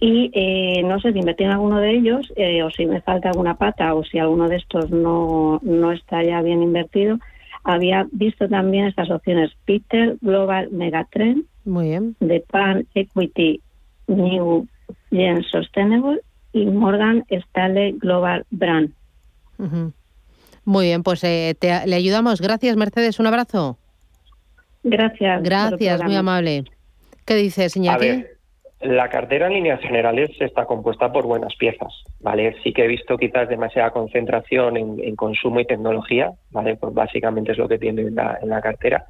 Y 0.00 0.30
eh, 0.34 0.82
no 0.84 1.00
sé 1.00 1.12
si 1.12 1.22
metí 1.22 1.44
en 1.44 1.50
alguno 1.50 1.78
de 1.78 1.92
ellos 1.92 2.30
eh, 2.36 2.62
o 2.62 2.70
si 2.70 2.84
me 2.86 3.00
falta 3.00 3.28
alguna 3.30 3.54
pata 3.56 3.94
o 3.94 4.04
si 4.04 4.18
alguno 4.18 4.48
de 4.48 4.56
estos 4.56 4.90
no, 4.90 5.60
no 5.62 5.92
está 5.92 6.22
ya 6.22 6.42
bien 6.42 6.62
invertido. 6.62 7.18
Había 7.62 8.06
visto 8.12 8.48
también 8.48 8.86
estas 8.86 9.10
opciones 9.10 9.52
Peter 9.64 10.16
Global 10.20 10.68
Megatrend, 10.72 11.44
Muy 11.64 11.88
bien. 11.88 12.16
de 12.20 12.40
Pan 12.40 12.86
Equity 12.94 13.60
New 14.08 14.66
Gen 15.10 15.42
Sustainable 15.44 16.20
y 16.52 16.66
Morgan 16.66 17.24
Stanley 17.30 17.92
Global 17.92 18.44
Brand. 18.50 18.92
Muy 20.66 20.86
bien, 20.86 21.02
pues 21.02 21.24
eh, 21.24 21.54
te- 21.58 21.86
le 21.86 21.96
ayudamos. 21.96 22.40
Gracias, 22.42 22.76
Mercedes. 22.76 23.18
Un 23.18 23.26
abrazo. 23.28 23.78
Gracias. 24.82 25.42
Gracias, 25.42 26.02
muy 26.04 26.16
amable. 26.16 26.64
¿Qué 27.24 27.34
dices, 27.36 27.74
A 27.74 27.78
Iñaki? 27.78 28.24
La 28.80 29.08
cartera 29.08 29.46
en 29.46 29.54
líneas 29.54 29.80
generales 29.80 30.30
está 30.40 30.66
compuesta 30.66 31.10
por 31.12 31.24
buenas 31.26 31.54
piezas, 31.56 32.04
¿vale? 32.20 32.56
Sí 32.62 32.72
que 32.72 32.84
he 32.84 32.88
visto 32.88 33.16
quizás 33.16 33.48
demasiada 33.48 33.90
concentración 33.90 34.76
en, 34.76 35.02
en 35.02 35.16
consumo 35.16 35.60
y 35.60 35.64
tecnología, 35.64 36.32
¿vale? 36.50 36.76
Pues 36.76 36.92
básicamente 36.92 37.52
es 37.52 37.58
lo 37.58 37.68
que 37.68 37.78
tiene 37.78 38.02
en 38.02 38.14
la, 38.14 38.38
en 38.42 38.50
la 38.50 38.60
cartera. 38.60 39.06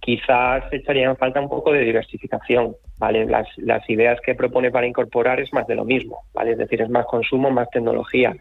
Quizás 0.00 0.64
echaría 0.72 1.08
en 1.08 1.16
falta 1.16 1.40
un 1.40 1.48
poco 1.48 1.72
de 1.72 1.80
diversificación, 1.80 2.76
¿vale? 2.98 3.24
Las, 3.26 3.48
las 3.56 3.88
ideas 3.88 4.20
que 4.20 4.34
propone 4.34 4.70
para 4.70 4.86
incorporar 4.86 5.40
es 5.40 5.52
más 5.52 5.66
de 5.66 5.76
lo 5.76 5.84
mismo, 5.84 6.24
¿vale? 6.34 6.52
Es 6.52 6.58
decir, 6.58 6.82
es 6.82 6.90
más 6.90 7.06
consumo, 7.06 7.50
más 7.50 7.70
tecnología. 7.70 8.36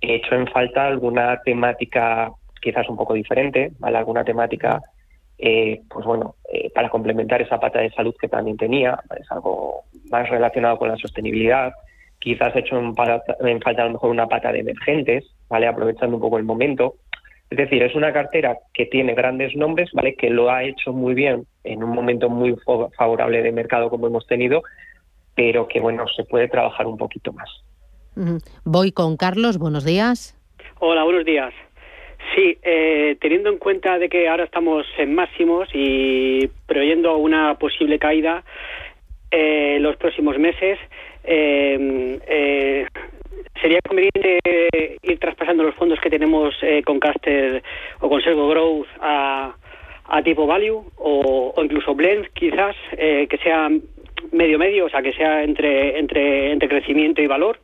He 0.00 0.14
hecho 0.14 0.34
en 0.34 0.46
falta 0.46 0.86
alguna 0.86 1.40
temática 1.44 2.30
quizás 2.62 2.88
un 2.88 2.96
poco 2.96 3.14
diferente, 3.14 3.72
¿vale? 3.78 3.98
Alguna 3.98 4.24
temática 4.24 4.80
eh, 5.38 5.82
pues 5.88 6.04
bueno, 6.04 6.34
eh, 6.52 6.70
para 6.74 6.90
complementar 6.90 7.40
esa 7.40 7.60
pata 7.60 7.78
de 7.78 7.90
salud 7.90 8.14
que 8.20 8.28
también 8.28 8.56
tenía, 8.56 8.98
es 9.18 9.30
algo 9.30 9.84
más 10.10 10.28
relacionado 10.28 10.76
con 10.78 10.88
la 10.88 10.96
sostenibilidad. 10.96 11.72
Quizás 12.18 12.54
he 12.56 12.60
hecho 12.60 12.78
en, 12.78 12.94
pa- 12.94 13.22
en 13.40 13.60
falta 13.60 13.82
a 13.82 13.86
lo 13.86 13.92
mejor 13.92 14.10
una 14.10 14.26
pata 14.26 14.52
de 14.52 14.60
emergentes, 14.60 15.24
¿vale? 15.48 15.66
Aprovechando 15.66 16.16
un 16.16 16.22
poco 16.22 16.38
el 16.38 16.44
momento. 16.44 16.94
Es 17.50 17.56
decir, 17.56 17.82
es 17.82 17.94
una 17.94 18.12
cartera 18.12 18.58
que 18.74 18.86
tiene 18.86 19.14
grandes 19.14 19.54
nombres, 19.56 19.90
¿vale? 19.92 20.14
Que 20.14 20.28
lo 20.28 20.50
ha 20.50 20.64
hecho 20.64 20.92
muy 20.92 21.14
bien 21.14 21.46
en 21.64 21.82
un 21.82 21.90
momento 21.90 22.28
muy 22.28 22.54
favorable 22.96 23.42
de 23.42 23.52
mercado 23.52 23.88
como 23.88 24.06
hemos 24.06 24.26
tenido, 24.26 24.62
pero 25.34 25.66
que 25.68 25.80
bueno, 25.80 26.06
se 26.14 26.24
puede 26.24 26.48
trabajar 26.48 26.86
un 26.86 26.98
poquito 26.98 27.32
más. 27.32 27.48
Voy 28.64 28.92
con 28.92 29.16
Carlos. 29.16 29.58
Buenos 29.58 29.84
días. 29.84 30.36
Hola, 30.80 31.04
buenos 31.04 31.24
días. 31.24 31.54
Sí, 32.34 32.58
eh, 32.62 33.16
teniendo 33.20 33.48
en 33.48 33.58
cuenta 33.58 33.98
de 33.98 34.08
que 34.08 34.28
ahora 34.28 34.44
estamos 34.44 34.84
en 34.98 35.14
máximos 35.14 35.68
y 35.72 36.48
preveyendo 36.66 37.16
una 37.16 37.54
posible 37.58 37.98
caída 37.98 38.44
eh, 39.30 39.78
los 39.80 39.96
próximos 39.96 40.38
meses, 40.38 40.78
eh, 41.24 42.18
eh, 42.26 42.86
sería 43.60 43.80
conveniente 43.86 44.38
ir 45.02 45.18
traspasando 45.18 45.62
los 45.64 45.74
fondos 45.74 46.00
que 46.00 46.10
tenemos 46.10 46.54
eh, 46.62 46.82
con 46.82 46.98
Caster 47.00 47.62
o 48.00 48.08
con 48.08 48.20
Servo 48.22 48.48
Growth 48.48 48.86
a, 49.00 49.54
a 50.06 50.22
tipo 50.22 50.46
value 50.46 50.84
o, 50.96 51.52
o 51.56 51.64
incluso 51.64 51.94
blend, 51.94 52.28
quizás, 52.34 52.76
que 52.96 53.38
sea 53.42 53.68
medio 54.32 54.58
medio, 54.58 54.86
o 54.86 54.88
sea, 54.88 55.02
que 55.02 55.12
sea 55.12 55.42
entre 55.44 55.98
entre 55.98 56.52
entre 56.52 56.68
crecimiento 56.68 57.22
y 57.22 57.26
valor. 57.26 57.58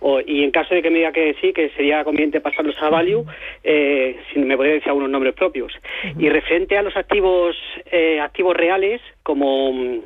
O- 0.00 0.20
y 0.20 0.44
en 0.44 0.50
caso 0.50 0.74
de 0.74 0.82
que 0.82 0.90
me 0.90 0.98
diga 0.98 1.10
que 1.10 1.34
sí, 1.40 1.52
que 1.54 1.70
sería 1.70 2.04
conveniente 2.04 2.40
pasarlos 2.42 2.76
a 2.82 2.90
value, 2.90 3.24
eh, 3.64 4.16
si 4.32 4.38
me 4.40 4.54
podría 4.56 4.74
decir 4.74 4.88
algunos 4.90 5.08
nombres 5.10 5.32
propios. 5.34 5.72
Y 6.18 6.28
referente 6.28 6.76
a 6.76 6.82
los 6.82 6.94
activos 6.96 7.56
eh, 7.90 8.20
activos 8.20 8.54
reales, 8.56 9.00
como, 9.22 10.02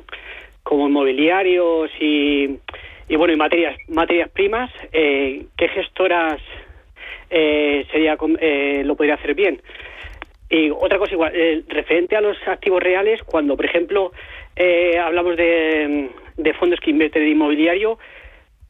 como 0.63 0.87
inmobiliarios 0.87 1.91
y, 1.99 2.59
y 3.07 3.15
bueno 3.15 3.33
y 3.33 3.37
materias 3.37 3.77
materias 3.87 4.29
primas, 4.29 4.71
eh, 4.91 5.45
¿qué 5.57 5.67
gestoras 5.69 6.41
eh, 7.29 7.85
sería 7.91 8.17
eh, 8.39 8.83
lo 8.85 8.95
podría 8.95 9.15
hacer 9.15 9.33
bien? 9.35 9.61
Y 10.49 10.69
otra 10.69 10.97
cosa 10.97 11.13
igual, 11.13 11.31
eh, 11.33 11.63
referente 11.69 12.15
a 12.17 12.21
los 12.21 12.37
activos 12.45 12.83
reales, 12.83 13.23
cuando 13.23 13.55
por 13.55 13.65
ejemplo 13.65 14.11
eh, 14.55 14.97
hablamos 14.99 15.37
de, 15.37 16.09
de 16.35 16.53
fondos 16.53 16.79
que 16.81 16.91
invierten 16.91 17.23
en 17.23 17.29
inmobiliario, 17.29 17.97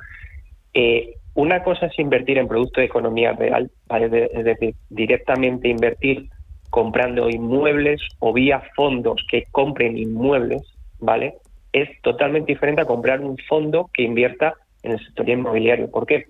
Eh, 0.73 1.15
una 1.35 1.63
cosa 1.63 1.87
es 1.87 1.97
invertir 1.97 2.37
en 2.37 2.47
producto 2.47 2.79
de 2.79 2.87
economía 2.87 3.33
real, 3.33 3.71
¿vale? 3.87 4.29
Es 4.33 4.45
decir, 4.45 4.75
directamente 4.89 5.67
invertir 5.67 6.29
comprando 6.69 7.29
inmuebles 7.29 8.01
o 8.19 8.33
vía 8.33 8.63
fondos 8.75 9.23
que 9.29 9.43
compren 9.51 9.97
inmuebles, 9.97 10.61
¿vale? 10.99 11.35
Es 11.71 11.89
totalmente 12.01 12.53
diferente 12.53 12.81
a 12.81 12.85
comprar 12.85 13.21
un 13.21 13.37
fondo 13.47 13.89
que 13.93 14.03
invierta 14.03 14.53
en 14.83 14.93
el 14.93 14.99
sector 14.99 15.27
inmobiliario. 15.29 15.89
¿Por 15.89 16.05
qué? 16.05 16.27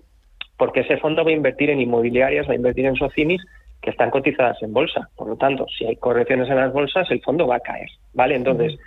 Porque 0.56 0.80
ese 0.80 0.98
fondo 0.98 1.24
va 1.24 1.30
a 1.30 1.34
invertir 1.34 1.70
en 1.70 1.80
inmobiliarias, 1.80 2.48
va 2.48 2.52
a 2.52 2.56
invertir 2.56 2.86
en 2.86 2.96
socinis 2.96 3.42
que 3.80 3.90
están 3.90 4.10
cotizadas 4.10 4.62
en 4.62 4.72
bolsa. 4.72 5.08
Por 5.14 5.28
lo 5.28 5.36
tanto, 5.36 5.66
si 5.76 5.84
hay 5.84 5.96
correcciones 5.96 6.48
en 6.48 6.56
las 6.56 6.72
bolsas, 6.72 7.10
el 7.10 7.20
fondo 7.22 7.46
va 7.46 7.56
a 7.56 7.60
caer, 7.60 7.88
¿vale? 8.14 8.34
Entonces, 8.34 8.78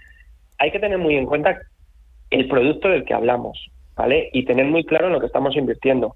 hay 0.57 0.71
que 0.71 0.79
tener 0.79 0.97
muy 0.97 1.15
en 1.15 1.25
cuenta 1.25 1.59
el 2.31 2.47
producto 2.47 2.89
del 2.89 3.05
que 3.05 3.13
hablamos, 3.13 3.69
¿vale? 3.95 4.29
Y 4.33 4.45
tener 4.45 4.65
muy 4.65 4.83
claro 4.83 5.07
en 5.07 5.13
lo 5.13 5.19
que 5.19 5.27
estamos 5.27 5.55
invirtiendo. 5.55 6.15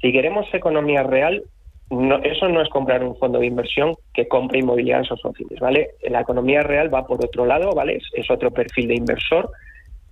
Si 0.00 0.12
queremos 0.12 0.52
economía 0.52 1.02
real, 1.04 1.44
no, 1.88 2.16
eso 2.16 2.48
no 2.48 2.60
es 2.60 2.68
comprar 2.68 3.04
un 3.04 3.16
fondo 3.16 3.38
de 3.38 3.46
inversión 3.46 3.94
que 4.12 4.26
compre 4.26 4.58
inmobiliarias 4.58 5.12
o 5.12 5.16
socios, 5.16 5.60
¿vale? 5.60 5.90
La 6.02 6.20
economía 6.20 6.62
real 6.62 6.92
va 6.92 7.06
por 7.06 7.24
otro 7.24 7.46
lado, 7.46 7.70
¿vale? 7.74 7.96
Es, 7.96 8.10
es 8.12 8.30
otro 8.30 8.50
perfil 8.50 8.88
de 8.88 8.96
inversor 8.96 9.50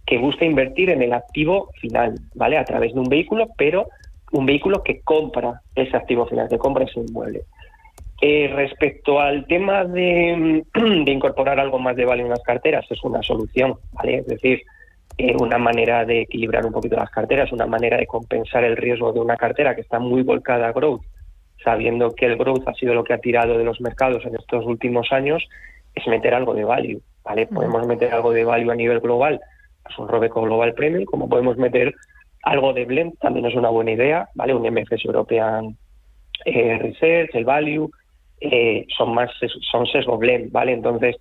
que 0.07 0.18
busca 0.18 0.45
invertir 0.45 0.91
en 0.91 1.03
el 1.03 1.12
activo 1.12 1.70
final, 1.80 2.14
¿vale? 2.35 2.59
A 2.59 2.64
través 2.64 2.95
de 2.95 3.01
un 3.01 3.09
vehículo, 3.09 3.49
pero 3.57 3.89
un 4.35 4.47
vehículo 4.47 4.82
que 4.82 5.01
compra 5.01 5.61
ese 5.76 5.97
activo 5.97 6.26
final, 6.26 6.49
que 6.49 6.59
compra 6.59 6.85
ese 6.85 6.99
inmueble. 6.99 7.43
Eh, 8.20 8.51
respecto 8.53 9.20
al 9.20 9.47
tema 9.47 9.85
de, 9.85 10.64
de 10.74 11.11
incorporar 11.11 11.61
algo 11.61 11.78
más 11.78 11.95
de 11.95 12.05
value 12.05 12.24
en 12.24 12.30
las 12.30 12.43
carteras, 12.43 12.85
es 12.91 13.03
una 13.05 13.22
solución, 13.22 13.76
¿vale? 13.93 14.18
Es 14.18 14.26
decir, 14.26 14.62
eh, 15.18 15.37
una 15.39 15.59
manera 15.59 16.05
de 16.05 16.22
equilibrar 16.22 16.66
un 16.66 16.72
poquito 16.72 16.97
las 16.97 17.11
carteras, 17.11 17.53
una 17.53 17.66
manera 17.66 17.97
de 17.97 18.09
compensar 18.09 18.64
el 18.64 18.76
riesgo 18.76 19.12
de 19.12 19.20
una 19.20 19.37
cartera 19.37 19.76
que 19.76 19.82
está 19.82 20.01
muy 20.01 20.22
volcada 20.22 20.66
a 20.66 20.72
growth, 20.72 21.03
sabiendo 21.62 22.12
que 22.12 22.26
el 22.26 22.37
growth 22.37 22.66
ha 22.66 22.74
sido 22.74 22.93
lo 22.93 23.05
que 23.05 23.14
ha 23.14 23.18
tirado 23.18 23.57
de 23.57 23.64
los 23.64 23.80
mercados 23.80 24.24
en 24.26 24.35
estos 24.35 24.66
últimos 24.66 25.12
años, 25.12 25.47
es 25.95 26.05
meter 26.09 26.35
algo 26.35 26.55
de 26.55 26.64
value, 26.64 27.01
¿vale? 27.22 27.47
Podemos 27.47 27.87
meter 27.87 28.12
algo 28.12 28.32
de 28.32 28.43
value 28.43 28.72
a 28.72 28.74
nivel 28.74 28.99
global, 28.99 29.41
pues 29.85 29.97
un 29.97 30.09
Robeco 30.09 30.43
Global 30.43 30.74
Premium, 30.74 31.05
como 31.05 31.28
podemos 31.28 31.57
meter 31.57 31.95
algo 32.45 32.72
de 32.72 32.84
blend, 32.84 33.18
también 33.18 33.47
es 33.47 33.55
una 33.55 33.70
buena 33.70 33.92
idea, 33.92 34.28
¿vale? 34.34 34.55
Un 34.55 34.66
MFS 34.66 35.05
European 35.05 35.76
eh, 36.45 36.78
Research, 36.78 37.34
el 37.34 37.45
value, 37.45 37.90
eh, 38.40 38.86
son 38.97 39.14
más 39.14 39.30
son 39.70 39.86
sesgo 39.86 40.18
blend, 40.18 40.53
¿vale? 40.53 40.72
Entonces, 40.72 41.16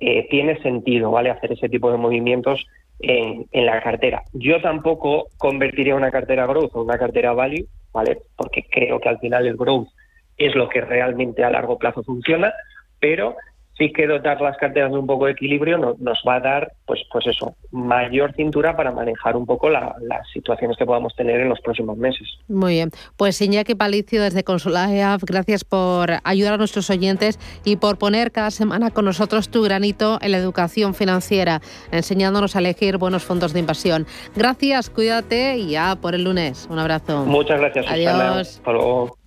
eh, 0.00 0.28
tiene 0.30 0.60
sentido, 0.62 1.10
¿vale? 1.10 1.30
Hacer 1.30 1.52
ese 1.52 1.68
tipo 1.68 1.90
de 1.90 1.98
movimientos 1.98 2.64
en, 3.00 3.46
en 3.50 3.66
la 3.66 3.82
cartera. 3.82 4.22
Yo 4.32 4.60
tampoco 4.60 5.28
convertiría 5.36 5.96
una 5.96 6.10
cartera 6.10 6.46
growth 6.46 6.70
o 6.74 6.82
una 6.82 6.98
cartera 6.98 7.32
value, 7.32 7.66
¿vale? 7.92 8.18
Porque 8.36 8.64
creo 8.70 9.00
que 9.00 9.08
al 9.08 9.18
final 9.18 9.46
el 9.46 9.56
growth 9.56 9.88
es 10.36 10.54
lo 10.54 10.68
que 10.68 10.80
realmente 10.80 11.42
a 11.42 11.50
largo 11.50 11.78
plazo 11.78 12.04
funciona, 12.04 12.52
pero 13.00 13.34
sí 13.78 13.92
que 13.92 14.06
dotar 14.06 14.40
las 14.40 14.56
carteras 14.56 14.90
de 14.90 14.98
un 14.98 15.06
poco 15.06 15.26
de 15.26 15.32
equilibrio 15.32 15.78
nos 15.78 16.22
va 16.26 16.34
a 16.34 16.40
dar, 16.40 16.72
pues, 16.86 17.00
pues 17.12 17.26
eso, 17.26 17.54
mayor 17.70 18.34
cintura 18.34 18.76
para 18.76 18.90
manejar 18.90 19.36
un 19.36 19.46
poco 19.46 19.70
las 19.70 19.94
situaciones 20.32 20.76
que 20.76 20.84
podamos 20.84 21.14
tener 21.14 21.40
en 21.40 21.48
los 21.48 21.60
próximos 21.60 21.96
meses. 21.96 22.28
Muy 22.48 22.74
bien. 22.74 22.90
Pues 23.16 23.40
Iñaki 23.40 23.74
Palicio 23.74 24.22
desde 24.22 24.44
Consulaeaf, 24.44 25.22
gracias 25.24 25.64
por 25.64 26.10
ayudar 26.24 26.54
a 26.54 26.56
nuestros 26.56 26.90
oyentes 26.90 27.38
y 27.64 27.76
por 27.76 27.98
poner 27.98 28.32
cada 28.32 28.50
semana 28.50 28.90
con 28.90 29.04
nosotros 29.04 29.48
tu 29.48 29.62
granito 29.62 30.18
en 30.20 30.32
la 30.32 30.38
educación 30.38 30.94
financiera, 30.94 31.60
enseñándonos 31.92 32.56
a 32.56 32.58
elegir 32.58 32.98
buenos 32.98 33.24
fondos 33.24 33.52
de 33.52 33.60
inversión. 33.60 34.06
Gracias, 34.34 34.90
cuídate 34.90 35.56
y 35.56 35.70
ya 35.70 35.96
por 35.96 36.14
el 36.14 36.24
lunes. 36.24 36.66
Un 36.70 36.78
abrazo. 36.78 37.24
Muchas 37.24 37.60
gracias, 37.60 37.86
Adiós. 37.88 38.58
Hasta 38.58 38.72
luego. 38.72 39.17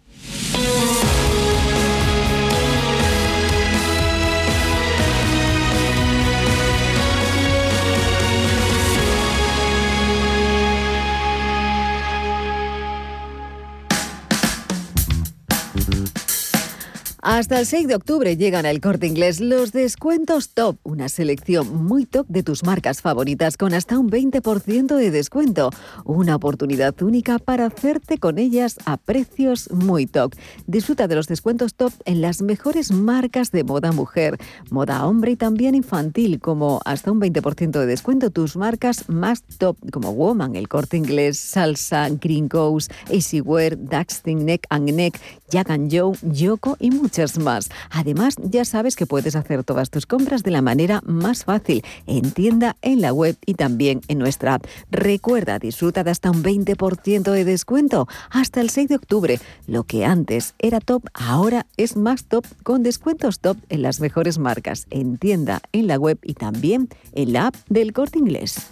Hasta 17.24 17.60
el 17.60 17.68
6 17.68 17.88
de 17.88 17.94
octubre 17.94 18.36
llegan 18.36 18.66
al 18.66 18.82
corte 18.82 19.06
inglés 19.06 19.40
los 19.40 19.72
descuentos 19.72 20.50
top, 20.56 20.78
una 20.82 21.08
selección 21.08 21.86
muy 21.86 22.08
top 22.08 22.26
de 22.28 22.42
tus 22.42 22.64
marcas 22.64 23.04
favoritas 23.04 23.58
con 23.58 23.76
hasta 23.76 24.00
un 24.00 24.10
20% 24.10 24.96
de 24.96 25.12
descuento. 25.12 25.70
Una 26.04 26.36
oportunidad 26.36 27.00
única 27.04 27.38
para 27.38 27.68
hacerte 27.68 28.18
con 28.18 28.40
ellas 28.40 28.78
a 28.86 28.98
precios 28.98 29.70
muy 29.70 30.08
top. 30.08 30.34
Disfruta 30.66 31.08
de 31.08 31.14
los 31.14 31.28
descuentos 31.28 31.76
top 31.76 31.94
en 32.06 32.22
las 32.22 32.42
mejores 32.42 32.92
marcas 32.92 33.52
de 33.52 33.66
moda 33.66 33.92
mujer, 33.92 34.40
moda 34.72 35.06
hombre 35.06 35.34
y 35.34 35.36
también 35.36 35.76
infantil, 35.76 36.40
como 36.40 36.82
hasta 36.86 37.12
un 37.12 37.22
20% 37.22 37.80
de 37.80 37.86
descuento 37.86 38.32
tus 38.32 38.56
marcas 38.56 39.10
más 39.10 39.44
top, 39.60 39.78
como 39.92 40.12
Woman, 40.12 40.56
el 40.56 40.68
corte 40.68 40.98
inglés, 40.98 41.38
Salsa, 41.38 42.10
Green 42.10 42.50
Coast, 42.50 42.92
Easywear, 43.12 43.78
Daxting, 43.78 44.44
Neck 44.44 44.66
and 44.72 44.90
Neck, 44.90 45.20
Jack 45.52 45.70
and 45.70 45.96
Joe, 45.96 46.18
Yoko 46.24 46.78
y 46.80 46.90
muchos 47.12 47.40
más. 47.40 47.70
Además, 47.90 48.36
ya 48.42 48.64
sabes 48.64 48.96
que 48.96 49.06
puedes 49.06 49.36
hacer 49.36 49.66
todas 49.66 49.90
tus 49.90 50.06
compras 50.06 50.44
de 50.44 50.52
la 50.52 50.62
manera 50.62 51.02
más 51.06 51.44
fácil 51.44 51.84
en 52.08 52.32
tienda, 52.32 52.78
en 52.82 53.02
la 53.02 53.12
web 53.12 53.36
y 53.46 53.56
también 53.56 54.00
en 54.08 54.18
nuestra 54.18 54.54
app. 54.54 54.66
Recuerda, 54.92 55.60
disfruta 55.60 56.06
de 56.06 56.12
hasta 56.12 56.32
un 56.32 56.42
20% 56.42 57.32
de 57.32 57.44
descuento 57.44 58.08
hasta 58.30 58.62
el 58.62 58.70
6 58.70 58.88
de 58.88 58.96
octubre. 58.96 59.40
Lo 59.68 59.84
que 59.84 60.06
antes 60.06 60.56
era 60.58 60.80
top, 60.80 61.04
ahora 61.14 61.66
es 61.76 61.98
más 61.98 62.24
top 62.24 62.46
con 62.64 62.82
descuentos 62.82 63.42
top 63.42 63.58
en 63.68 63.82
las 63.82 64.00
mejores 64.00 64.38
marcas 64.38 64.88
en 64.90 65.18
tienda, 65.18 65.60
en 65.74 65.88
la 65.88 65.98
web 65.98 66.18
y 66.24 66.36
también 66.36 66.88
en 67.12 67.34
la 67.34 67.48
app 67.48 67.56
del 67.68 67.92
Corte 67.92 68.20
Inglés. 68.20 68.72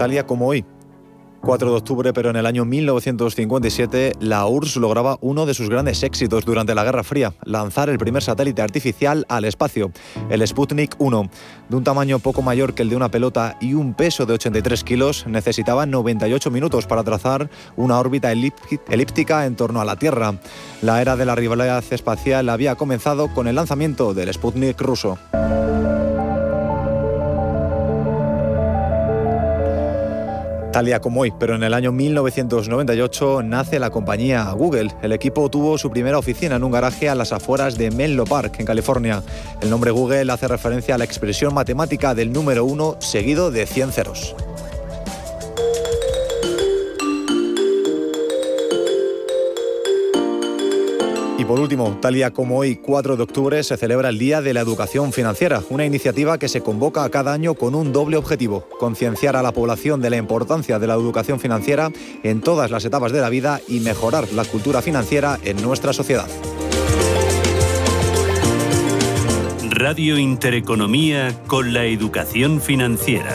Tal 0.00 0.24
como 0.24 0.46
hoy, 0.46 0.64
4 1.42 1.68
de 1.68 1.76
octubre, 1.76 2.12
pero 2.14 2.30
en 2.30 2.36
el 2.36 2.46
año 2.46 2.64
1957, 2.64 4.14
la 4.18 4.46
URSS 4.46 4.76
lograba 4.76 5.18
uno 5.20 5.44
de 5.44 5.52
sus 5.52 5.68
grandes 5.68 6.02
éxitos 6.02 6.46
durante 6.46 6.74
la 6.74 6.84
Guerra 6.84 7.04
Fría, 7.04 7.34
lanzar 7.44 7.90
el 7.90 7.98
primer 7.98 8.22
satélite 8.22 8.62
artificial 8.62 9.26
al 9.28 9.44
espacio, 9.44 9.92
el 10.30 10.46
Sputnik 10.46 10.94
1. 10.96 11.30
De 11.68 11.76
un 11.76 11.84
tamaño 11.84 12.18
poco 12.18 12.40
mayor 12.40 12.72
que 12.72 12.80
el 12.80 12.88
de 12.88 12.96
una 12.96 13.10
pelota 13.10 13.58
y 13.60 13.74
un 13.74 13.92
peso 13.92 14.24
de 14.24 14.32
83 14.32 14.84
kilos, 14.84 15.26
necesitaba 15.26 15.84
98 15.84 16.50
minutos 16.50 16.86
para 16.86 17.04
trazar 17.04 17.50
una 17.76 17.98
órbita 17.98 18.32
elíptica 18.32 19.44
en 19.44 19.54
torno 19.54 19.82
a 19.82 19.84
la 19.84 19.96
Tierra. 19.96 20.32
La 20.80 21.02
era 21.02 21.16
de 21.16 21.26
la 21.26 21.34
rivalidad 21.34 21.84
espacial 21.90 22.48
había 22.48 22.74
comenzado 22.76 23.28
con 23.34 23.48
el 23.48 23.56
lanzamiento 23.56 24.14
del 24.14 24.32
Sputnik 24.32 24.80
ruso. 24.80 25.18
Tal 30.72 30.86
día 30.86 31.00
como 31.00 31.22
hoy, 31.22 31.32
pero 31.36 31.56
en 31.56 31.64
el 31.64 31.74
año 31.74 31.90
1998 31.90 33.42
nace 33.42 33.80
la 33.80 33.90
compañía 33.90 34.48
Google. 34.52 34.92
El 35.02 35.10
equipo 35.10 35.50
tuvo 35.50 35.76
su 35.78 35.90
primera 35.90 36.16
oficina 36.16 36.56
en 36.56 36.62
un 36.62 36.70
garaje 36.70 37.08
a 37.08 37.16
las 37.16 37.32
afueras 37.32 37.76
de 37.76 37.90
Menlo 37.90 38.24
Park, 38.24 38.60
en 38.60 38.66
California. 38.66 39.20
El 39.60 39.68
nombre 39.68 39.90
Google 39.90 40.30
hace 40.30 40.46
referencia 40.46 40.94
a 40.94 40.98
la 40.98 41.04
expresión 41.04 41.54
matemática 41.54 42.14
del 42.14 42.32
número 42.32 42.64
uno 42.64 42.94
seguido 43.00 43.50
de 43.50 43.66
100 43.66 43.90
ceros. 43.90 44.36
Y 51.40 51.44
por 51.46 51.58
último, 51.58 51.96
tal 52.02 52.12
día 52.12 52.32
como 52.32 52.58
hoy, 52.58 52.76
4 52.76 53.16
de 53.16 53.22
octubre, 53.22 53.62
se 53.62 53.78
celebra 53.78 54.10
el 54.10 54.18
Día 54.18 54.42
de 54.42 54.52
la 54.52 54.60
Educación 54.60 55.10
Financiera, 55.10 55.62
una 55.70 55.86
iniciativa 55.86 56.36
que 56.36 56.50
se 56.50 56.60
convoca 56.60 57.08
cada 57.08 57.32
año 57.32 57.54
con 57.54 57.74
un 57.74 57.94
doble 57.94 58.18
objetivo, 58.18 58.68
concienciar 58.78 59.36
a 59.36 59.42
la 59.42 59.50
población 59.50 60.02
de 60.02 60.10
la 60.10 60.18
importancia 60.18 60.78
de 60.78 60.86
la 60.86 60.92
educación 60.92 61.40
financiera 61.40 61.90
en 62.24 62.42
todas 62.42 62.70
las 62.70 62.84
etapas 62.84 63.12
de 63.12 63.22
la 63.22 63.30
vida 63.30 63.58
y 63.66 63.80
mejorar 63.80 64.30
la 64.34 64.44
cultura 64.44 64.82
financiera 64.82 65.38
en 65.42 65.62
nuestra 65.62 65.94
sociedad. 65.94 66.28
Radio 69.70 70.18
Intereconomía 70.18 71.40
con 71.46 71.72
la 71.72 71.86
educación 71.86 72.60
financiera. 72.60 73.34